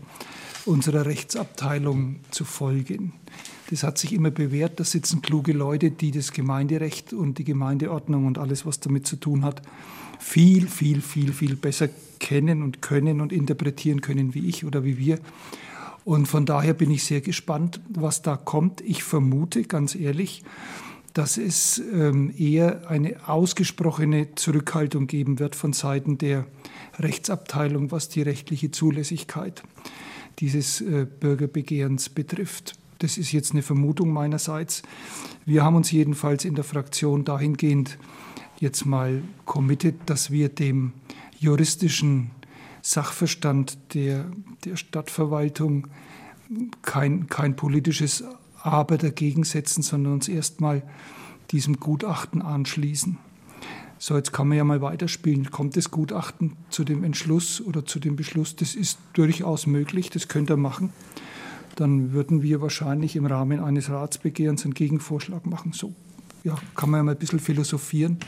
unserer 0.65 1.05
Rechtsabteilung 1.05 2.17
zu 2.31 2.45
folgen. 2.45 3.13
Das 3.69 3.83
hat 3.83 3.97
sich 3.97 4.13
immer 4.13 4.31
bewährt. 4.31 4.79
Da 4.79 4.83
sitzen 4.83 5.21
kluge 5.21 5.53
Leute, 5.53 5.91
die 5.91 6.11
das 6.11 6.31
Gemeinderecht 6.31 7.13
und 7.13 7.37
die 7.37 7.43
Gemeindeordnung 7.43 8.25
und 8.25 8.37
alles, 8.37 8.65
was 8.65 8.79
damit 8.79 9.07
zu 9.07 9.15
tun 9.15 9.43
hat, 9.43 9.61
viel, 10.19 10.67
viel, 10.67 11.01
viel, 11.01 11.33
viel 11.33 11.55
besser 11.55 11.89
kennen 12.19 12.61
und 12.61 12.81
können 12.81 13.21
und 13.21 13.33
interpretieren 13.33 14.01
können 14.01 14.33
wie 14.33 14.47
ich 14.47 14.65
oder 14.65 14.83
wie 14.83 14.97
wir. 14.97 15.19
Und 16.03 16.27
von 16.27 16.45
daher 16.45 16.73
bin 16.73 16.91
ich 16.91 17.03
sehr 17.03 17.21
gespannt, 17.21 17.81
was 17.89 18.21
da 18.21 18.37
kommt. 18.37 18.81
Ich 18.81 19.03
vermute, 19.03 19.63
ganz 19.63 19.95
ehrlich, 19.95 20.43
dass 21.13 21.37
es 21.37 21.81
ähm, 21.93 22.31
eher 22.37 22.89
eine 22.89 23.27
ausgesprochene 23.27 24.35
Zurückhaltung 24.35 25.07
geben 25.07 25.39
wird 25.39 25.55
von 25.55 25.73
Seiten 25.73 26.17
der 26.17 26.45
Rechtsabteilung, 26.99 27.91
was 27.91 28.09
die 28.09 28.21
rechtliche 28.21 28.69
Zulässigkeit 28.69 29.63
dieses 30.39 30.81
äh, 30.81 31.05
Bürgerbegehrens 31.05 32.09
betrifft. 32.09 32.75
Das 32.99 33.17
ist 33.17 33.31
jetzt 33.31 33.51
eine 33.51 33.61
Vermutung 33.61 34.11
meinerseits. 34.11 34.81
Wir 35.45 35.63
haben 35.63 35.75
uns 35.75 35.91
jedenfalls 35.91 36.45
in 36.45 36.55
der 36.55 36.63
Fraktion 36.63 37.25
dahingehend 37.25 37.97
jetzt 38.59 38.85
mal 38.85 39.21
committed, 39.45 39.95
dass 40.05 40.31
wir 40.31 40.49
dem 40.49 40.93
juristischen 41.39 42.31
Sachverstand 42.81 43.77
der, 43.93 44.31
der 44.63 44.75
Stadtverwaltung 44.77 45.87
kein, 46.81 47.27
kein 47.27 47.55
politisches 47.55 48.23
Aber 48.61 48.97
dagegen 48.97 49.43
setzen, 49.43 49.81
sondern 49.81 50.13
uns 50.13 50.27
erstmal 50.27 50.83
diesem 51.51 51.79
Gutachten 51.79 52.41
anschließen. 52.41 53.17
So, 53.97 54.15
jetzt 54.15 54.33
kann 54.33 54.47
man 54.47 54.57
ja 54.57 54.63
mal 54.63 54.81
weiterspielen. 54.81 55.51
Kommt 55.51 55.77
das 55.77 55.89
Gutachten 55.89 56.57
zu 56.69 56.83
dem 56.83 57.03
Entschluss 57.03 57.61
oder 57.61 57.85
zu 57.85 57.99
dem 57.99 58.15
Beschluss? 58.15 58.55
Das 58.55 58.75
ist 58.75 58.99
durchaus 59.13 59.67
möglich, 59.67 60.09
das 60.09 60.27
könnte 60.27 60.53
er 60.53 60.57
machen. 60.57 60.91
Dann 61.75 62.13
würden 62.13 62.41
wir 62.41 62.61
wahrscheinlich 62.61 63.15
im 63.15 63.25
Rahmen 63.25 63.59
eines 63.59 63.89
Ratsbegehrens 63.89 64.63
einen 64.63 64.73
Gegenvorschlag 64.73 65.45
machen. 65.45 65.73
So 65.73 65.93
ja, 66.45 66.55
kann 66.75 66.89
man 66.89 66.99
ja 66.99 67.03
mal 67.03 67.11
ein 67.11 67.17
bisschen 67.17 67.39
philosophieren. 67.39 68.19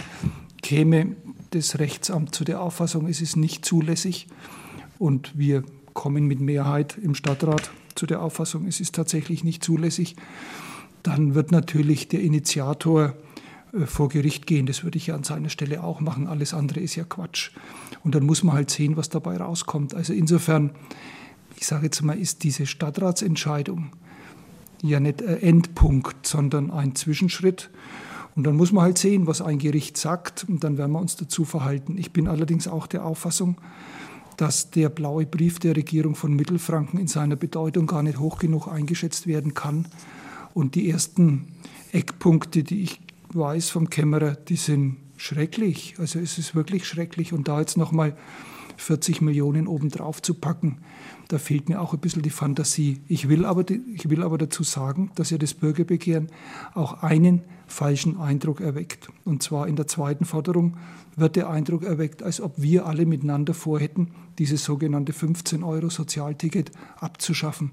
Käme 0.62 1.16
das 1.52 1.80
Rechtsamt 1.80 2.36
zu 2.36 2.44
der 2.44 2.62
Auffassung, 2.62 3.08
es 3.08 3.22
ist 3.22 3.38
nicht 3.38 3.64
zulässig 3.64 4.28
und 4.98 5.38
wir 5.38 5.64
kommen 5.94 6.26
mit 6.26 6.42
Mehrheit 6.42 6.98
im 7.02 7.16
Stadtrat 7.16 7.72
zu 7.96 8.06
der 8.06 8.22
Auffassung, 8.22 8.68
es 8.68 8.82
ist 8.82 8.96
tatsächlich 8.96 9.44
nicht 9.44 9.64
zulässig, 9.64 10.16
dann 11.04 11.36
wird 11.36 11.52
natürlich 11.52 12.10
der 12.10 12.22
Initiator 12.22 13.16
vor 13.86 14.10
Gericht 14.10 14.48
gehen. 14.48 14.66
Das 14.66 14.84
würde 14.84 14.98
ich 14.98 15.08
ja 15.08 15.16
an 15.16 15.24
seiner 15.24 15.50
Stelle 15.50 15.84
auch 15.84 16.00
machen. 16.00 16.28
Alles 16.28 16.54
andere 16.54 16.80
ist 16.80 16.96
ja 16.96 17.04
Quatsch. 17.04 17.52
Und 18.04 18.16
dann 18.16 18.26
muss 18.26 18.44
man 18.44 18.56
halt 18.56 18.70
sehen, 18.70 18.98
was 18.98 19.10
dabei 19.10 19.38
rauskommt. 19.38 19.94
Also 19.94 20.14
insofern, 20.14 20.72
ich 21.58 21.68
sage 21.68 21.86
jetzt 21.86 22.02
mal, 22.02 22.18
ist 22.18 22.44
diese 22.44 22.66
Stadtratsentscheidung 22.66 23.92
ja 24.82 25.00
nicht 25.00 25.22
ein 25.22 25.42
Endpunkt, 25.42 26.26
sondern 26.26 26.72
ein 26.72 26.96
Zwischenschritt. 26.96 27.70
Und 28.36 28.44
dann 28.44 28.56
muss 28.56 28.72
man 28.72 28.84
halt 28.84 28.98
sehen, 29.00 29.26
was 29.26 29.42
ein 29.42 29.58
Gericht 29.58 29.98
sagt, 29.98 30.46
und 30.48 30.64
dann 30.64 30.78
werden 30.78 30.92
wir 30.92 31.00
uns 31.00 31.16
dazu 31.16 31.44
verhalten. 31.44 31.98
Ich 31.98 32.14
bin 32.14 32.28
allerdings 32.28 32.68
auch 32.68 32.86
der 32.86 33.04
Auffassung, 33.04 33.60
dass 34.38 34.70
der 34.70 34.90
blaue 34.90 35.26
Brief 35.26 35.58
der 35.58 35.76
Regierung 35.76 36.14
von 36.14 36.34
Mittelfranken 36.36 37.00
in 37.00 37.08
seiner 37.08 37.36
Bedeutung 37.36 37.88
gar 37.88 38.04
nicht 38.04 38.20
hoch 38.20 38.38
genug 38.38 38.68
eingeschätzt 38.68 39.26
werden 39.26 39.56
kann. 39.56 39.88
Und 40.54 40.76
die 40.76 40.90
ersten 40.90 41.48
Eckpunkte, 41.92 42.64
die 42.64 42.84
ich 42.84 43.00
weiß 43.34 43.70
vom 43.70 43.90
Kämmerer, 43.90 44.36
die 44.36 44.56
sind 44.56 44.98
schrecklich. 45.18 45.96
Also 45.98 46.20
es 46.20 46.38
ist 46.38 46.56
wirklich 46.56 46.88
schrecklich. 46.88 47.34
Und 47.34 47.48
da 47.48 47.60
jetzt 47.60 47.78
nochmal 47.78 48.16
40 48.78 49.22
Millionen 49.22 49.68
obendrauf 49.68 50.22
zu 50.22 50.36
packen, 50.36 50.80
da 51.28 51.40
fehlt 51.40 51.68
mir 51.68 51.82
auch 51.82 51.94
ein 51.94 52.00
bisschen 52.00 52.22
die 52.22 52.30
Fantasie. 52.30 53.02
Ich 53.08 53.28
will, 53.28 53.44
aber, 53.46 53.66
ich 53.70 54.10
will 54.10 54.24
aber 54.24 54.38
dazu 54.38 54.64
sagen, 54.64 55.12
dass 55.16 55.30
ja 55.30 55.38
das 55.38 55.54
Bürgerbegehren 55.54 56.30
auch 56.74 57.04
einen 57.04 57.42
falschen 57.66 58.18
Eindruck 58.18 58.62
erweckt. 58.62 59.10
Und 59.26 59.44
zwar 59.44 59.68
in 59.68 59.76
der 59.76 59.88
zweiten 59.88 60.24
Forderung 60.24 60.78
wird 61.16 61.36
der 61.36 61.50
Eindruck 61.50 61.84
erweckt, 61.84 62.24
als 62.24 62.40
ob 62.40 62.62
wir 62.62 62.86
alle 62.86 63.06
miteinander 63.06 63.54
vorhätten, 63.54 64.12
dieses 64.40 64.64
sogenannte 64.64 65.12
15 65.12 65.64
Euro 65.64 65.90
Sozialticket 65.90 66.72
abzuschaffen. 67.00 67.72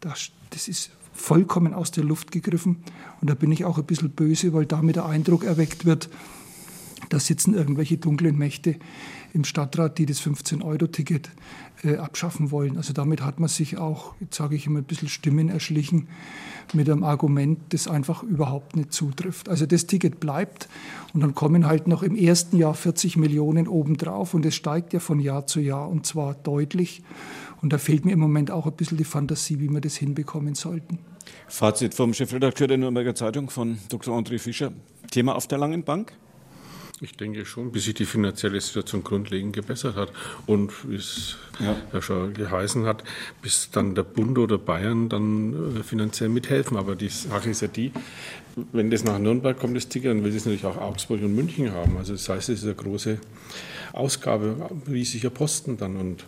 Das, 0.00 0.30
das 0.50 0.68
ist 0.68 0.90
vollkommen 1.18 1.74
aus 1.74 1.90
der 1.90 2.04
Luft 2.04 2.30
gegriffen. 2.30 2.76
Und 3.20 3.28
da 3.28 3.34
bin 3.34 3.52
ich 3.52 3.64
auch 3.64 3.78
ein 3.78 3.84
bisschen 3.84 4.10
böse, 4.10 4.52
weil 4.52 4.66
damit 4.66 4.96
der 4.96 5.06
Eindruck 5.06 5.44
erweckt 5.44 5.84
wird, 5.84 6.08
da 7.10 7.18
sitzen 7.18 7.54
irgendwelche 7.54 7.96
dunklen 7.96 8.36
Mächte 8.36 8.76
im 9.32 9.44
Stadtrat, 9.44 9.98
die 9.98 10.06
das 10.06 10.20
15-Euro-Ticket 10.20 11.30
äh, 11.84 11.96
abschaffen 11.96 12.50
wollen. 12.50 12.76
Also 12.76 12.92
damit 12.92 13.22
hat 13.22 13.40
man 13.40 13.48
sich 13.48 13.78
auch, 13.78 14.14
jetzt 14.20 14.36
sage 14.36 14.56
ich 14.56 14.66
immer, 14.66 14.80
ein 14.80 14.84
bisschen 14.84 15.08
Stimmen 15.08 15.48
erschlichen 15.48 16.08
mit 16.74 16.88
einem 16.90 17.04
Argument, 17.04 17.58
das 17.70 17.88
einfach 17.88 18.22
überhaupt 18.22 18.76
nicht 18.76 18.92
zutrifft. 18.92 19.48
Also 19.48 19.64
das 19.64 19.86
Ticket 19.86 20.20
bleibt 20.20 20.68
und 21.14 21.20
dann 21.20 21.34
kommen 21.34 21.66
halt 21.66 21.86
noch 21.86 22.02
im 22.02 22.16
ersten 22.16 22.56
Jahr 22.56 22.74
40 22.74 23.16
Millionen 23.16 23.68
obendrauf 23.68 24.34
und 24.34 24.44
es 24.44 24.54
steigt 24.54 24.92
ja 24.92 25.00
von 25.00 25.20
Jahr 25.20 25.46
zu 25.46 25.60
Jahr 25.60 25.88
und 25.88 26.04
zwar 26.04 26.34
deutlich. 26.34 27.02
Und 27.60 27.72
da 27.72 27.78
fehlt 27.78 28.04
mir 28.04 28.12
im 28.12 28.20
Moment 28.20 28.50
auch 28.50 28.66
ein 28.66 28.72
bisschen 28.72 28.98
die 28.98 29.04
Fantasie, 29.04 29.60
wie 29.60 29.68
wir 29.68 29.80
das 29.80 29.96
hinbekommen 29.96 30.54
sollten. 30.54 30.98
Fazit 31.48 31.94
vom 31.94 32.14
Chefredakteur 32.14 32.68
der 32.68 32.78
Nürnberger 32.78 33.14
Zeitung 33.14 33.50
von 33.50 33.78
Dr. 33.88 34.16
André 34.16 34.38
Fischer. 34.38 34.72
Thema 35.10 35.34
auf 35.34 35.46
der 35.46 35.58
langen 35.58 35.82
Bank? 35.82 36.12
Ich 37.00 37.12
denke 37.12 37.46
schon, 37.46 37.70
bis 37.70 37.84
sich 37.84 37.94
die 37.94 38.06
finanzielle 38.06 38.60
Situation 38.60 39.04
grundlegend 39.04 39.54
gebessert 39.54 39.94
hat 39.94 40.12
und 40.46 40.72
wie 40.90 40.96
es 40.96 41.36
ja. 41.60 41.76
ja 41.92 42.02
schon 42.02 42.34
geheißen 42.34 42.86
hat, 42.86 43.04
bis 43.40 43.70
dann 43.70 43.94
der 43.94 44.02
Bund 44.02 44.36
oder 44.36 44.58
Bayern 44.58 45.08
dann 45.08 45.76
äh, 45.76 45.82
finanziell 45.84 46.28
mithelfen. 46.28 46.76
Aber 46.76 46.96
die 46.96 47.08
Sache 47.08 47.50
ist 47.50 47.62
ja 47.62 47.68
die, 47.68 47.92
wenn 48.72 48.90
das 48.90 49.04
nach 49.04 49.18
Nürnberg 49.18 49.56
kommt, 49.56 49.76
das 49.76 49.88
Ticket, 49.88 50.10
dann 50.10 50.24
will 50.24 50.34
es 50.34 50.44
natürlich 50.44 50.64
auch 50.64 50.76
Augsburg 50.76 51.22
und 51.22 51.36
München 51.36 51.72
haben. 51.72 51.96
Also 51.96 52.14
das 52.14 52.28
heißt, 52.28 52.48
es 52.48 52.60
ist 52.60 52.64
eine 52.64 52.74
große 52.74 53.18
Ausgabe, 53.92 54.56
riesiger 54.88 55.30
Posten 55.30 55.76
dann 55.76 55.96
und 55.96 56.24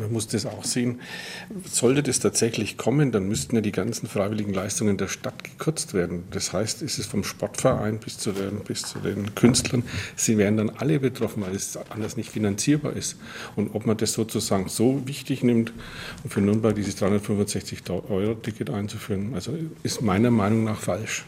man 0.00 0.12
muss 0.12 0.28
das 0.28 0.46
auch 0.46 0.64
sehen, 0.64 1.00
sollte 1.64 2.02
das 2.02 2.20
tatsächlich 2.20 2.76
kommen, 2.76 3.12
dann 3.12 3.28
müssten 3.28 3.56
ja 3.56 3.60
die 3.60 3.72
ganzen 3.72 4.08
freiwilligen 4.08 4.52
Leistungen 4.52 4.96
der 4.96 5.08
Stadt 5.08 5.44
gekürzt 5.44 5.94
werden. 5.94 6.24
Das 6.30 6.52
heißt, 6.52 6.82
ist 6.82 6.98
es 6.98 7.06
vom 7.06 7.24
Sportverein 7.24 7.98
bis 7.98 8.18
zu 8.18 8.32
den, 8.32 8.60
bis 8.60 8.82
zu 8.82 8.98
den 8.98 9.34
Künstlern, 9.34 9.82
sie 10.16 10.38
wären 10.38 10.56
dann 10.56 10.70
alle 10.70 11.00
betroffen, 11.00 11.42
weil 11.42 11.54
es 11.54 11.76
anders 11.90 12.16
nicht 12.16 12.30
finanzierbar 12.30 12.94
ist. 12.94 13.16
Und 13.56 13.74
ob 13.74 13.86
man 13.86 13.96
das 13.96 14.12
sozusagen 14.12 14.68
so 14.68 15.06
wichtig 15.06 15.42
nimmt, 15.42 15.72
um 16.24 16.30
für 16.30 16.40
Nürnberg 16.40 16.74
dieses 16.74 16.96
365 16.96 17.88
Euro 17.90 18.34
Ticket 18.34 18.70
einzuführen, 18.70 19.34
also 19.34 19.52
ist 19.82 20.02
meiner 20.02 20.30
Meinung 20.30 20.64
nach 20.64 20.78
falsch. 20.80 21.24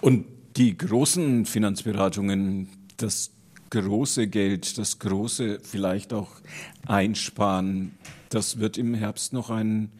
Und 0.00 0.24
die 0.56 0.76
großen 0.76 1.46
Finanzberatungen, 1.46 2.68
das 2.96 3.30
große 3.70 4.26
Geld, 4.26 4.78
das 4.78 4.98
große 4.98 5.60
vielleicht 5.62 6.12
auch 6.12 6.28
Einsparen, 6.86 7.92
das 8.28 8.58
wird 8.58 8.78
im 8.78 8.94
Herbst 8.94 9.32
noch 9.32 9.50
ein, 9.50 9.90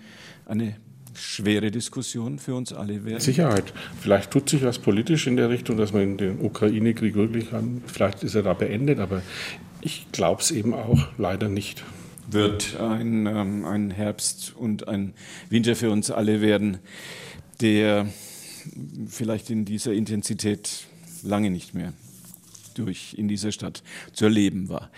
eine 0.47 0.77
schwere 1.14 1.71
Diskussion 1.71 2.39
für 2.39 2.55
uns 2.55 2.73
alle 2.73 3.05
werden. 3.05 3.21
Sicherheit. 3.21 3.73
Vielleicht 4.01 4.31
tut 4.31 4.49
sich 4.49 4.62
was 4.64 4.79
politisch 4.79 5.27
in 5.27 5.37
der 5.37 5.51
Richtung, 5.51 5.77
dass 5.77 5.93
man 5.93 6.16
den 6.16 6.41
Ukraine-Krieg 6.41 7.14
wirklich 7.14 7.53
haben. 7.53 7.83
Vielleicht 7.87 8.23
ist 8.23 8.35
er 8.35 8.43
da 8.43 8.55
beendet, 8.55 8.99
aber 8.99 9.23
ich 9.81 10.07
glaube 10.12 10.43
es 10.43 10.51
eben 10.51 10.75
auch 10.75 11.09
leider 11.18 11.49
nicht. 11.49 11.85
Wird 12.31 12.79
ein, 12.79 13.27
ähm, 13.27 13.64
ein 13.64 13.91
Herbst 13.91 14.55
und 14.57 14.87
ein 14.87 15.14
Winter 15.49 15.75
für 15.75 15.91
uns 15.91 16.12
alle 16.12 16.41
werden, 16.41 16.79
der 17.61 18.07
vielleicht 19.09 19.51
in 19.51 19.64
dieser 19.64 19.93
Intensität 19.93 20.85
lange 21.23 21.51
nicht 21.51 21.75
mehr 21.75 21.93
durch 22.85 23.14
in 23.16 23.28
dieser 23.28 23.53
Stadt 23.53 23.83
zu 24.12 24.24
erleben 24.24 24.68
war. 24.68 24.91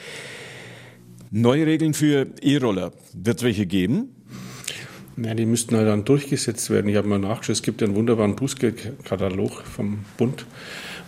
Neue 1.30 1.66
Regeln 1.66 1.94
für 1.94 2.26
E-Roller. 2.42 2.92
Wird 3.14 3.38
es 3.38 3.42
welche 3.42 3.66
geben? 3.66 4.14
Ja, 5.16 5.34
die 5.34 5.46
müssten 5.46 5.76
halt 5.76 5.88
dann 5.88 6.04
durchgesetzt 6.04 6.70
werden. 6.70 6.88
Ich 6.88 6.96
habe 6.96 7.08
mal 7.08 7.18
nachgeschaut, 7.18 7.56
es 7.56 7.62
gibt 7.62 7.82
einen 7.82 7.94
wunderbaren 7.94 8.34
Bußgeldkatalog 8.34 9.62
vom 9.64 10.04
Bund, 10.16 10.46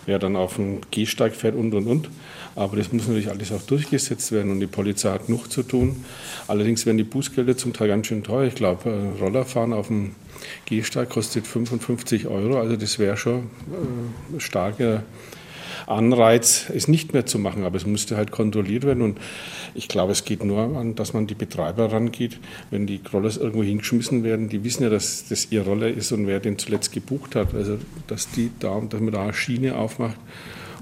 wer 0.05 0.19
dann 0.19 0.35
auf 0.35 0.57
den 0.57 0.81
Gehsteig 0.91 1.35
fährt 1.35 1.55
und 1.55 1.73
und 1.73 1.87
und. 1.87 2.09
Aber 2.55 2.77
das 2.77 2.91
muss 2.93 3.07
natürlich 3.07 3.29
alles 3.29 3.51
auch 3.51 3.61
durchgesetzt 3.63 4.31
werden 4.31 4.51
und 4.51 4.59
die 4.61 4.67
Polizei 4.67 5.11
hat 5.11 5.27
genug 5.27 5.51
zu 5.51 5.63
tun. 5.63 6.05
Allerdings 6.47 6.85
werden 6.85 6.97
die 6.97 7.03
Bußgelder 7.03 7.57
zum 7.57 7.73
Teil 7.73 7.89
ganz 7.89 8.07
schön 8.07 8.23
teuer. 8.23 8.47
Ich 8.47 8.55
glaube, 8.55 8.89
äh, 8.89 9.19
Rollerfahren 9.19 9.73
auf 9.73 9.87
dem 9.87 10.11
Gehsteig 10.65 11.09
kostet 11.09 11.47
55 11.47 12.27
Euro. 12.27 12.59
Also 12.59 12.77
das 12.77 12.97
wäre 12.97 13.17
schon 13.17 13.49
äh, 14.35 14.39
starker 14.39 15.03
Anreiz, 15.87 16.69
es 16.73 16.87
nicht 16.87 17.13
mehr 17.13 17.25
zu 17.25 17.39
machen. 17.39 17.63
Aber 17.63 17.77
es 17.77 17.85
müsste 17.85 18.17
halt 18.17 18.31
kontrolliert 18.31 18.83
werden. 18.83 19.03
Und 19.03 19.19
ich 19.73 19.87
glaube, 19.87 20.11
es 20.11 20.25
geht 20.25 20.43
nur 20.43 20.59
an, 20.59 20.95
dass 20.95 21.13
man 21.13 21.27
die 21.27 21.35
Betreiber 21.35 21.91
rangeht. 21.91 22.39
Wenn 22.71 22.87
die 22.87 23.01
Rollers 23.11 23.37
irgendwo 23.37 23.63
hingeschmissen 23.63 24.23
werden, 24.23 24.49
die 24.49 24.63
wissen 24.63 24.83
ja, 24.83 24.89
dass 24.89 25.27
das 25.27 25.51
ihr 25.51 25.63
Roller 25.63 25.89
ist 25.89 26.11
und 26.11 26.27
wer 26.27 26.39
den 26.39 26.57
zuletzt 26.57 26.91
gebucht 26.91 27.35
hat. 27.35 27.53
Also, 27.53 27.77
dass, 28.07 28.29
die 28.31 28.51
da, 28.59 28.81
dass 28.81 29.01
man 29.01 29.13
da 29.13 29.23
eine 29.23 29.33
Schiene 29.33 29.75
aufmacht, 29.75 30.17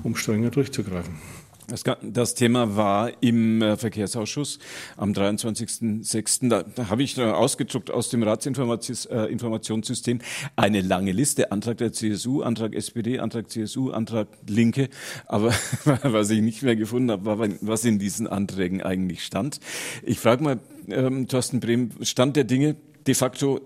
um 0.03 0.15
strenger 0.15 0.49
durchzugreifen. 0.49 1.32
Das, 1.67 2.35
Thema 2.35 2.75
war 2.75 3.11
im 3.21 3.61
äh, 3.61 3.77
Verkehrsausschuss 3.77 4.59
am 4.97 5.11
23.06. 5.13 6.49
Da, 6.49 6.65
habe 6.89 7.03
ich 7.03 7.19
ausgedruckt 7.19 7.91
aus 7.91 8.09
dem 8.09 8.23
Ratsinformationssystem 8.23 10.19
äh, 10.19 10.21
eine 10.55 10.81
lange 10.81 11.11
Liste. 11.11 11.51
Antrag 11.51 11.77
der 11.77 11.93
CSU, 11.93 12.41
Antrag 12.41 12.75
SPD, 12.75 13.19
Antrag 13.19 13.49
CSU, 13.49 13.91
Antrag 13.91 14.27
Linke. 14.47 14.89
Aber 15.25 15.53
was 16.03 16.29
ich 16.29 16.41
nicht 16.41 16.63
mehr 16.63 16.75
gefunden 16.75 17.11
habe, 17.11 17.25
war, 17.25 17.47
was 17.61 17.85
in 17.85 17.99
diesen 17.99 18.27
Anträgen 18.27 18.81
eigentlich 18.81 19.23
stand. 19.23 19.59
Ich 20.03 20.19
frage 20.19 20.43
mal, 20.43 20.59
ähm, 20.89 21.27
Thorsten 21.27 21.59
Brehm, 21.59 21.91
Stand 22.01 22.35
der 22.35 22.43
Dinge 22.43 22.75
de 23.07 23.15
facto 23.15 23.61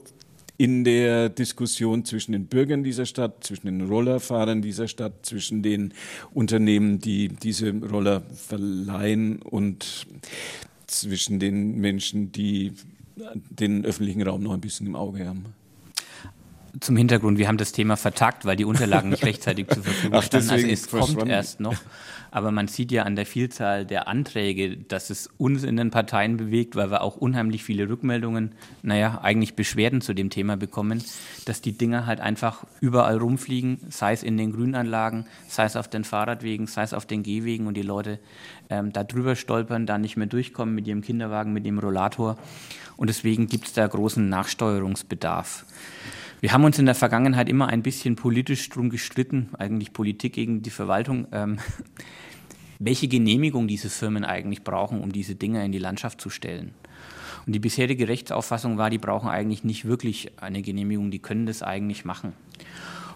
in 0.58 0.84
der 0.84 1.30
Diskussion 1.30 2.04
zwischen 2.04 2.32
den 2.32 2.48
Bürgern 2.48 2.84
dieser 2.84 3.06
Stadt, 3.06 3.44
zwischen 3.44 3.68
den 3.68 3.88
Rollerfahrern 3.88 4.62
dieser 4.62 4.88
Stadt, 4.88 5.26
zwischen 5.26 5.62
den 5.62 5.94
Unternehmen, 6.34 7.00
die 7.00 7.28
diese 7.28 7.72
Roller 7.72 8.22
verleihen 8.22 9.42
und 9.42 10.08
zwischen 10.88 11.40
den 11.40 11.78
Menschen, 11.80 12.32
die 12.32 12.74
den 13.50 13.86
öffentlichen 13.86 14.22
Raum 14.24 14.44
noch 14.44 14.54
ein 14.54 14.62
bisschen 14.62 14.88
im 14.88 14.96
Auge 14.96 15.28
haben. 15.28 15.46
Zum 16.80 16.96
Hintergrund, 16.98 17.38
wir 17.38 17.48
haben 17.48 17.58
das 17.58 17.72
Thema 17.72 17.96
vertagt, 17.96 18.46
weil 18.46 18.56
die 18.56 18.66
Unterlagen 18.66 19.10
nicht 19.10 19.24
rechtzeitig 19.26 19.68
zur 19.68 19.84
Verfügung 19.84 20.22
standen. 20.22 20.50
Also 20.50 20.68
es 20.68 20.90
kommt 20.90 21.28
erst 21.28 21.60
noch. 21.60 21.76
Aber 22.32 22.52
man 22.52 22.68
sieht 22.68 22.92
ja 22.92 23.04
an 23.04 23.16
der 23.16 23.26
Vielzahl 23.26 23.86
der 23.86 24.08
Anträge, 24.08 24.78
dass 24.78 25.10
es 25.10 25.28
uns 25.38 25.64
in 25.64 25.78
den 25.78 25.92
Parteien 25.92 26.38
bewegt, 26.38 26.76
weil 26.76 26.92
wir 26.92 27.02
auch 27.02 27.18
unheimlich 27.18 27.64
viele 27.64 27.90
Rückmeldungen, 27.90 28.54
naja, 28.82 29.20
eigentlich 29.22 29.56
Beschwerden 29.56 30.02
zu 30.02 30.14
dem 30.14 30.30
Thema 30.30 30.58
bekommen, 30.58 31.04
dass 31.46 31.62
die 31.62 31.78
Dinger 31.78 32.06
halt 32.06 32.20
einfach 32.20 32.66
überall 32.82 33.18
rumfliegen, 33.18 33.80
sei 33.90 34.14
es 34.14 34.24
in 34.24 34.38
den 34.38 34.52
Grünanlagen, 34.52 35.26
sei 35.48 35.66
es 35.66 35.76
auf 35.76 35.88
den 35.88 36.04
Fahrradwegen, 36.04 36.68
sei 36.68 36.84
es 36.84 36.94
auf 36.94 37.06
den 37.06 37.24
Gehwegen 37.24 37.68
und 37.68 37.76
die 37.76 37.82
Leute 37.82 38.20
ähm, 38.70 38.92
da 38.94 39.04
drüber 39.04 39.36
stolpern, 39.36 39.86
da 39.86 39.98
nicht 39.98 40.18
mehr 40.18 40.28
durchkommen 40.28 40.76
mit 40.76 40.88
ihrem 40.88 41.02
Kinderwagen, 41.02 41.54
mit 41.54 41.66
dem 41.66 41.80
Rollator. 41.80 42.38
Und 42.98 43.08
deswegen 43.10 43.48
gibt 43.48 43.68
es 43.68 43.74
da 43.74 43.86
großen 43.88 44.28
Nachsteuerungsbedarf. 44.28 45.66
Wir 46.40 46.54
haben 46.54 46.66
uns 46.66 46.78
in 46.78 46.86
der 46.86 46.94
Vergangenheit 46.94 47.50
immer 47.50 47.68
ein 47.68 47.82
bisschen 47.82 48.16
politisch 48.16 48.70
drum 48.70 48.92
gestritten, 48.92 49.50
eigentlich 49.58 49.92
Politik 49.92 50.34
gegen 50.34 50.62
die 50.62 50.70
Verwaltung. 50.70 51.28
Ähm, 51.32 51.58
welche 52.80 53.08
Genehmigung 53.08 53.68
diese 53.68 53.90
Firmen 53.90 54.24
eigentlich 54.24 54.64
brauchen, 54.64 55.02
um 55.02 55.12
diese 55.12 55.34
Dinge 55.34 55.66
in 55.66 55.72
die 55.72 55.80
Landschaft 55.80 56.22
zu 56.22 56.30
stellen. 56.30 56.76
Und 57.48 57.54
die 57.54 57.60
bisherige 57.60 58.08
Rechtsauffassung 58.08 58.78
war, 58.78 58.92
die 58.92 59.00
brauchen 59.00 59.30
eigentlich 59.30 59.64
nicht 59.64 59.86
wirklich 59.86 60.32
eine 60.40 60.62
Genehmigung, 60.62 61.10
die 61.10 61.18
können 61.18 61.48
das 61.48 61.64
eigentlich 61.64 62.06
machen. 62.06 62.34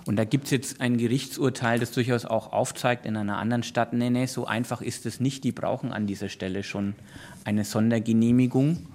Und 0.08 0.16
da 0.16 0.24
gibt 0.24 0.46
es 0.46 0.52
jetzt 0.52 0.82
ein 0.82 0.98
Gerichtsurteil, 0.98 1.80
das 1.80 1.92
durchaus 1.92 2.26
auch 2.26 2.52
aufzeigt 2.52 3.06
in 3.06 3.16
einer 3.16 3.38
anderen 3.38 3.62
Stadt, 3.62 3.94
nee, 3.94 4.10
nee, 4.10 4.26
so 4.26 4.48
einfach 4.48 4.82
ist 4.82 5.06
es 5.06 5.20
nicht, 5.20 5.44
die 5.44 5.52
brauchen 5.52 5.92
an 5.92 6.08
dieser 6.08 6.30
Stelle 6.30 6.64
schon 6.64 6.96
eine 7.44 7.66
Sondergenehmigung. 7.66 8.88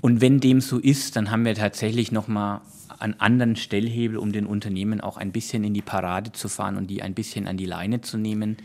Und 0.00 0.20
wenn 0.20 0.38
dem 0.38 0.60
so 0.60 0.78
ist, 0.78 1.16
dann 1.16 1.32
haben 1.32 1.44
wir 1.44 1.56
tatsächlich 1.56 2.12
nochmal 2.12 2.60
an 2.98 3.14
anderen 3.18 3.56
Stellhebel, 3.56 4.16
um 4.16 4.32
den 4.32 4.46
Unternehmen 4.46 5.00
auch 5.00 5.16
ein 5.16 5.32
bisschen 5.32 5.64
in 5.64 5.74
die 5.74 5.82
Parade 5.82 6.32
zu 6.32 6.48
fahren 6.48 6.76
und 6.76 6.88
die 6.88 7.02
ein 7.02 7.14
bisschen 7.14 7.46
an 7.46 7.56
die 7.56 7.66
Leine 7.66 8.00
zu 8.00 8.16
nehmen. 8.16 8.56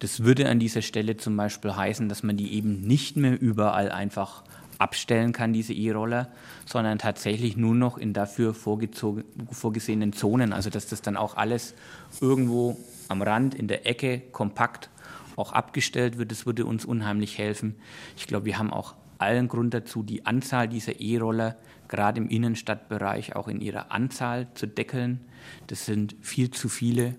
Das 0.00 0.24
würde 0.24 0.48
an 0.48 0.58
dieser 0.58 0.82
Stelle 0.82 1.16
zum 1.16 1.36
Beispiel 1.36 1.76
heißen, 1.76 2.08
dass 2.08 2.22
man 2.22 2.36
die 2.36 2.54
eben 2.54 2.80
nicht 2.80 3.16
mehr 3.16 3.40
überall 3.40 3.90
einfach 3.90 4.42
abstellen 4.78 5.32
kann, 5.32 5.52
diese 5.52 5.72
E-Roller, 5.72 6.28
sondern 6.66 6.98
tatsächlich 6.98 7.56
nur 7.56 7.74
noch 7.74 7.96
in 7.96 8.12
dafür 8.12 8.54
vorgesehenen 8.54 10.12
Zonen. 10.12 10.52
Also 10.52 10.68
dass 10.68 10.88
das 10.88 11.00
dann 11.00 11.16
auch 11.16 11.36
alles 11.36 11.74
irgendwo 12.20 12.76
am 13.08 13.22
Rand, 13.22 13.54
in 13.54 13.68
der 13.68 13.86
Ecke, 13.86 14.20
kompakt 14.32 14.90
auch 15.36 15.52
abgestellt 15.52 16.18
wird. 16.18 16.30
Das 16.30 16.46
würde 16.46 16.64
uns 16.64 16.84
unheimlich 16.84 17.38
helfen. 17.38 17.76
Ich 18.16 18.26
glaube, 18.26 18.46
wir 18.46 18.58
haben 18.58 18.72
auch 18.72 18.94
allen 19.18 19.46
Grund 19.46 19.72
dazu, 19.74 20.02
die 20.02 20.26
Anzahl 20.26 20.68
dieser 20.68 21.00
E-Roller 21.00 21.56
gerade 21.88 22.20
im 22.20 22.28
Innenstadtbereich 22.28 23.36
auch 23.36 23.48
in 23.48 23.60
ihrer 23.60 23.92
Anzahl 23.92 24.48
zu 24.54 24.66
deckeln. 24.66 25.20
Das 25.66 25.86
sind 25.86 26.16
viel 26.20 26.50
zu 26.50 26.68
viele. 26.68 27.14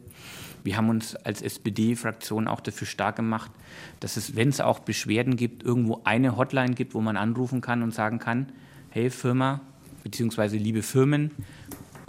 Wir 0.64 0.78
haben 0.78 0.90
uns 0.90 1.16
als 1.16 1.42
SPD-Fraktion 1.44 2.48
auch 2.48 2.60
dafür 2.60 2.88
stark 2.88 3.18
gemacht, 3.18 3.52
dass 4.00 4.18
es, 4.18 4.36
wenn 4.36 4.50
es 4.50 4.62
auch 4.62 4.80
Beschwerden 4.80 5.36
gibt, 5.36 5.64
irgendwo 5.64 6.02
eine 6.06 6.38
Hotline 6.38 6.74
gibt, 6.74 6.96
wo 6.96 7.02
man 7.02 7.18
anrufen 7.18 7.62
kann 7.62 7.84
und 7.84 7.94
sagen 7.94 8.18
kann, 8.18 8.52
hey 8.90 9.12
Firma, 9.12 9.62
beziehungsweise 10.04 10.58
liebe 10.58 10.82
Firmen, 10.82 11.32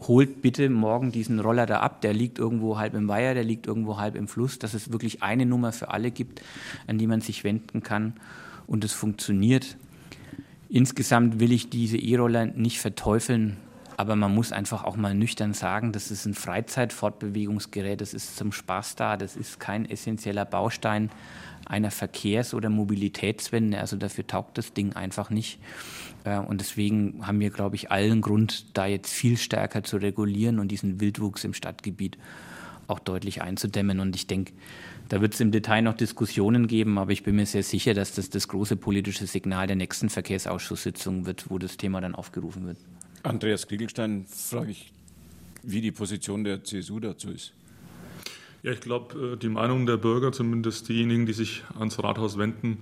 holt 0.01 0.43
bitte 0.43 0.71
morgen 0.71 1.13
diesen 1.13 1.41
Roller 1.41 1.67
da 1.67 1.81
ab, 1.81 2.01
der 2.01 2.15
liegt 2.15 2.39
irgendwo 2.39 2.79
halb 2.79 2.95
im 2.95 3.09
Weiher, 3.09 3.35
der 3.35 3.45
liegt 3.45 3.67
irgendwo 3.67 3.99
halb 3.99 4.15
im 4.15 4.29
Fluss, 4.29 4.59
dass 4.59 4.75
es 4.75 4.93
wirklich 4.93 5.23
eine 5.23 5.47
Nummer 5.47 5.73
für 5.73 5.91
alle 5.91 6.11
gibt, 6.11 6.43
an 6.87 6.99
die 6.99 7.07
man 7.07 7.21
sich 7.21 7.45
wenden 7.45 7.83
kann 7.83 8.15
und 8.67 8.85
es 8.85 8.93
funktioniert. 8.93 9.77
Insgesamt 10.69 11.39
will 11.41 11.53
ich 11.53 11.71
diese 11.71 11.97
E-Roller 11.97 12.47
nicht 12.47 12.81
verteufeln, 12.81 13.57
aber 13.97 14.17
man 14.17 14.35
muss 14.35 14.53
einfach 14.53 14.85
auch 14.85 14.97
mal 14.97 15.15
nüchtern 15.15 15.55
sagen, 15.55 15.93
das 15.93 16.11
ist 16.11 16.27
ein 16.27 16.35
Freizeitfortbewegungsgerät, 16.35 18.01
das 18.01 18.15
ist 18.15 18.37
zum 18.37 18.53
Spaß 18.53 18.97
da, 18.97 19.17
das 19.17 19.37
ist 19.37 19.61
kein 19.61 19.89
essentieller 19.89 20.45
Baustein 20.45 21.11
einer 21.67 21.91
Verkehrs- 21.91 22.55
oder 22.55 22.69
Mobilitätswende. 22.69 23.79
Also 23.81 23.97
dafür 23.97 24.27
taugt 24.27 24.59
das 24.59 24.73
Ding 24.73 24.95
einfach 24.95 25.31
nicht. 25.31 25.59
Äh, 26.25 26.39
und 26.39 26.61
deswegen 26.61 27.27
haben 27.27 27.41
wir, 27.41 27.51
glaube 27.51 27.77
ich, 27.77 27.91
allen 27.91 28.21
Grund, 28.21 28.77
da 28.77 28.87
jetzt 28.87 29.13
viel 29.13 29.37
stärker 29.37 29.83
zu 29.83 29.97
regulieren 29.97 30.59
und 30.59 30.69
diesen 30.69 31.01
Wildwuchs 31.01 31.45
im 31.45 31.55
Stadtgebiet 31.55 32.19
auch 32.89 32.99
deutlich 32.99 33.43
einzudämmen. 33.43 34.01
Und 34.01 34.17
ich 34.17 34.27
denke, 34.27 34.53
da 35.09 35.21
wird 35.21 35.35
es 35.35 35.41
im 35.41 35.53
Detail 35.53 35.83
noch 35.83 35.95
Diskussionen 35.95 36.67
geben, 36.67 36.99
aber 36.99 37.13
ich 37.13 37.23
bin 37.23 37.37
mir 37.37 37.47
sehr 37.47 37.63
sicher, 37.63 37.95
dass 37.95 38.13
das 38.13 38.31
das 38.31 38.49
große 38.49 38.77
politische 38.77 39.27
Signal 39.27 39.67
der 39.67 39.77
nächsten 39.77 40.09
Verkehrsausschusssitzung 40.09 41.27
wird, 41.27 41.51
wo 41.51 41.59
das 41.59 41.77
Thema 41.77 42.01
dann 42.01 42.15
aufgerufen 42.15 42.67
wird. 42.67 42.79
Andreas 43.23 43.67
Kriegelstein, 43.67 44.27
frage 44.27 44.73
ich, 44.73 44.93
wie 45.63 45.81
die 45.81 45.93
Position 45.93 46.45
der 46.45 46.63
CSU 46.65 47.01
dazu 47.01 47.31
ist. 47.31 47.53
Ja, 48.63 48.73
ich 48.73 48.81
glaube, 48.81 49.35
äh, 49.35 49.37
die 49.37 49.49
Meinung 49.49 49.87
der 49.87 49.97
Bürger, 49.97 50.33
zumindest 50.33 50.89
diejenigen, 50.89 51.27
die 51.27 51.33
sich 51.33 51.63
ans 51.79 52.03
Rathaus 52.03 52.37
wenden, 52.39 52.79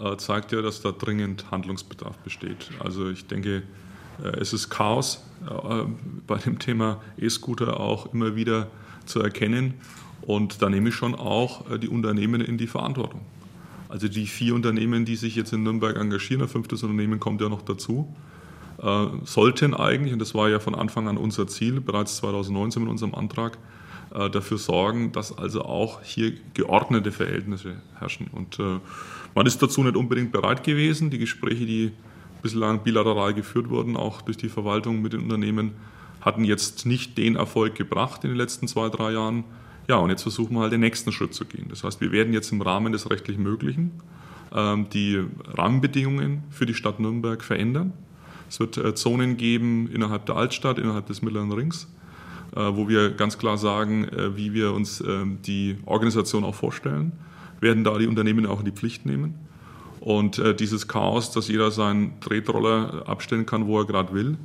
äh, 0.00 0.16
zeigt 0.16 0.52
ja, 0.52 0.62
dass 0.62 0.80
da 0.80 0.92
dringend 0.92 1.50
Handlungsbedarf 1.50 2.16
besteht. 2.18 2.70
Also 2.78 3.10
ich 3.10 3.26
denke, 3.26 3.62
äh, 4.22 4.28
es 4.40 4.52
ist 4.52 4.70
Chaos 4.70 5.24
bei 6.26 6.36
dem 6.38 6.58
Thema 6.58 7.00
E-Scooter 7.16 7.78
auch 7.78 8.12
immer 8.12 8.34
wieder 8.34 8.66
zu 9.08 9.20
erkennen. 9.20 9.74
Und 10.22 10.62
da 10.62 10.68
nehme 10.68 10.90
ich 10.90 10.94
schon 10.94 11.14
auch 11.14 11.64
die 11.78 11.88
Unternehmen 11.88 12.40
in 12.40 12.58
die 12.58 12.66
Verantwortung. 12.66 13.22
Also 13.88 14.08
die 14.08 14.26
vier 14.26 14.54
Unternehmen, 14.54 15.04
die 15.04 15.16
sich 15.16 15.34
jetzt 15.34 15.52
in 15.52 15.62
Nürnberg 15.62 15.96
engagieren, 15.96 16.42
ein 16.42 16.48
fünftes 16.48 16.82
Unternehmen 16.82 17.18
kommt 17.18 17.40
ja 17.40 17.48
noch 17.48 17.62
dazu, 17.62 18.14
äh, 18.82 19.06
sollten 19.24 19.74
eigentlich, 19.74 20.12
und 20.12 20.18
das 20.18 20.34
war 20.34 20.48
ja 20.48 20.60
von 20.60 20.74
Anfang 20.74 21.08
an 21.08 21.16
unser 21.16 21.46
Ziel, 21.46 21.80
bereits 21.80 22.18
2019 22.18 22.82
mit 22.82 22.90
unserem 22.90 23.14
Antrag, 23.14 23.58
äh, 24.14 24.30
dafür 24.30 24.58
sorgen, 24.58 25.12
dass 25.12 25.36
also 25.36 25.62
auch 25.62 26.02
hier 26.02 26.34
geordnete 26.54 27.12
Verhältnisse 27.12 27.76
herrschen. 27.98 28.28
Und 28.30 28.58
äh, 28.58 28.78
man 29.34 29.46
ist 29.46 29.62
dazu 29.62 29.82
nicht 29.82 29.96
unbedingt 29.96 30.32
bereit 30.32 30.64
gewesen. 30.64 31.10
Die 31.10 31.18
Gespräche, 31.18 31.66
die 31.66 31.92
bislang 32.42 32.82
bilateral 32.82 33.34
geführt 33.34 33.68
wurden, 33.68 33.96
auch 33.96 34.22
durch 34.22 34.36
die 34.36 34.48
Verwaltung 34.48 35.02
mit 35.02 35.12
den 35.12 35.22
Unternehmen, 35.22 35.72
hatten 36.28 36.44
jetzt 36.44 36.86
nicht 36.86 37.18
den 37.18 37.36
Erfolg 37.36 37.74
gebracht 37.74 38.22
in 38.24 38.30
den 38.30 38.36
letzten 38.36 38.68
zwei, 38.68 38.88
drei 38.88 39.12
Jahren. 39.12 39.44
Ja, 39.88 39.96
und 39.96 40.10
jetzt 40.10 40.22
versuchen 40.22 40.54
wir 40.54 40.60
halt 40.60 40.72
den 40.72 40.80
nächsten 40.80 41.10
Schritt 41.12 41.34
zu 41.34 41.46
gehen. 41.46 41.66
Das 41.70 41.82
heißt, 41.82 42.00
wir 42.00 42.12
werden 42.12 42.32
jetzt 42.32 42.52
im 42.52 42.60
Rahmen 42.60 42.92
des 42.92 43.10
rechtlich 43.10 43.38
Möglichen 43.38 43.92
ähm, 44.54 44.86
die 44.92 45.24
Rahmenbedingungen 45.46 46.44
für 46.50 46.66
die 46.66 46.74
Stadt 46.74 47.00
Nürnberg 47.00 47.42
verändern. 47.42 47.92
Es 48.48 48.60
wird 48.60 48.76
äh, 48.76 48.94
Zonen 48.94 49.36
geben 49.36 49.90
innerhalb 49.92 50.26
der 50.26 50.36
Altstadt, 50.36 50.78
innerhalb 50.78 51.06
des 51.06 51.22
Mittleren 51.22 51.52
Rings, 51.52 51.88
äh, 52.54 52.60
wo 52.60 52.88
wir 52.88 53.10
ganz 53.10 53.38
klar 53.38 53.58
sagen, 53.58 54.04
äh, 54.04 54.36
wie 54.36 54.54
wir 54.54 54.72
uns 54.72 55.00
ähm, 55.00 55.38
die 55.42 55.76
Organisation 55.84 56.44
auch 56.44 56.54
vorstellen, 56.54 57.12
werden 57.60 57.84
da 57.84 57.98
die 57.98 58.06
Unternehmen 58.06 58.46
auch 58.46 58.60
in 58.60 58.66
die 58.66 58.72
Pflicht 58.72 59.04
nehmen. 59.04 59.34
Und 60.00 60.40
dieses 60.60 60.86
Chaos, 60.86 61.32
dass 61.32 61.48
jeder 61.48 61.72
seinen 61.72 62.20
Tretroller 62.20 63.02
abstellen 63.08 63.46
kann, 63.46 63.66
wo 63.66 63.80
er 63.80 63.84
gerade 63.84 64.14
will, 64.14 64.38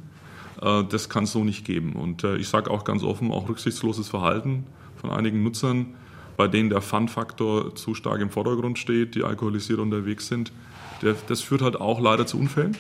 das 0.64 1.10
kann 1.10 1.26
es 1.26 1.34
so 1.34 1.44
nicht 1.44 1.66
geben. 1.66 1.94
Und 1.94 2.24
ich 2.24 2.48
sage 2.48 2.72
auch 2.72 2.86
ganz 2.86 3.04
offen, 3.04 3.32
auch 3.32 3.50
rücksichtsloses 3.50 4.08
Verhalten 4.08 4.66
von 4.96 5.10
einigen 5.10 5.44
Nutzern, 5.44 5.96
bei 6.38 6.48
denen 6.48 6.70
der 6.70 6.82
Fun-Faktor 6.82 7.76
zu 7.76 7.94
stark 7.96 8.22
im 8.22 8.30
Vordergrund 8.30 8.80
steht, 8.80 9.16
die 9.16 9.24
alkoholisiert 9.24 9.80
unterwegs 9.80 10.28
sind, 10.28 10.54
das 11.28 11.42
führt 11.42 11.62
halt 11.62 11.76
auch 11.80 12.00
leider 12.00 12.26
zu 12.26 12.38
Unfällen. 12.38 12.78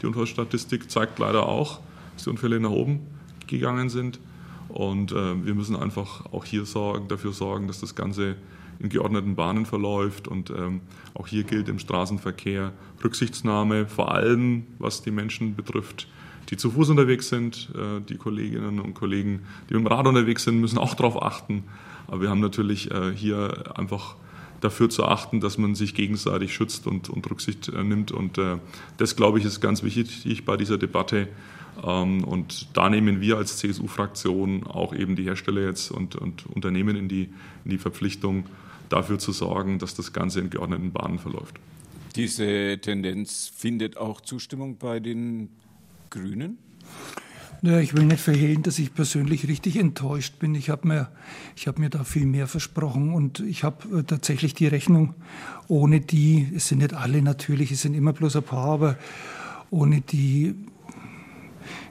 Die 0.00 0.06
Unfallstatistik 0.06 0.90
zeigt 0.90 1.18
leider 1.18 1.46
auch, 1.46 1.80
dass 2.14 2.24
die 2.24 2.30
Unfälle 2.30 2.60
nach 2.60 2.70
oben 2.70 3.00
gegangen 3.46 3.88
sind. 3.88 4.18
Und 4.68 5.12
äh, 5.12 5.44
wir 5.44 5.54
müssen 5.54 5.76
einfach 5.76 6.26
auch 6.32 6.44
hier 6.44 6.64
sorgen, 6.64 7.08
dafür 7.08 7.32
sorgen, 7.32 7.66
dass 7.66 7.80
das 7.80 7.94
Ganze 7.94 8.36
in 8.78 8.88
geordneten 8.88 9.36
Bahnen 9.36 9.64
verläuft. 9.64 10.28
Und 10.28 10.50
ähm, 10.50 10.80
auch 11.14 11.26
hier 11.26 11.44
gilt 11.44 11.68
im 11.68 11.78
Straßenverkehr 11.78 12.72
Rücksichtsnahme, 13.02 13.86
vor 13.86 14.12
allem 14.12 14.66
was 14.78 15.02
die 15.02 15.10
Menschen 15.10 15.54
betrifft, 15.54 16.08
die 16.48 16.56
zu 16.56 16.70
Fuß 16.70 16.90
unterwegs 16.90 17.28
sind. 17.28 17.68
Äh, 17.74 18.00
die 18.08 18.16
Kolleginnen 18.16 18.80
und 18.80 18.94
Kollegen, 18.94 19.46
die 19.68 19.74
mit 19.74 19.84
dem 19.84 19.86
Rad 19.86 20.06
unterwegs 20.06 20.44
sind, 20.44 20.60
müssen 20.60 20.78
auch 20.78 20.94
darauf 20.94 21.22
achten. 21.22 21.64
Aber 22.06 22.22
wir 22.22 22.30
haben 22.30 22.40
natürlich 22.40 22.90
äh, 22.90 23.12
hier 23.14 23.76
einfach 23.76 24.16
dafür 24.60 24.88
zu 24.88 25.04
achten, 25.04 25.40
dass 25.40 25.58
man 25.58 25.74
sich 25.74 25.94
gegenseitig 25.94 26.54
schützt 26.54 26.86
und, 26.86 27.10
und 27.10 27.30
Rücksicht 27.30 27.68
äh, 27.68 27.82
nimmt. 27.82 28.12
Und 28.12 28.40
das, 28.96 29.16
glaube 29.16 29.38
ich, 29.38 29.44
ist 29.44 29.60
ganz 29.60 29.82
wichtig 29.82 30.44
bei 30.44 30.56
dieser 30.56 30.78
Debatte. 30.78 31.28
Ähm, 31.84 32.24
und 32.24 32.68
da 32.76 32.88
nehmen 32.88 33.20
wir 33.20 33.36
als 33.36 33.58
CSU-Fraktion 33.58 34.66
auch 34.66 34.94
eben 34.94 35.16
die 35.16 35.24
Hersteller 35.24 35.62
jetzt 35.62 35.90
und, 35.90 36.16
und 36.16 36.46
Unternehmen 36.46 36.96
in 36.96 37.08
die, 37.08 37.28
in 37.64 37.70
die 37.70 37.78
Verpflichtung, 37.78 38.46
dafür 38.88 39.18
zu 39.18 39.32
sorgen, 39.32 39.78
dass 39.78 39.94
das 39.94 40.12
Ganze 40.12 40.40
in 40.40 40.50
geordneten 40.50 40.92
Bahnen 40.92 41.18
verläuft. 41.18 41.56
Diese 42.14 42.78
Tendenz 42.80 43.52
findet 43.54 43.96
auch 43.96 44.20
Zustimmung 44.20 44.78
bei 44.78 45.00
den 45.00 45.50
Grünen? 46.16 46.58
Ja, 47.62 47.78
ich 47.78 47.94
will 47.94 48.04
nicht 48.04 48.20
verhehlen, 48.20 48.62
dass 48.62 48.78
ich 48.78 48.94
persönlich 48.94 49.48
richtig 49.48 49.76
enttäuscht 49.76 50.38
bin. 50.38 50.54
Ich 50.54 50.70
habe 50.70 50.88
mir, 50.88 51.08
hab 51.66 51.78
mir 51.78 51.90
da 51.90 52.04
viel 52.04 52.26
mehr 52.26 52.46
versprochen 52.46 53.12
und 53.12 53.40
ich 53.40 53.64
habe 53.64 53.98
äh, 53.98 54.02
tatsächlich 54.02 54.54
die 54.54 54.66
Rechnung, 54.66 55.14
ohne 55.68 56.00
die, 56.00 56.48
es 56.54 56.68
sind 56.68 56.78
nicht 56.78 56.94
alle 56.94 57.22
natürlich, 57.22 57.70
es 57.70 57.82
sind 57.82 57.94
immer 57.94 58.12
bloß 58.12 58.36
ein 58.36 58.42
paar, 58.42 58.68
aber 58.68 58.98
ohne 59.70 60.00
die, 60.00 60.54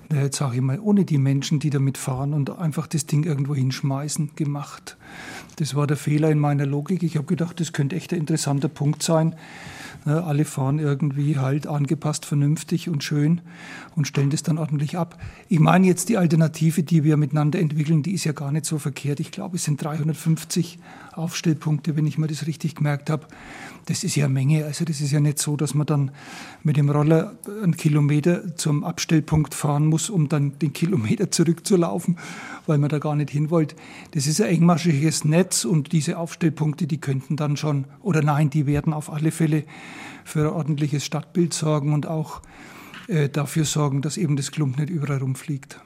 na 0.10 0.24
jetzt 0.24 0.38
sage 0.38 0.56
ich 0.56 0.62
mal, 0.62 0.80
ohne 0.80 1.04
die 1.04 1.18
Menschen, 1.18 1.60
die 1.60 1.70
damit 1.72 1.98
fahren 1.98 2.34
und 2.34 2.50
einfach 2.52 2.88
das 2.88 3.06
Ding 3.06 3.24
irgendwo 3.24 3.56
hinschmeißen, 3.56 4.32
gemacht. 4.36 4.98
Das 5.58 5.76
war 5.76 5.88
der 5.88 5.98
Fehler 5.98 6.30
in 6.32 6.40
meiner 6.40 6.66
Logik. 6.66 7.04
Ich 7.04 7.16
habe 7.16 7.26
gedacht, 7.26 7.60
das 7.60 7.74
könnte 7.74 7.96
echt 7.96 8.14
ein 8.14 8.20
interessanter 8.20 8.70
Punkt 8.70 9.04
sein. 9.04 9.36
Alle 10.06 10.46
fahren 10.46 10.78
irgendwie 10.78 11.40
halt 11.40 11.66
angepasst, 11.66 12.26
vernünftig 12.26 12.90
und 12.90 13.04
schön 13.04 13.42
und 13.96 14.08
stellen 14.08 14.30
das 14.30 14.43
dann 14.43 14.58
ordentlich 14.58 14.98
ab. 14.98 15.18
Ich 15.48 15.60
meine 15.60 15.88
jetzt 15.88 16.10
die 16.10 16.18
Alternative, 16.18 16.84
die 16.84 17.04
wir 17.04 17.18
miteinander 17.18 17.60
entwickeln, 17.60 18.04
die 18.04 18.14
ist 18.14 18.26
ja 18.26 18.34
gar 18.34 18.52
nicht 18.52 18.66
so 18.66 18.78
verkehrt. 18.78 19.20
Ich 19.20 19.32
glaube, 19.32 19.56
es 19.56 19.64
sind 19.64 19.82
350 19.82 20.80
Aufstellpunkte, 21.14 21.96
wenn 21.96 22.06
ich 22.06 22.18
mir 22.18 22.28
das 22.28 22.46
richtig 22.46 22.76
gemerkt 22.76 23.10
habe. 23.10 23.28
Das 23.86 24.04
ist 24.04 24.16
ja 24.16 24.26
eine 24.26 24.34
Menge. 24.34 24.66
Also 24.66 24.84
das 24.84 25.00
ist 25.00 25.12
ja 25.12 25.20
nicht 25.20 25.39
so, 25.39 25.56
dass 25.56 25.74
man 25.74 25.88
dann 25.88 26.12
mit 26.64 26.76
dem 26.76 26.89
Roller 26.89 27.36
einen 27.64 27.78
Kilometer 27.78 28.56
zum 28.58 28.84
Abstellpunkt 28.84 29.54
fahren 29.54 29.86
muss, 29.88 30.10
um 30.10 30.28
dann 30.28 30.60
den 30.60 30.74
Kilometer 30.74 31.32
zurückzulaufen, 31.32 32.18
weil 32.66 32.78
man 32.80 32.89
da 32.89 33.00
gar 33.00 33.16
nicht 33.16 33.30
hin 33.30 33.50
wollte. 33.50 33.76
Das 34.12 34.28
ist 34.28 34.41
ein 34.41 34.50
engmaschiges 34.50 35.24
Netz 35.24 35.64
und 35.64 35.91
diese 35.91 36.18
Aufstellpunkte, 36.18 36.88
die 36.88 37.00
könnten 37.00 37.38
dann 37.38 37.56
schon, 37.56 37.86
oder 38.02 38.22
nein, 38.22 38.50
die 38.50 38.66
werden 38.66 38.91
auf 38.91 39.12
alle 39.12 39.32
Fälle 39.32 39.64
für 40.26 40.50
ein 40.50 40.54
ordentliches 40.54 41.06
Stadtbild 41.06 41.54
sorgen 41.54 41.93
und 41.93 42.08
auch 42.08 42.41
äh, 43.08 43.30
dafür 43.30 43.66
sorgen, 43.66 44.01
dass 44.01 44.18
eben 44.18 44.36
das 44.36 44.51
Klump 44.51 44.78
nicht 44.78 44.89
überall 44.89 45.20
rumfliegt. 45.20 45.80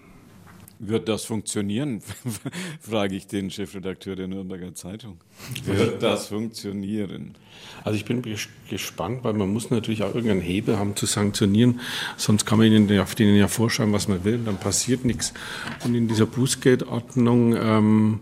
Wird 0.82 1.10
das 1.10 1.26
funktionieren? 1.26 2.02
frage 2.80 3.14
ich 3.14 3.28
den 3.28 3.52
Chefredakteur 3.52 4.16
der 4.16 4.30
Nürnberger 4.30 4.74
Zeitung. 4.74 5.18
Wird 5.66 6.02
das 6.02 6.28
funktionieren? 6.28 7.36
Also 7.84 7.98
ich 7.98 8.06
bin 8.06 8.24
gespannt, 8.70 9.26
weil 9.26 9.34
man 9.34 9.52
muss 9.52 9.72
natürlich 9.72 10.04
auch 10.04 10.16
irgendeinen 10.16 10.40
Hebel 10.40 10.80
haben 10.80 10.96
zu 10.96 11.06
sanktionieren, 11.06 11.82
sonst 12.16 12.46
kann 12.46 12.60
man 12.60 12.68
ihnen 12.68 13.00
auf 13.02 13.14
denen 13.14 13.36
ja 13.36 13.50
vorschreiben, 13.50 13.92
was 13.92 14.08
man 14.08 14.24
will, 14.24 14.40
dann 14.46 14.58
passiert 14.58 15.04
nichts. 15.04 15.34
Und 15.84 15.96
in 15.96 16.08
dieser 16.08 16.26
Bußgeldordnung 16.26 17.58
ähm, 17.58 18.20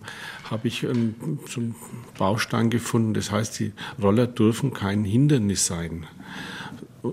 habe 0.49 0.67
ich 0.67 0.83
einen, 0.87 1.39
so 1.47 1.59
einen 1.59 1.75
Baustein 2.17 2.71
gefunden, 2.71 3.13
das 3.13 3.31
heißt, 3.31 3.59
die 3.59 3.71
Roller 4.01 4.25
dürfen 4.25 4.73
kein 4.73 5.03
Hindernis 5.03 5.67
sein 5.67 6.07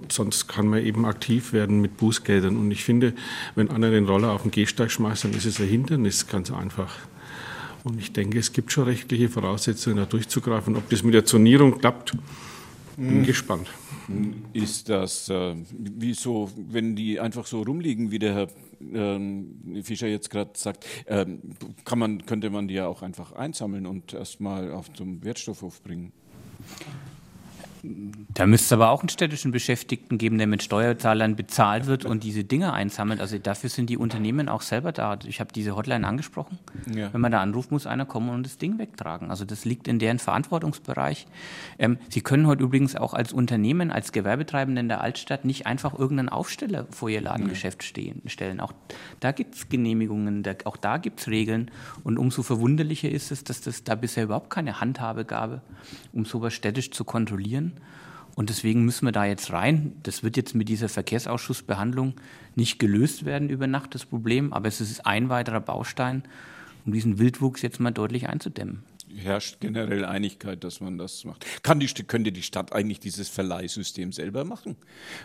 sonst 0.08 0.48
kann 0.48 0.68
man 0.68 0.84
eben 0.84 1.04
aktiv 1.04 1.52
werden 1.52 1.80
mit 1.80 1.96
Bußgeldern. 1.96 2.56
Und 2.56 2.70
ich 2.70 2.84
finde, 2.84 3.14
wenn 3.54 3.70
einer 3.70 3.90
den 3.90 4.06
Roller 4.06 4.32
auf 4.32 4.42
den 4.42 4.50
Gehsteig 4.50 4.90
schmeißt, 4.90 5.24
dann 5.24 5.32
ist 5.32 5.44
es 5.44 5.60
ein 5.60 5.68
Hindernis, 5.68 6.26
ganz 6.26 6.50
einfach. 6.50 6.94
Und 7.84 7.98
ich 7.98 8.12
denke, 8.12 8.38
es 8.38 8.52
gibt 8.52 8.72
schon 8.72 8.84
rechtliche 8.84 9.28
Voraussetzungen, 9.28 9.98
da 9.98 10.06
durchzugreifen. 10.06 10.76
Ob 10.76 10.88
das 10.88 11.02
mit 11.02 11.14
der 11.14 11.24
Zonierung 11.24 11.78
klappt, 11.78 12.12
bin 12.96 13.16
hm. 13.16 13.24
gespannt. 13.24 13.68
Ist 14.52 14.88
das, 14.88 15.28
äh, 15.28 15.54
wie 15.78 16.14
so, 16.14 16.50
wenn 16.56 16.94
die 16.94 17.20
einfach 17.20 17.46
so 17.46 17.62
rumliegen, 17.62 18.10
wie 18.10 18.18
der 18.18 18.34
Herr 18.34 18.48
äh, 18.92 19.82
Fischer 19.82 20.08
jetzt 20.08 20.30
gerade 20.30 20.50
sagt, 20.54 20.86
äh, 21.06 21.26
kann 21.84 21.98
man, 21.98 22.26
könnte 22.26 22.50
man 22.50 22.68
die 22.68 22.74
ja 22.74 22.86
auch 22.86 23.02
einfach 23.02 23.32
einsammeln 23.32 23.86
und 23.86 24.12
erstmal 24.12 24.72
auf 24.72 24.92
zum 24.92 25.24
Wertstoffhof 25.24 25.82
bringen? 25.82 26.12
Da 28.32 28.46
müsste 28.46 28.66
es 28.66 28.72
aber 28.72 28.90
auch 28.90 29.00
einen 29.00 29.10
städtischen 29.10 29.52
Beschäftigten 29.52 30.16
geben, 30.16 30.38
der 30.38 30.46
mit 30.46 30.62
Steuerzahlern 30.62 31.36
bezahlt 31.36 31.86
wird 31.86 32.06
und 32.06 32.24
diese 32.24 32.42
Dinge 32.42 32.72
einsammelt. 32.72 33.20
Also 33.20 33.38
dafür 33.38 33.68
sind 33.68 33.90
die 33.90 33.98
Unternehmen 33.98 34.48
auch 34.48 34.62
selber 34.62 34.90
da. 34.92 35.18
Ich 35.26 35.38
habe 35.38 35.52
diese 35.52 35.76
Hotline 35.76 36.06
angesprochen. 36.06 36.58
Ja. 36.94 37.12
Wenn 37.12 37.20
man 37.20 37.30
da 37.30 37.40
anruft, 37.42 37.70
muss 37.70 37.86
einer 37.86 38.06
kommen 38.06 38.30
und 38.30 38.46
das 38.46 38.56
Ding 38.56 38.78
wegtragen. 38.78 39.30
Also 39.30 39.44
das 39.44 39.66
liegt 39.66 39.86
in 39.86 39.98
deren 39.98 40.18
Verantwortungsbereich. 40.18 41.26
Ähm, 41.78 41.98
Sie 42.08 42.22
können 42.22 42.46
heute 42.46 42.62
übrigens 42.62 42.96
auch 42.96 43.12
als 43.12 43.32
Unternehmen, 43.34 43.90
als 43.90 44.12
Gewerbetreibende 44.12 44.80
in 44.80 44.88
der 44.88 45.02
Altstadt 45.02 45.44
nicht 45.44 45.66
einfach 45.66 45.92
irgendeinen 45.92 46.30
Aufsteller 46.30 46.86
vor 46.90 47.10
Ihr 47.10 47.20
Ladengeschäft 47.20 47.82
stehen, 47.82 48.22
stellen. 48.26 48.60
Auch 48.60 48.72
da 49.20 49.32
gibt 49.32 49.56
es 49.56 49.68
Genehmigungen, 49.68 50.42
auch 50.64 50.78
da 50.78 50.96
gibt 50.96 51.20
es 51.20 51.28
Regeln. 51.28 51.70
Und 52.02 52.18
umso 52.18 52.42
verwunderlicher 52.42 53.10
ist 53.10 53.30
es, 53.30 53.44
dass 53.44 53.60
das 53.60 53.84
da 53.84 53.94
bisher 53.94 54.24
überhaupt 54.24 54.48
keine 54.48 54.80
Handhabe 54.80 55.26
gab, 55.26 55.60
um 56.12 56.24
sowas 56.24 56.54
städtisch 56.54 56.90
zu 56.90 57.04
kontrollieren. 57.04 57.73
Und 58.34 58.50
deswegen 58.50 58.84
müssen 58.84 59.06
wir 59.06 59.12
da 59.12 59.24
jetzt 59.24 59.52
rein. 59.52 59.92
Das 60.02 60.22
wird 60.22 60.36
jetzt 60.36 60.54
mit 60.54 60.68
dieser 60.68 60.88
Verkehrsausschussbehandlung 60.88 62.14
nicht 62.56 62.78
gelöst 62.78 63.24
werden 63.24 63.48
über 63.48 63.66
Nacht, 63.66 63.94
das 63.94 64.04
Problem, 64.04 64.52
aber 64.52 64.68
es 64.68 64.80
ist 64.80 65.06
ein 65.06 65.28
weiterer 65.28 65.60
Baustein, 65.60 66.24
um 66.84 66.92
diesen 66.92 67.18
Wildwuchs 67.18 67.62
jetzt 67.62 67.80
mal 67.80 67.92
deutlich 67.92 68.28
einzudämmen 68.28 68.82
herrscht 69.16 69.60
generell 69.60 70.04
Einigkeit, 70.04 70.64
dass 70.64 70.80
man 70.80 70.98
das 70.98 71.24
macht. 71.24 71.44
Kann 71.62 71.80
die, 71.80 71.86
könnte 71.86 72.32
die 72.32 72.42
Stadt 72.42 72.72
eigentlich 72.72 73.00
dieses 73.00 73.28
Verleihsystem 73.28 74.12
selber 74.12 74.44
machen? 74.44 74.76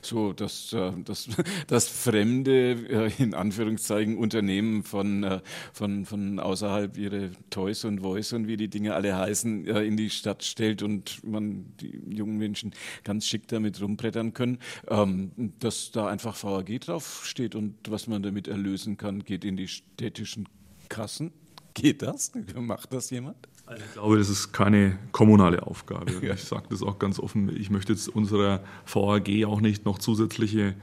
So, 0.01 0.33
dass, 0.33 0.73
äh, 0.73 0.91
dass, 1.03 1.29
dass 1.67 1.87
fremde, 1.87 2.71
äh, 2.71 3.11
in 3.17 3.33
Anführungszeichen, 3.33 4.17
Unternehmen 4.17 4.83
von, 4.83 5.23
äh, 5.23 5.41
von, 5.73 6.05
von 6.05 6.39
außerhalb 6.39 6.97
ihre 6.97 7.31
Toys 7.49 7.85
und 7.85 8.01
Voice 8.01 8.33
und 8.33 8.47
wie 8.47 8.57
die 8.57 8.69
Dinge 8.69 8.95
alle 8.95 9.15
heißen, 9.15 9.65
in 9.67 9.97
die 9.97 10.09
Stadt 10.09 10.43
stellt 10.43 10.83
und 10.83 11.23
man 11.23 11.73
die 11.79 12.01
jungen 12.09 12.37
Menschen 12.37 12.73
ganz 13.03 13.25
schick 13.25 13.47
damit 13.47 13.81
rumbrettern 13.81 14.33
können, 14.33 14.59
ähm, 14.87 15.31
dass 15.59 15.91
da 15.91 16.07
einfach 16.07 16.41
VAG 16.43 16.79
draufsteht 16.79 17.55
und 17.55 17.75
was 17.87 18.07
man 18.07 18.23
damit 18.23 18.47
erlösen 18.47 18.97
kann, 18.97 19.23
geht 19.23 19.45
in 19.45 19.57
die 19.57 19.67
städtischen 19.67 20.47
Kassen. 20.89 21.31
Geht 21.73 22.01
das? 22.01 22.31
Macht 22.55 22.93
das 22.93 23.09
jemand? 23.09 23.37
Also 23.69 23.83
ich 23.85 23.93
glaube, 23.93 24.17
das 24.17 24.29
ist 24.29 24.51
keine 24.51 24.97
kommunale 25.11 25.61
Aufgabe. 25.61 26.11
Ja. 26.25 26.33
Ich 26.33 26.43
sage 26.43 26.63
das 26.71 26.81
auch 26.81 26.97
ganz 26.97 27.19
offen. 27.19 27.55
Ich 27.55 27.69
möchte 27.69 27.93
jetzt 27.93 28.07
unserer 28.07 28.61
VAG 28.91 29.45
auch 29.45 29.61
nicht 29.61 29.85
noch 29.85 29.99
zusätzliche 29.99 30.73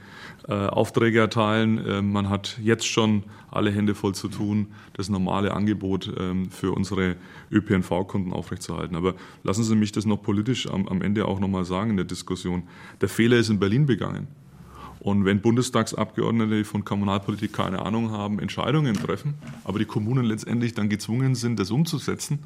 äh, 0.47 0.53
Aufträge 0.53 1.19
erteilen. 1.19 1.85
Äh, 1.85 2.01
man 2.01 2.29
hat 2.29 2.57
jetzt 2.63 2.87
schon 2.87 3.23
alle 3.51 3.71
Hände 3.71 3.93
voll 3.93 4.15
zu 4.15 4.29
tun, 4.29 4.67
das 4.93 5.09
normale 5.09 5.53
Angebot 5.53 6.13
ähm, 6.17 6.49
für 6.49 6.71
unsere 6.71 7.17
ÖPNV-Kunden 7.51 8.31
aufrechtzuerhalten. 8.31 8.95
Aber 8.95 9.15
lassen 9.43 9.65
Sie 9.65 9.75
mich 9.75 9.91
das 9.91 10.05
noch 10.05 10.21
politisch 10.21 10.69
am, 10.69 10.87
am 10.87 11.01
Ende 11.01 11.25
auch 11.25 11.41
nochmal 11.41 11.65
sagen 11.65 11.89
in 11.89 11.97
der 11.97 12.05
Diskussion. 12.05 12.63
Der 13.01 13.09
Fehler 13.09 13.35
ist 13.35 13.49
in 13.49 13.59
Berlin 13.59 13.85
begangen. 13.85 14.27
Und 15.07 15.23
wenn 15.23 15.39
Bundestagsabgeordnete 15.39 16.65
von 16.65 16.83
Kommunalpolitik 16.83 17.53
keine 17.53 17.79
Ahnung 17.79 18.11
haben, 18.11 18.39
Entscheidungen 18.39 18.93
treffen, 18.93 19.35
aber 19.63 19.79
die 19.79 19.85
Kommunen 19.85 20.25
letztendlich 20.25 20.73
dann 20.73 20.89
gezwungen 20.89 21.33
sind, 21.33 21.57
das 21.59 21.71
umzusetzen, 21.71 22.39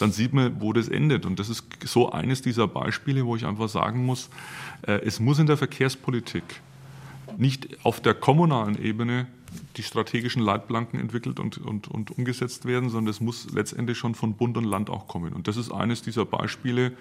dann 0.00 0.10
sieht 0.10 0.32
man, 0.32 0.60
wo 0.60 0.72
das 0.72 0.88
endet. 0.88 1.26
Und 1.26 1.38
das 1.38 1.48
ist 1.48 1.62
so 1.84 2.10
eines 2.10 2.42
dieser 2.42 2.66
Beispiele, 2.66 3.24
wo 3.24 3.36
ich 3.36 3.46
einfach 3.46 3.68
sagen 3.68 4.04
muss, 4.04 4.30
äh, 4.82 4.94
es 5.04 5.20
muss 5.20 5.38
in 5.38 5.46
der 5.46 5.56
Verkehrspolitik 5.56 6.42
nicht 7.36 7.68
auf 7.84 8.00
der 8.00 8.14
kommunalen 8.14 8.82
Ebene 8.82 9.28
die 9.76 9.84
strategischen 9.84 10.42
Leitplanken 10.42 10.98
entwickelt 10.98 11.38
und, 11.38 11.58
und, 11.58 11.86
und 11.86 12.10
umgesetzt 12.10 12.64
werden, 12.64 12.90
sondern 12.90 13.12
es 13.12 13.20
muss 13.20 13.48
letztendlich 13.52 13.96
schon 13.96 14.16
von 14.16 14.34
Bund 14.34 14.56
und 14.56 14.64
Land 14.64 14.90
auch 14.90 15.06
kommen. 15.06 15.34
Und 15.34 15.46
das 15.46 15.56
ist 15.56 15.70
eines 15.70 16.02
dieser 16.02 16.24
Beispiele, 16.24 16.94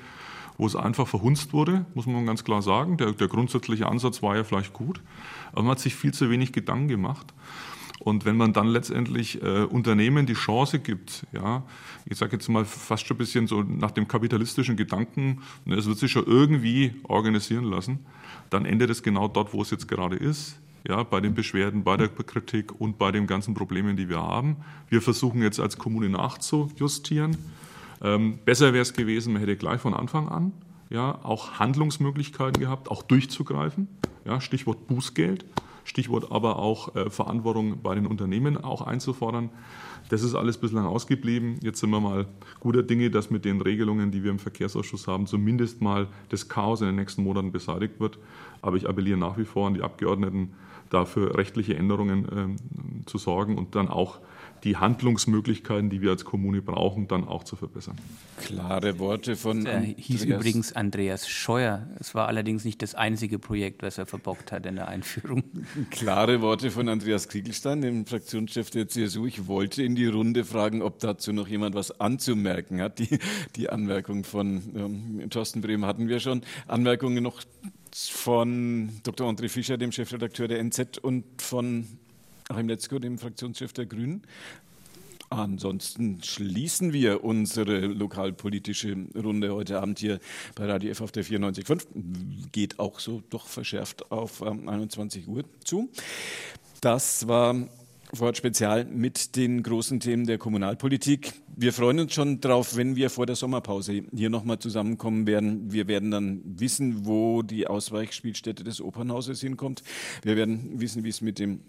wo 0.58 0.66
es 0.66 0.76
einfach 0.76 1.08
verhunzt 1.08 1.53
wurde, 1.53 1.86
muss 1.93 2.05
man 2.05 2.26
ganz 2.26 2.43
klar 2.43 2.62
sagen. 2.62 2.97
Der, 2.97 3.14
der 3.14 3.28
grundsätzliche 3.28 3.88
Ansatz 3.88 4.24
war 4.24 4.36
ja 4.36 4.43
vielleicht 4.43 4.74
gut, 4.74 5.01
aber 5.51 5.64
man 5.64 5.72
hat 5.72 5.80
sich 5.80 5.95
viel 5.95 6.14
zu 6.14 6.30
wenig 6.30 6.51
Gedanken 6.51 6.88
gemacht. 6.88 7.34
Und 7.99 8.26
wenn 8.26 8.38
man 8.38 8.53
dann 8.53 8.68
letztendlich 8.68 9.41
äh, 9.41 9.64
Unternehmen 9.64 10.26
die 10.26 10.34
Chance 10.34 10.80
gibt, 10.80 11.26
ja, 11.34 11.64
ich 12.05 12.18
sage 12.18 12.34
jetzt 12.34 12.47
mal 12.47 12.64
fast 12.64 13.08
schon 13.08 13.16
ein 13.16 13.18
bisschen 13.18 13.47
so 13.47 13.64
nach 13.64 13.91
dem 13.91 14.08
kapitalistischen 14.08 14.78
Gedanken, 14.78 15.41
ne, 15.66 15.76
es 15.76 15.88
wird 15.88 15.97
sich 15.97 16.12
schon 16.12 16.26
irgendwie 16.26 16.93
organisieren 17.03 17.66
lassen, 17.66 17.99
dann 18.49 18.66
endet 18.66 18.91
es 18.91 19.01
genau 19.03 19.28
dort, 19.28 19.53
wo 19.53 19.62
es 19.62 19.72
jetzt 19.72 19.88
gerade 19.88 20.16
ist. 20.16 20.60
Ja, 20.88 21.03
bei 21.03 21.20
den 21.20 21.34
Beschwerden, 21.34 21.84
bei 21.84 21.97
der 21.97 22.08
Kritik 22.08 22.80
und 22.80 22.97
bei 22.97 23.12
den 23.12 23.28
ganzen 23.28 23.53
Problemen, 23.53 23.97
die 23.97 24.08
wir 24.08 24.22
haben. 24.22 24.58
Wir 24.88 25.01
versuchen 25.01 25.41
jetzt 25.41 25.60
als 25.60 25.78
Kommune 25.78 26.08
nachzujustieren. 26.08 27.36
Ähm, 28.01 28.39
besser 28.45 28.73
wäre 28.73 28.81
es 28.81 28.93
gewesen, 28.93 29.33
man 29.33 29.41
hätte 29.41 29.57
gleich 29.57 29.81
von 29.81 29.93
Anfang 29.93 30.29
an 30.29 30.51
ja, 30.89 31.19
auch 31.23 31.59
Handlungsmöglichkeiten 31.59 32.61
gehabt, 32.61 32.89
auch 32.89 33.03
durchzugreifen. 33.03 33.87
Ja, 34.25 34.41
Stichwort 34.41 34.87
Bußgeld, 34.87 35.45
Stichwort 35.83 36.31
aber 36.31 36.57
auch 36.57 36.95
äh, 36.95 37.09
Verantwortung 37.09 37.81
bei 37.81 37.95
den 37.95 38.07
Unternehmen 38.07 38.57
auch 38.57 38.81
einzufordern. 38.81 39.49
Das 40.09 40.23
ist 40.23 40.35
alles 40.35 40.57
bislang 40.57 40.85
ausgeblieben. 40.85 41.59
Jetzt 41.61 41.79
sind 41.79 41.89
wir 41.89 41.99
mal 41.99 42.27
guter 42.59 42.83
Dinge, 42.83 43.09
dass 43.09 43.29
mit 43.29 43.43
den 43.45 43.59
Regelungen, 43.61 44.11
die 44.11 44.23
wir 44.23 44.31
im 44.31 44.39
Verkehrsausschuss 44.39 45.07
haben, 45.07 45.27
zumindest 45.27 45.81
mal 45.81 46.07
das 46.29 46.47
Chaos 46.47 46.81
in 46.81 46.87
den 46.87 46.95
nächsten 46.95 47.23
Monaten 47.23 47.51
beseitigt 47.51 47.99
wird. 47.99 48.17
Aber 48.61 48.77
ich 48.77 48.87
appelliere 48.87 49.17
nach 49.17 49.37
wie 49.37 49.45
vor 49.45 49.67
an 49.67 49.73
die 49.73 49.81
Abgeordneten, 49.81 50.53
dafür 50.89 51.37
rechtliche 51.37 51.75
Änderungen 51.75 52.25
äh, 52.25 53.05
zu 53.05 53.17
sorgen 53.17 53.57
und 53.57 53.75
dann 53.75 53.89
auch 53.89 54.19
die 54.68 54.76
Handlungsmöglichkeiten, 54.76 55.89
die 55.89 56.01
wir 56.01 56.11
als 56.11 56.26
Kommune 56.26 56.61
brauchen, 56.61 57.07
dann 57.07 57.26
auch 57.26 57.45
zu 57.45 57.55
verbessern. 57.55 57.95
Klare 58.36 58.99
Worte 58.99 59.38
von. 59.38 59.65
Er 59.65 59.80
hieß 59.80 60.26
übrigens 60.26 60.74
Andreas 60.74 61.30
Scheuer. 61.30 61.88
Es 62.01 62.13
war 62.13 62.28
allerdings 62.28 62.65
nicht 62.65 62.82
das 62.82 62.93
einzige 62.93 63.39
Projekt, 63.39 63.82
was 63.82 63.97
er 63.97 64.05
verbockt 64.05 64.51
hat 64.51 64.65
in 64.65 64.76
der 64.76 64.89
Einführung. 64.89 65.43
Klare 65.89 66.41
Worte 66.41 66.70
von 66.70 66.89
Andreas 66.89 67.30
Kriegelstein, 67.30 67.82
dem 67.82 68.05
Fraktionschef 68.05 68.70
der 68.70 68.89
CSU. 68.89 69.26
Ich 69.26 69.47
wollte 69.47 69.84
in 69.84 69.95
die 69.95 70.07
Runde 70.07 70.43
fragen, 70.43 70.82
ob 70.82 70.99
dazu 70.99 71.32
noch 71.32 71.47
jemand 71.47 71.74
was 71.74 72.01
anzumerken 72.01 72.82
hat. 72.82 72.99
Die, 72.99 73.20
die 73.55 73.70
Anmerkung 73.70 74.26
von 74.26 74.61
ähm, 74.76 75.30
Thorsten 75.30 75.61
Brehm 75.61 75.86
hatten 75.86 76.09
wir 76.09 76.20
schon. 76.20 76.41
Anmerkungen 76.68 77.24
noch 77.24 77.41
von 77.95 78.89
Dr. 79.03 79.30
André 79.30 79.47
Fischer, 79.47 79.78
dem 79.78 79.93
Chefredakteur 79.93 80.49
der 80.49 80.59
NZ, 80.59 80.97
und 80.97 81.24
von 81.41 81.88
Achim 82.49 82.69
Letzko, 82.69 82.97
dem 82.97 83.17
Fraktionschef 83.17 83.73
der 83.73 83.85
Grünen. 83.85 84.21
Ansonsten 85.29 86.23
schließen 86.23 86.93
wir 86.93 87.25
unsere 87.25 87.87
lokalpolitische 87.87 88.95
Runde 89.21 89.53
heute 89.53 89.81
Abend 89.81 89.99
hier 89.99 90.21
bei 90.55 90.65
Radio 90.65 90.91
F 90.91 91.01
auf 91.01 91.11
der 91.11 91.25
94.5. 91.25 91.85
Geht 92.53 92.79
auch 92.79 93.01
so 93.01 93.21
doch 93.29 93.47
verschärft 93.47 94.11
auf 94.13 94.41
21 94.41 95.27
Uhr 95.27 95.43
zu. 95.65 95.89
Das 96.79 97.27
war 97.27 97.53
Wort 98.13 98.37
Spezial 98.37 98.85
mit 98.85 99.35
den 99.35 99.61
großen 99.61 99.99
Themen 99.99 100.25
der 100.25 100.37
Kommunalpolitik. 100.37 101.33
Wir 101.57 101.73
freuen 101.73 101.99
uns 101.99 102.13
schon 102.13 102.39
darauf, 102.39 102.77
wenn 102.77 102.95
wir 102.95 103.09
vor 103.09 103.25
der 103.25 103.35
Sommerpause 103.35 104.03
hier 104.15 104.29
nochmal 104.29 104.59
zusammenkommen 104.59 105.27
werden. 105.27 105.73
Wir 105.73 105.89
werden 105.89 106.11
dann 106.11 106.41
wissen, 106.45 107.05
wo 107.05 107.41
die 107.41 107.67
Ausweichspielstätte 107.67 108.63
des 108.63 108.79
Opernhauses 108.79 109.41
hinkommt. 109.41 109.83
Wir 110.21 110.37
werden 110.37 110.79
wissen, 110.79 111.03
wie 111.03 111.09
es 111.09 111.19
mit 111.19 111.39
dem 111.39 111.59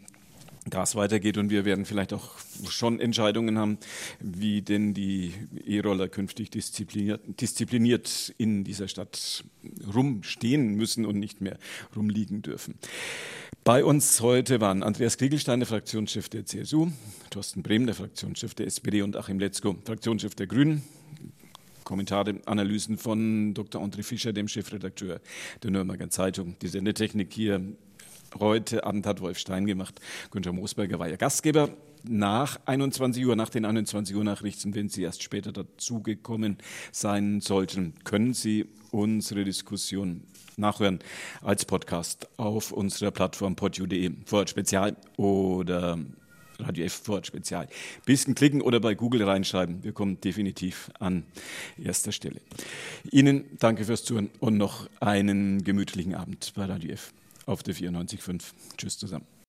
Gas 0.70 0.96
weitergeht 0.96 1.38
und 1.38 1.50
wir 1.50 1.64
werden 1.64 1.84
vielleicht 1.84 2.12
auch 2.12 2.36
schon 2.68 3.00
Entscheidungen 3.00 3.58
haben, 3.58 3.78
wie 4.20 4.62
denn 4.62 4.94
die 4.94 5.32
E-Roller 5.66 6.08
künftig 6.08 6.50
diszipliniert, 6.50 7.20
diszipliniert 7.40 8.34
in 8.38 8.64
dieser 8.64 8.88
Stadt 8.88 9.44
rumstehen 9.94 10.74
müssen 10.74 11.06
und 11.06 11.18
nicht 11.18 11.40
mehr 11.40 11.58
rumliegen 11.96 12.42
dürfen. 12.42 12.74
Bei 13.64 13.84
uns 13.84 14.20
heute 14.20 14.60
waren 14.60 14.82
Andreas 14.82 15.18
Kriegelstein, 15.18 15.60
der 15.60 15.66
Fraktionschef 15.66 16.28
der 16.28 16.46
CSU, 16.46 16.88
Thorsten 17.30 17.62
Brehm, 17.62 17.86
der 17.86 17.94
Fraktionschef 17.94 18.54
der 18.54 18.66
SPD 18.66 19.02
und 19.02 19.16
Achim 19.16 19.38
Letzko, 19.38 19.76
Fraktionschef 19.84 20.34
der 20.34 20.46
Grünen. 20.46 20.82
Kommentare, 21.84 22.34
Analysen 22.44 22.98
von 22.98 23.54
Dr. 23.54 23.82
André 23.82 24.02
Fischer, 24.02 24.34
dem 24.34 24.46
Chefredakteur 24.46 25.22
der 25.62 25.70
Nürnberger 25.70 26.10
Zeitung. 26.10 26.54
Die 26.60 26.68
Sendetechnik 26.68 27.32
hier 27.32 27.62
Heute 28.38 28.84
Abend 28.84 29.06
hat 29.06 29.20
Wolf 29.20 29.38
Stein 29.38 29.66
gemacht. 29.66 30.00
Günther 30.30 30.52
Moosberger 30.52 30.98
war 30.98 31.08
ja 31.08 31.16
Gastgeber. 31.16 31.70
Nach 32.04 32.60
21 32.66 33.24
Uhr, 33.26 33.34
nach 33.34 33.48
den 33.48 33.64
21 33.64 34.14
Uhr 34.14 34.22
Nachrichten, 34.22 34.74
wenn 34.74 34.88
Sie 34.88 35.02
erst 35.02 35.22
später 35.22 35.50
dazugekommen 35.50 36.58
sein 36.92 37.40
sollten, 37.40 37.94
können 38.04 38.34
Sie 38.34 38.66
unsere 38.90 39.44
Diskussion 39.44 40.22
nachhören 40.56 41.00
als 41.42 41.64
Podcast 41.64 42.28
auf 42.36 42.70
unserer 42.70 43.10
Plattform 43.10 43.56
podu.de, 43.56 44.12
Vorort 44.26 44.50
Spezial 44.50 44.96
oder 45.16 45.98
Radio 46.60 46.84
F 46.84 46.96
Sport 46.96 47.26
Spezial. 47.26 47.68
Bisschen 48.04 48.34
klicken 48.34 48.60
oder 48.60 48.78
bei 48.78 48.94
Google 48.94 49.22
reinschreiben. 49.22 49.82
Wir 49.82 49.92
kommen 49.92 50.20
definitiv 50.20 50.90
an 50.98 51.24
erster 51.82 52.12
Stelle. 52.12 52.40
Ihnen 53.10 53.44
danke 53.58 53.84
fürs 53.84 54.04
Zuhören 54.04 54.30
und 54.38 54.56
noch 54.56 54.88
einen 55.00 55.64
gemütlichen 55.64 56.14
Abend 56.14 56.52
bei 56.54 56.66
Radio 56.66 56.92
F 56.92 57.12
auf 57.48 57.62
der 57.62 57.74
94.5. 57.74 58.42
Tschüss 58.76 58.98
zusammen. 58.98 59.37